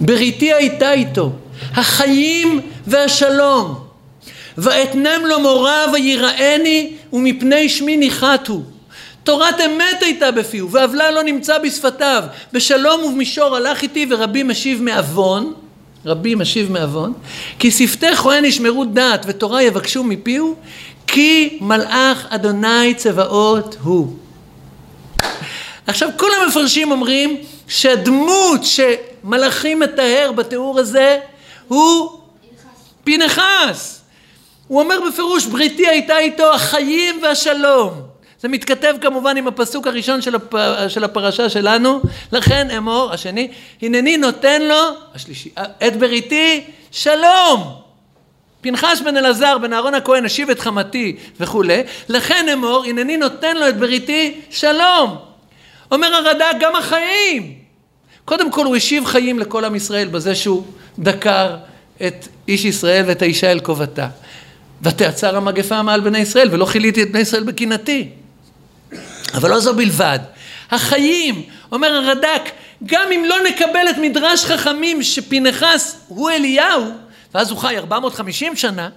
בריתי 0.00 0.52
הייתה 0.52 0.92
איתו, 0.92 1.32
החיים 1.74 2.60
והשלום, 2.86 3.84
ואתנם 4.58 5.22
לו 5.26 5.40
מורה 5.40 5.84
ויראני 5.92 6.92
ומפני 7.12 7.68
שמי 7.68 7.96
ניחתו. 7.96 8.62
תורת 9.24 9.60
אמת 9.60 10.02
הייתה 10.02 10.30
בפיהו, 10.30 10.70
ועוולה 10.70 11.10
לא 11.10 11.22
נמצא 11.22 11.58
בשפתיו. 11.58 12.24
בשלום 12.52 13.04
ובמישור 13.04 13.56
הלך 13.56 13.82
איתי 13.82 14.06
ורבי 14.10 14.42
משיב 14.42 14.82
מעוון, 14.82 15.54
רבי 16.08 16.34
משיב 16.34 16.72
מעוון, 16.72 17.12
כי 17.58 17.70
שפתי 17.70 18.16
כהן 18.16 18.44
ישמרו 18.44 18.84
דעת 18.84 19.24
ותורה 19.28 19.62
יבקשו 19.62 20.04
מפיהו, 20.04 20.54
כי 21.06 21.58
מלאך 21.60 22.26
אדוני 22.30 22.94
צבאות 22.94 23.76
הוא. 23.82 24.16
עכשיו 25.86 26.08
כל 26.16 26.30
המפרשים 26.42 26.90
אומרים 26.90 27.36
שהדמות 27.68 28.60
שמלאכי 28.64 29.74
מטהר 29.74 30.32
בתיאור 30.32 30.78
הזה 30.78 31.18
הוא 31.68 32.20
פנחס. 33.04 34.00
הוא 34.68 34.80
אומר 34.80 34.98
בפירוש 35.08 35.46
בריתי 35.46 35.86
הייתה 35.86 36.18
איתו 36.18 36.54
החיים 36.54 37.20
והשלום. 37.22 38.07
זה 38.40 38.48
מתכתב 38.48 38.94
כמובן 39.00 39.36
עם 39.36 39.48
הפסוק 39.48 39.86
הראשון 39.86 40.22
של, 40.22 40.34
הפ... 40.34 40.54
של 40.88 41.04
הפרשה 41.04 41.48
שלנו, 41.48 42.00
לכן 42.32 42.70
אמור, 42.70 43.10
השני, 43.12 43.48
הנני 43.82 44.16
נותן 44.16 44.62
לו, 44.62 44.88
השלישי, 45.14 45.50
את 45.86 45.96
בריתי 45.96 46.64
שלום. 46.90 47.74
פנחס 48.60 49.00
בן 49.04 49.16
אלעזר 49.16 49.58
בן 49.58 49.72
אהרון 49.72 49.94
הכהן 49.94 50.24
השיב 50.24 50.50
את 50.50 50.60
חמתי 50.60 51.16
וכולי, 51.40 51.82
לכן 52.08 52.46
אמור, 52.52 52.84
הנני 52.84 53.16
נותן 53.16 53.56
לו 53.56 53.68
את 53.68 53.78
בריתי 53.78 54.40
שלום. 54.50 55.16
אומר 55.90 56.14
הרד"ק 56.14 56.56
גם 56.60 56.76
החיים. 56.76 57.54
קודם 58.24 58.50
כל 58.50 58.66
הוא 58.66 58.76
השיב 58.76 59.04
חיים 59.04 59.38
לכל 59.38 59.64
עם 59.64 59.74
ישראל 59.74 60.08
בזה 60.08 60.34
שהוא 60.34 60.64
דקר 60.98 61.56
את 62.06 62.28
איש 62.48 62.64
ישראל 62.64 63.04
ואת 63.06 63.22
האישה 63.22 63.52
אל 63.52 63.60
קובתה. 63.60 64.08
ותעצר 64.82 65.36
המגפה 65.36 65.82
מעל 65.82 66.00
בני 66.00 66.18
ישראל 66.18 66.48
ולא 66.52 66.66
כיליתי 66.66 67.02
את 67.02 67.10
בני 67.10 67.20
ישראל 67.20 67.42
בקנאתי. 67.42 68.08
אבל 69.34 69.50
לא 69.50 69.60
זו 69.60 69.74
בלבד. 69.74 70.18
החיים, 70.70 71.42
אומר 71.72 71.88
הרד"ק, 71.88 72.50
גם 72.86 73.12
אם 73.14 73.24
לא 73.24 73.36
נקבל 73.48 73.90
את 73.90 73.98
מדרש 73.98 74.44
חכמים 74.44 75.02
שפנחס 75.02 75.96
הוא 76.08 76.30
אליהו, 76.30 76.84
ואז 77.34 77.50
הוא 77.50 77.58
חי 77.58 77.78
450 77.78 78.56
שנה, 78.56 78.88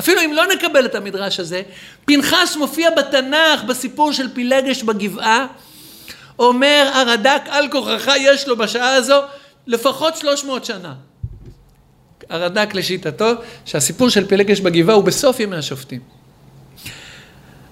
אפילו 0.00 0.20
אם 0.24 0.32
לא 0.32 0.46
נקבל 0.46 0.84
את 0.84 0.94
המדרש 0.94 1.40
הזה, 1.40 1.62
פנחס 2.04 2.56
מופיע 2.56 2.90
בתנ"ך 2.90 3.64
בסיפור 3.64 4.12
של 4.12 4.34
פילגש 4.34 4.82
בגבעה, 4.82 5.46
אומר 6.38 6.90
הרד"ק 6.94 7.42
על 7.48 7.68
כוחך 7.70 8.12
יש 8.20 8.48
לו 8.48 8.56
בשעה 8.56 8.94
הזו 8.94 9.20
לפחות 9.66 10.16
300 10.16 10.64
שנה. 10.64 10.94
הרד"ק 12.30 12.74
לשיטתו 12.74 13.30
שהסיפור 13.64 14.08
של 14.08 14.26
פילגש 14.26 14.60
בגבעה 14.60 14.96
הוא 14.96 15.04
בסוף 15.04 15.40
ימי 15.40 15.56
השופטים. 15.56 16.00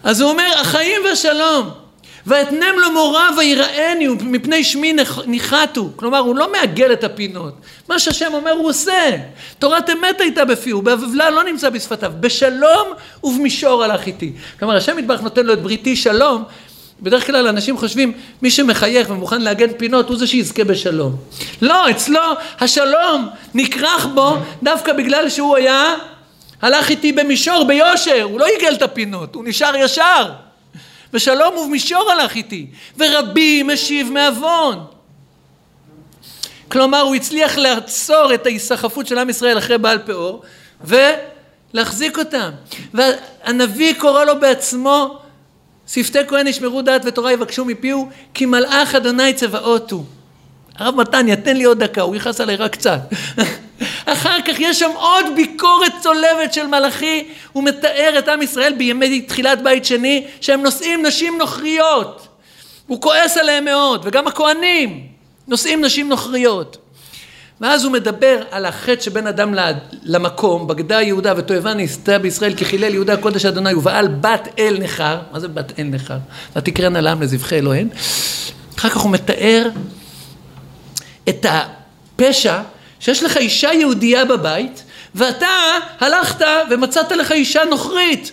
אז 0.03 0.21
הוא 0.21 0.31
אומר 0.31 0.53
החיים 0.61 1.03
והשלום 1.05 1.86
ואתנם 2.27 2.75
לו 2.79 2.93
מורה 2.93 3.29
ויראני 3.39 4.09
מפני 4.09 4.65
שמי 4.65 4.97
ניחתו. 5.27 5.91
כלומר, 5.97 6.19
הוא 6.19 6.37
לא 6.37 6.53
מעגל 6.53 6.93
את 6.93 7.05
הפינות. 7.05 7.55
מה 7.89 7.99
שהשם 7.99 8.35
אומר 8.35 8.51
הוא 8.51 8.69
עושה. 8.69 9.11
תורת 9.59 9.91
אמת 9.91 10.21
הייתה 10.21 10.45
בפיהו, 10.45 10.83
בעוולה 10.83 11.31
לא 11.31 11.45
נמצא 11.45 11.71
בשפתיו. 11.71 12.13
בשלום 12.21 12.89
ובמישור 13.25 13.85
הלך 13.85 14.07
איתי. 14.07 14.33
כלומר, 14.59 14.77
השם 14.77 14.99
יתברך 14.99 15.23
נותן 15.23 15.47
לו 15.47 15.53
את 15.53 15.63
בריתי 15.63 15.97
שלום. 15.97 16.45
בדרך 17.01 17.27
כלל 17.27 17.47
אנשים 17.47 17.79
חושבים, 17.79 18.13
מי 18.43 18.51
שמחייך 18.51 19.11
ומוכן 19.11 19.43
לעגן 19.43 19.73
פינות 19.73 20.09
הוא 20.09 20.17
זה 20.17 20.27
שיזכה 20.27 20.65
בשלום. 20.65 21.17
לא, 21.63 21.91
אצלו 21.91 22.21
השלום 22.61 23.29
נכרך 23.55 24.07
בו 24.15 24.37
דווקא 24.63 24.93
בגלל 24.93 25.29
שהוא 25.29 25.57
היה, 25.57 25.95
הלך 26.63 26.91
איתי 26.91 27.13
במישור, 27.13 27.65
ביושר, 27.65 28.23
הוא 28.23 28.41
לא 28.41 28.47
עיגל 28.47 28.75
את 28.75 28.83
הפינות, 28.83 29.35
הוא 29.35 29.45
נשאר 29.47 29.77
ישר. 29.77 30.46
ושלום 31.15 31.57
ובמישור 31.57 32.11
הלך 32.11 32.35
איתי, 32.35 32.67
ורבי 32.99 33.63
משיב 33.63 34.13
מעוון. 34.13 34.85
כלומר, 36.69 37.01
הוא 37.01 37.15
הצליח 37.15 37.59
לעצור 37.59 38.35
את 38.35 38.47
ההיסחפות 38.47 39.07
של 39.07 39.19
עם 39.19 39.31
ישראל 39.31 39.59
אחרי 39.59 39.79
בעל 39.79 39.99
פאור, 39.99 40.43
ולהחזיק 40.85 42.19
אותם. 42.19 42.51
והנביא 42.95 43.95
קורא 43.99 44.25
לו 44.25 44.41
בעצמו, 44.41 45.19
שפתי 45.89 46.19
כהן 46.29 46.47
ישמרו 46.47 46.83
דעת 46.83 47.03
ותורה 47.05 47.33
יבקשו 47.33 47.65
מפיהו, 47.65 48.09
כי 48.35 48.47
מלאך 48.47 48.95
אדוני 48.95 49.33
צבאות 49.33 49.91
הוא. 49.91 50.05
הרב 50.79 50.95
מתניה, 50.95 51.37
תן 51.37 51.57
לי 51.57 51.65
עוד 51.65 51.85
דקה, 51.85 52.03
הוא 52.03 52.17
יכעס 52.17 52.41
עליי 52.41 52.57
רק 52.57 52.73
קצת. 52.73 53.01
אחר 54.07 54.39
כך 54.45 54.61
יש 54.61 54.79
שם 54.79 54.91
עוד 54.95 55.25
ביקורת 55.37 55.93
צולבת 56.01 56.55
של 56.55 56.67
מלאכי, 56.67 57.29
הוא 57.53 57.65
מתאר 57.65 58.15
את 58.19 58.29
עם 58.29 58.43
ישראל 58.43 58.75
בימי 58.79 59.21
תחילת 59.21 59.63
בית 59.63 59.85
שני, 59.85 60.27
שהם 60.41 60.63
נושאים 60.63 61.07
נשים 61.07 61.39
נוכריות. 61.39 62.29
הוא 62.87 63.01
כועס 63.01 63.37
עליהם 63.37 63.65
מאוד, 63.65 64.03
וגם 64.05 64.27
הכוהנים 64.27 65.07
נושאים 65.49 65.85
נשים 65.85 66.09
נוכריות. 66.09 66.77
ואז 67.61 67.85
הוא 67.85 67.93
מדבר 67.93 68.43
על 68.51 68.65
החטא 68.65 69.01
שבין 69.01 69.27
אדם 69.27 69.55
למקום, 70.03 70.67
בגדה 70.67 71.03
יהודה 71.03 71.35
ותועבה 71.37 71.75
נסתה 71.75 72.19
בישראל 72.19 72.55
כי 72.55 72.65
חילל 72.65 72.95
יהודה 72.95 73.17
קודש 73.17 73.45
אדוני 73.45 73.75
ובעל 73.75 74.09
בת 74.09 74.49
אל 74.59 74.77
נכר, 74.81 75.19
מה 75.33 75.41
זה 75.41 75.49
בת 75.49 75.79
אל 75.79 75.85
נכר? 75.85 76.19
ותקרן 76.57 76.97
על 76.97 77.07
העם 77.07 77.23
לזבחי 77.23 77.59
אלוהים. 77.59 77.89
אחר 78.79 78.89
כך 78.89 78.97
הוא 78.97 79.11
מתאר 79.11 79.69
את 81.29 81.47
הפשע 81.49 82.61
שיש 83.01 83.23
לך 83.23 83.37
אישה 83.37 83.73
יהודייה 83.73 84.25
בבית 84.25 84.83
ואתה 85.15 85.49
הלכת 86.01 86.47
ומצאת 86.71 87.13
לך 87.13 87.33
אישה 87.33 87.65
נוכרית. 87.65 88.33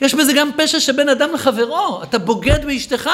יש 0.00 0.14
בזה 0.14 0.32
גם 0.32 0.50
פשע 0.56 0.80
שבין 0.80 1.08
אדם 1.08 1.28
לחברו, 1.34 2.00
אתה 2.02 2.18
בוגד 2.18 2.64
באשתך. 2.64 3.10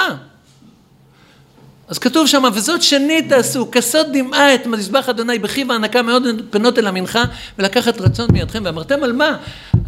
אז 1.88 1.99
כתוב 1.99 2.26
שם, 2.26 2.43
וזאת 2.55 2.82
שנית 2.82 3.28
תעשו, 3.28 3.70
כסות 3.72 4.07
דמעה 4.12 4.55
את 4.55 4.66
מזבח 4.66 5.09
אדוני 5.09 5.38
בכי 5.38 5.64
והנקה 5.64 6.03
מאוד 6.03 6.22
פנות 6.51 6.78
אל 6.78 6.86
המנחה 6.86 7.24
ולקחת 7.59 8.01
רצון 8.01 8.28
מידכם 8.32 8.62
ואמרתם 8.64 9.05
על 9.05 9.12
מה? 9.12 9.36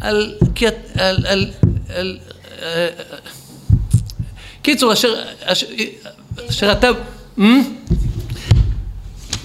על... 0.01 0.35
על, 0.97 1.17
על, 1.27 1.27
על, 1.27 1.47
על 1.97 2.19
אה, 2.63 2.89
קיצור, 4.63 4.93
אשר, 4.93 5.23
אשר, 5.45 5.67
אשר 6.51 6.73
אתה... 6.73 6.89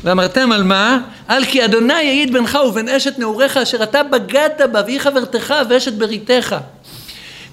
ואמרתם 0.04 0.52
על 0.52 0.64
מה? 0.64 1.00
על 1.28 1.46
כי 1.46 1.66
אדוני 1.66 1.94
יעיד 1.94 2.34
בינך 2.34 2.58
ובין 2.68 2.90
אשת 2.90 3.20
נעוריך 3.20 3.58
אשר 3.58 3.84
אתה 3.84 4.04
בגדת 4.04 4.62
בה 4.72 4.82
והיא 4.86 5.00
חברתך 5.00 5.54
ואשת 5.70 5.94
בריתך. 5.94 6.56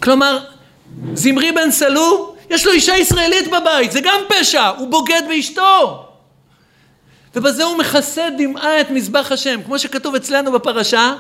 כלומר, 0.03 0.39
זמרי 1.15 1.53
בן 1.53 1.71
סלו, 1.71 2.35
יש 2.51 2.67
לו 2.67 2.73
אישה 2.73 2.97
ישראלית 2.97 3.49
בבית, 3.49 3.93
זה 3.93 4.01
גם 4.01 4.21
פשע, 4.29 4.67
הוא 4.67 4.89
בוגד 4.91 5.23
באשתו. 5.29 6.03
ובזה 7.37 7.65
הוא 7.65 7.79
מכסה 7.79 8.29
דמעה 8.39 8.81
את 8.81 8.91
מזבח 8.91 9.33
השם, 9.33 9.61
כמו 9.67 9.79
שכתוב 9.79 10.15
אצלנו 10.15 10.53
בפרשה, 10.53 11.15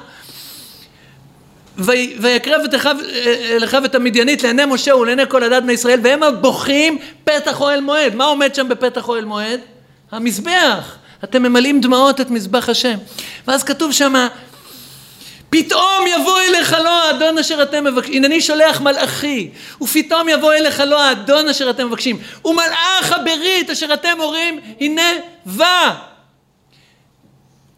ויקרב 1.78 2.64
את 2.64 2.74
אחיו 2.74 2.96
אל 3.80 3.84
את 3.84 3.94
המדיינית 3.94 4.42
לעיני 4.42 4.64
משה 4.64 4.96
ולעיני 4.96 5.22
כל 5.28 5.42
הדת 5.42 5.62
בני 5.62 5.72
ישראל 5.72 6.00
והם 6.02 6.22
הבוכים 6.22 6.98
פתח 7.24 7.60
אוהל 7.60 7.80
מועד. 7.80 8.14
מה 8.14 8.24
עומד 8.24 8.54
שם 8.54 8.68
בפתח 8.68 9.08
אוהל 9.08 9.24
מועד? 9.24 9.60
המזבח. 10.12 10.96
אתם 11.24 11.42
ממלאים 11.42 11.80
דמעות 11.80 12.20
את 12.20 12.30
מזבח 12.30 12.68
השם. 12.68 12.98
ואז 13.46 13.62
כתוב 13.62 13.92
שמה 13.92 14.28
פתאום 15.50 16.04
יבוא 16.06 16.40
אליך 16.40 16.72
לא 16.72 17.02
האדון 17.02 17.38
אשר 17.38 17.62
אתם 17.62 17.84
מבקשים, 17.84 18.14
הנני 18.14 18.40
שולח 18.40 18.80
מלאכי, 18.80 19.50
ופתאום 19.80 20.28
יבוא 20.28 20.52
אליך 20.52 20.80
לא 20.80 21.02
האדון 21.02 21.48
אשר 21.48 21.70
אתם 21.70 21.86
מבקשים, 21.86 22.18
ומלאך 22.44 23.12
הברית 23.12 23.70
אשר 23.70 23.94
אתם 23.94 24.20
אומרים, 24.20 24.60
הנה 24.80 25.10
בא. 25.46 25.94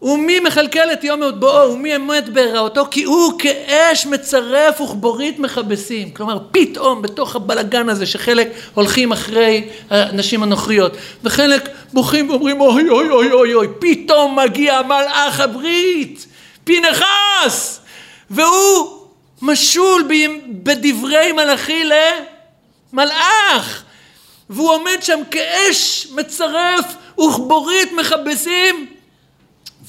ומי 0.02 0.40
מכלכל 0.40 0.92
את 0.92 1.04
יום 1.04 1.22
בואו, 1.38 1.72
ומי 1.72 1.96
אמת 1.96 2.28
בהיראותו, 2.28 2.86
כי 2.90 3.02
הוא 3.04 3.38
כאש 3.38 4.06
מצרף 4.06 4.80
וכבורית 4.80 5.38
מכבסים. 5.38 6.10
כלומר, 6.10 6.38
פתאום 6.52 7.02
בתוך 7.02 7.36
הבלגן 7.36 7.88
הזה, 7.88 8.06
שחלק 8.06 8.48
הולכים 8.74 9.12
אחרי 9.12 9.68
הנשים 9.90 10.42
הנוכריות, 10.42 10.92
וחלק 11.24 11.68
בוכים 11.92 12.30
ואומרים, 12.30 12.60
אוי 12.60 12.88
אוי 12.88 13.10
אוי 13.10 13.32
אוי 13.32 13.54
אוי, 13.54 13.66
פתאום 13.78 14.38
מגיע 14.38 14.82
מלאך 14.82 15.40
הברית, 15.40 16.26
פנחס, 16.64 17.80
והוא 18.30 18.98
משול 19.42 20.08
בדברי 20.48 21.32
מלאכי 21.32 21.82
למלאך, 22.92 23.82
והוא 24.50 24.70
עומד 24.70 24.98
שם 25.02 25.20
כאש 25.30 26.08
מצרף 26.14 26.84
וכבורית 27.20 27.92
מכבסים. 27.92 28.97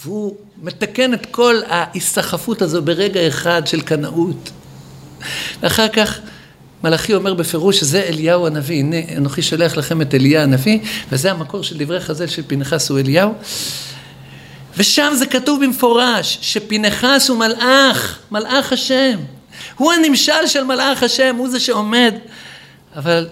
והוא 0.04 0.36
מתקן 0.62 1.14
את 1.14 1.26
כל 1.26 1.56
ההיסחפות 1.68 2.62
הזו 2.62 2.82
ברגע 2.82 3.28
אחד 3.28 3.68
של 3.68 3.82
קנאות. 3.82 4.52
ואחר 5.62 5.88
כך 5.88 6.20
מלאכי 6.84 7.14
אומר 7.14 7.34
בפירוש 7.34 7.80
שזה 7.80 8.04
אליהו 8.04 8.48
הנביא, 8.48 8.80
הנה 8.80 8.98
אנוכי 9.18 9.42
שולח 9.42 9.78
לכם 9.78 10.02
את 10.02 10.14
אליה 10.14 10.44
הנביא, 10.44 10.80
וזה 11.12 11.32
המקור 11.32 11.64
של 11.64 11.78
דברי 11.78 12.00
חז"ל 12.00 12.28
של 12.28 12.44
פנחס 12.48 12.90
הוא 12.90 13.00
אליהו. 13.00 13.34
ושם 14.78 15.14
זה 15.16 15.26
כתוב 15.26 15.64
במפורש 15.64 16.38
שפנחס 16.42 17.30
הוא 17.30 17.38
מלאך, 17.38 18.20
מלאך 18.32 18.74
השם. 18.74 19.20
הוא 19.78 19.94
הנמשל 19.94 20.48
של 20.48 20.64
מלאך 20.64 21.04
השם, 21.04 21.36
הוא 21.38 21.50
זה 21.50 21.60
שעומד. 21.60 22.14
אבל 22.96 23.28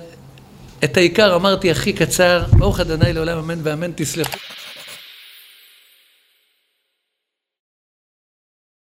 את 0.83 0.97
העיקר 0.97 1.35
אמרתי 1.35 1.71
הכי 1.71 1.93
קצר, 1.93 2.43
ברוך 2.51 2.79
אדוני 2.79 3.13
לעולם 3.13 3.37
אמן 3.37 3.59
ואמן 3.63 3.91
תסלחו. 3.95 4.37